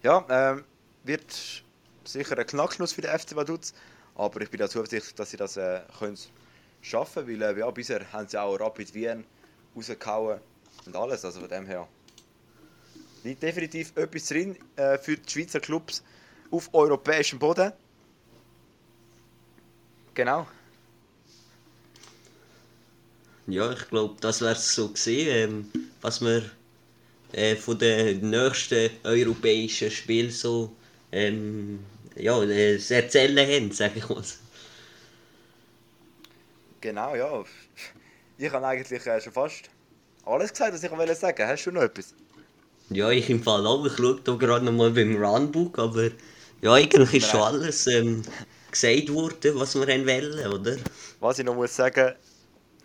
Ja, 0.02 0.24
ähm, 0.28 0.64
wird 1.04 1.64
sicher 2.04 2.38
ein 2.38 2.46
Knackschluss 2.46 2.92
für 2.92 3.00
den 3.02 3.18
FC 3.18 3.34
Vaduz, 3.34 3.74
aber 4.14 4.40
ich 4.40 4.50
bin 4.50 4.60
da 4.60 4.68
zuversichtlich, 4.68 5.14
dass 5.14 5.30
sie 5.30 5.36
das 5.36 5.56
äh, 5.56 5.80
können 5.98 6.18
schaffen 6.80 7.26
weil 7.26 7.42
äh, 7.42 7.58
ja, 7.58 7.70
bisher 7.70 8.12
haben 8.12 8.28
sie 8.28 8.40
auch 8.40 8.58
Rapid 8.58 8.94
Wien 8.94 9.24
rausgehauen 9.74 10.40
und 10.86 10.96
alles, 10.96 11.24
also 11.24 11.40
von 11.40 11.48
dem 11.48 11.66
her 11.66 11.88
liegt 13.24 13.42
definitiv 13.42 13.96
etwas 13.96 14.28
drin 14.28 14.56
äh, 14.76 14.98
für 14.98 15.16
die 15.16 15.30
Schweizer 15.30 15.60
Clubs 15.60 16.02
auf 16.50 16.72
europäischem 16.72 17.38
Boden. 17.38 17.72
Genau. 20.18 20.48
Ja, 23.46 23.70
ich 23.70 23.88
glaube, 23.88 24.16
das 24.20 24.40
wäre 24.40 24.54
es 24.54 24.74
so 24.74 24.88
gesehen, 24.88 25.70
ähm, 25.76 25.90
was 26.00 26.20
wir 26.20 26.42
äh, 27.32 27.54
von 27.54 27.78
den 27.78 28.28
nächsten 28.28 28.90
europäischen 29.04 29.92
Spielen 29.92 30.32
so 30.32 30.74
ähm, 31.12 31.84
ja, 32.16 32.42
äh, 32.42 32.80
erzählen 32.88 33.38
haben, 33.38 33.70
sage 33.70 33.98
ich 33.98 34.08
mal. 34.08 34.24
Genau, 36.80 37.14
ja. 37.14 37.44
Ich 38.38 38.52
habe 38.52 38.66
eigentlich 38.66 39.06
äh, 39.06 39.20
schon 39.20 39.32
fast 39.32 39.70
alles 40.24 40.50
gesagt, 40.50 40.74
was 40.74 40.82
ich 40.82 40.90
wollte 40.90 41.14
sagen. 41.14 41.46
Hast 41.46 41.64
du 41.64 41.70
noch 41.70 41.82
etwas? 41.82 42.12
Ja, 42.90 43.08
ich 43.12 43.30
im 43.30 43.40
Fall 43.40 43.64
auch. 43.64 43.86
Ich 43.86 43.96
schaue 43.96 44.20
da 44.24 44.34
gerade 44.34 44.64
noch 44.64 44.72
mal 44.72 44.90
beim 44.90 45.14
Runbook, 45.14 45.78
aber 45.78 46.10
ja, 46.60 46.72
eigentlich 46.72 47.14
ist 47.14 47.30
schon 47.30 47.40
alles 47.40 47.86
ähm, 47.86 48.24
gesagt 48.70 49.12
worden, 49.12 49.58
was 49.58 49.74
wir 49.74 49.86
wollen, 49.86 50.52
oder? 50.52 50.76
Was 51.20 51.38
ich 51.38 51.44
noch 51.44 51.54
muss 51.54 51.74
sagen, 51.74 52.14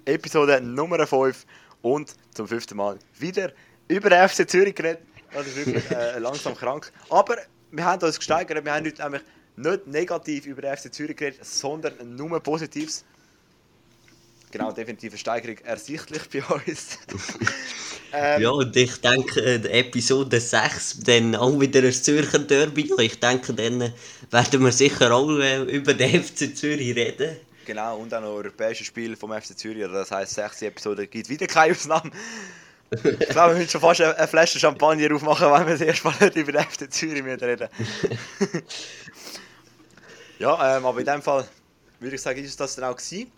Episode 0.05 0.61
Nummer 0.61 1.05
5 1.05 1.45
und 1.81 2.13
zum 2.33 2.47
fünften 2.47 2.77
Mal 2.77 2.97
wieder 3.19 3.51
über 3.87 4.09
den 4.09 4.27
FC 4.27 4.49
Zürich 4.49 4.75
geredet. 4.75 5.01
Das 5.33 5.47
ist 5.47 5.55
wirklich 5.55 5.91
äh, 5.91 6.19
langsam 6.19 6.55
krank. 6.55 6.91
Aber 7.09 7.37
wir 7.71 7.85
haben 7.85 8.03
uns 8.05 8.17
gesteigert. 8.17 8.63
Wir 8.63 8.73
haben 8.73 8.85
heute 8.85 9.01
nämlich 9.01 9.21
nicht 9.55 9.87
negativ 9.87 10.45
über 10.45 10.61
den 10.61 10.75
FC 10.75 10.93
Zürich 10.93 11.17
geredet, 11.17 11.45
sondern 11.45 12.15
nur 12.15 12.39
Positives. 12.39 13.03
Genau, 14.51 14.71
definitiv 14.71 15.13
eine 15.13 15.17
Steigerung 15.17 15.57
ersichtlich 15.59 16.29
bei 16.29 16.43
uns. 16.43 16.99
ähm, 18.13 18.41
Ja, 18.41 18.49
und 18.51 18.75
ich 18.75 19.01
denke, 19.01 19.41
äh, 19.41 19.79
Episode 19.79 20.39
6, 20.39 20.99
dann 20.99 21.35
auch 21.35 21.59
wieder 21.59 21.81
ein 21.81 21.91
Zürcher 21.91 22.39
Derby. 22.39 22.91
Ich 22.99 23.19
denke, 23.19 23.53
dann 23.53 23.81
äh, 23.81 23.91
werden 24.29 24.63
wir 24.63 24.71
sicher 24.71 25.11
auch 25.11 25.29
äh, 25.39 25.63
über 25.63 25.93
den 25.93 26.23
FC 26.23 26.55
Zürich 26.55 26.95
reden. 26.95 27.37
Genau, 27.65 27.97
und 27.97 28.13
auch 28.13 28.21
noch 28.21 28.29
europäische 28.29 28.83
Spiel 28.83 29.15
vom 29.15 29.31
FC 29.31 29.57
Zürich. 29.57 29.85
Das 29.91 30.11
heisst, 30.11 30.35
6 30.35 30.61
Episoden 30.63 31.09
gibt 31.09 31.29
wieder 31.29 31.47
keine 31.47 31.73
Ausnahme. 31.73 32.11
Ich 32.91 33.29
glaube, 33.29 33.53
wir 33.53 33.59
müssen 33.59 33.69
schon 33.69 33.81
fast 33.81 34.01
eine 34.01 34.27
Flasche 34.27 34.59
Champagner 34.59 35.15
aufmachen, 35.15 35.51
wenn 35.51 35.65
wir 35.65 35.73
das 35.73 35.81
erste 35.81 36.07
Mal 36.07 36.15
nicht 36.19 36.35
über 36.35 36.51
den 36.51 36.63
FC 36.63 36.93
Zürich 36.93 37.23
reden 37.23 37.69
Ja, 40.39 40.77
ähm, 40.77 40.85
aber 40.85 40.99
in 40.99 41.05
dem 41.05 41.21
Fall 41.21 41.47
würde 41.99 42.15
ich 42.15 42.21
sagen, 42.21 42.43
ist 42.43 42.59
das 42.59 42.75
dann 42.75 42.85
auch 42.85 42.95
gewesen 42.95 43.31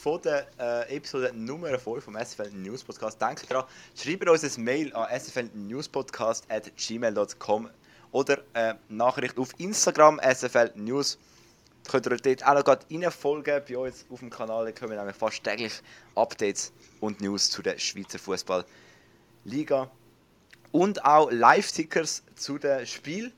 von 0.00 0.20
der 0.22 0.46
äh, 0.58 0.96
Episode 0.96 1.30
Nummer 1.34 1.78
5 1.78 2.02
vom 2.02 2.16
SFL 2.16 2.50
News 2.52 2.82
Podcast. 2.82 3.20
Denkt 3.20 3.50
daran, 3.50 3.66
schreibt 3.94 4.26
uns 4.26 4.56
ein 4.56 4.64
Mail 4.64 4.90
an 4.94 5.20
sflnewspodcast.gmail.com 5.20 7.68
oder 8.12 8.38
äh, 8.54 8.72
Nachricht 8.88 9.36
auf 9.36 9.50
Instagram 9.58 10.18
SFL 10.20 10.72
News. 10.74 11.18
Könnt 11.86 12.06
ihr 12.06 12.16
dort 12.16 12.46
auch 12.46 12.54
noch 12.54 12.64
gerade 12.64 12.86
reinfolgen 12.90 13.60
bei 13.68 13.76
uns 13.76 14.06
auf 14.08 14.20
dem 14.20 14.30
Kanal. 14.30 14.64
Da 14.64 14.72
kommen 14.72 14.96
nämlich 14.96 15.16
fast 15.16 15.44
täglich 15.44 15.82
Updates 16.14 16.72
und 17.00 17.20
News 17.20 17.50
zu 17.50 17.60
der 17.60 17.78
Schweizer 17.78 18.18
Fußballliga. 18.18 19.90
Und 20.72 21.04
auch 21.04 21.30
Live-Tickers 21.30 22.22
zu 22.36 22.56
dem 22.56 22.86
Spiel 22.86 23.34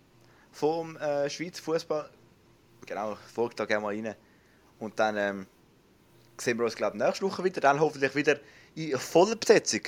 vom 0.53 0.97
äh, 0.99 1.29
Schweizer 1.29 1.63
Fußball. 1.63 2.09
Genau, 2.87 3.19
folgt 3.35 3.59
da 3.59 3.65
gerne 3.65 3.83
mal 3.83 3.97
rein. 3.97 4.15
Und 4.79 5.01
dann 5.01 5.17
ähm, 5.17 5.49
sehen 6.43 6.59
wir 6.59 6.65
uns, 6.65 6.77
glaube 6.77 6.97
ich, 6.97 7.03
nächste 7.03 7.25
Woche 7.25 7.45
wieder. 7.45 7.61
Dann 7.61 7.81
hoffentlich 7.81 8.15
wieder 8.15 8.37
in 8.75 8.99
voller 8.99 9.37
Besetzung. 9.37 9.83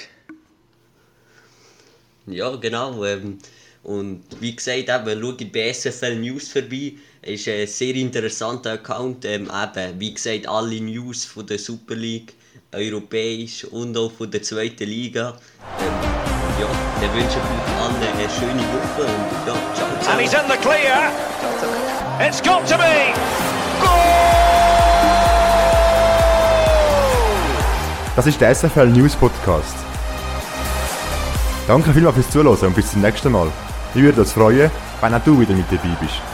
Ja, 2.26 2.54
genau. 2.56 3.04
Ähm, 3.04 3.38
und 3.82 4.24
wie 4.40 4.56
gesagt, 4.56 4.88
eben, 4.88 5.20
schaut 5.20 5.52
bei 5.52 5.72
SFL 5.72 6.16
News 6.16 6.48
vorbei. 6.48 6.94
Ist 7.22 7.48
ein 7.48 7.66
sehr 7.66 7.94
interessanter 7.94 8.72
Account. 8.72 9.24
Ähm, 9.24 9.50
eben, 9.50 10.00
wie 10.00 10.14
gesagt, 10.14 10.48
alle 10.48 10.80
News 10.80 11.24
von 11.24 11.46
der 11.46 11.58
Super 11.58 11.94
League, 11.94 12.34
europäisch 12.72 13.64
und 13.64 13.96
auch 13.96 14.12
von 14.12 14.30
der 14.30 14.42
zweiten 14.42 14.88
Liga. 14.88 15.38
Ähm, 15.80 15.92
ja, 16.60 16.68
dann 17.00 17.14
wünsche 17.14 17.26
ich 17.28 17.36
euch 17.36 17.82
allen 17.82 18.02
eine 18.02 18.30
schöne 18.30 18.62
Woche 18.72 19.02
und 19.02 19.46
ja, 19.46 19.74
ciao, 19.74 20.02
ciao. 20.02 20.12
And 20.12 20.20
he's 20.20 20.32
in 20.32 20.48
the 20.48 20.56
clear. 20.56 21.12
It's 22.20 22.40
got 22.40 22.66
to 22.68 22.78
be. 22.78 23.43
Das 28.16 28.28
ist 28.28 28.40
der 28.40 28.54
SFL 28.54 28.90
News 28.90 29.16
Podcast. 29.16 29.74
Danke 31.66 31.92
vielmals 31.92 32.14
fürs 32.14 32.30
Zuhören 32.30 32.56
und 32.68 32.76
bis 32.76 32.92
zum 32.92 33.00
nächsten 33.00 33.32
Mal. 33.32 33.48
Ich 33.92 34.02
würde 34.02 34.20
uns 34.20 34.32
freuen, 34.32 34.70
wenn 35.00 35.14
auch 35.14 35.24
du 35.24 35.40
wieder 35.40 35.52
mit 35.52 35.66
dabei 35.68 35.96
bist. 36.00 36.33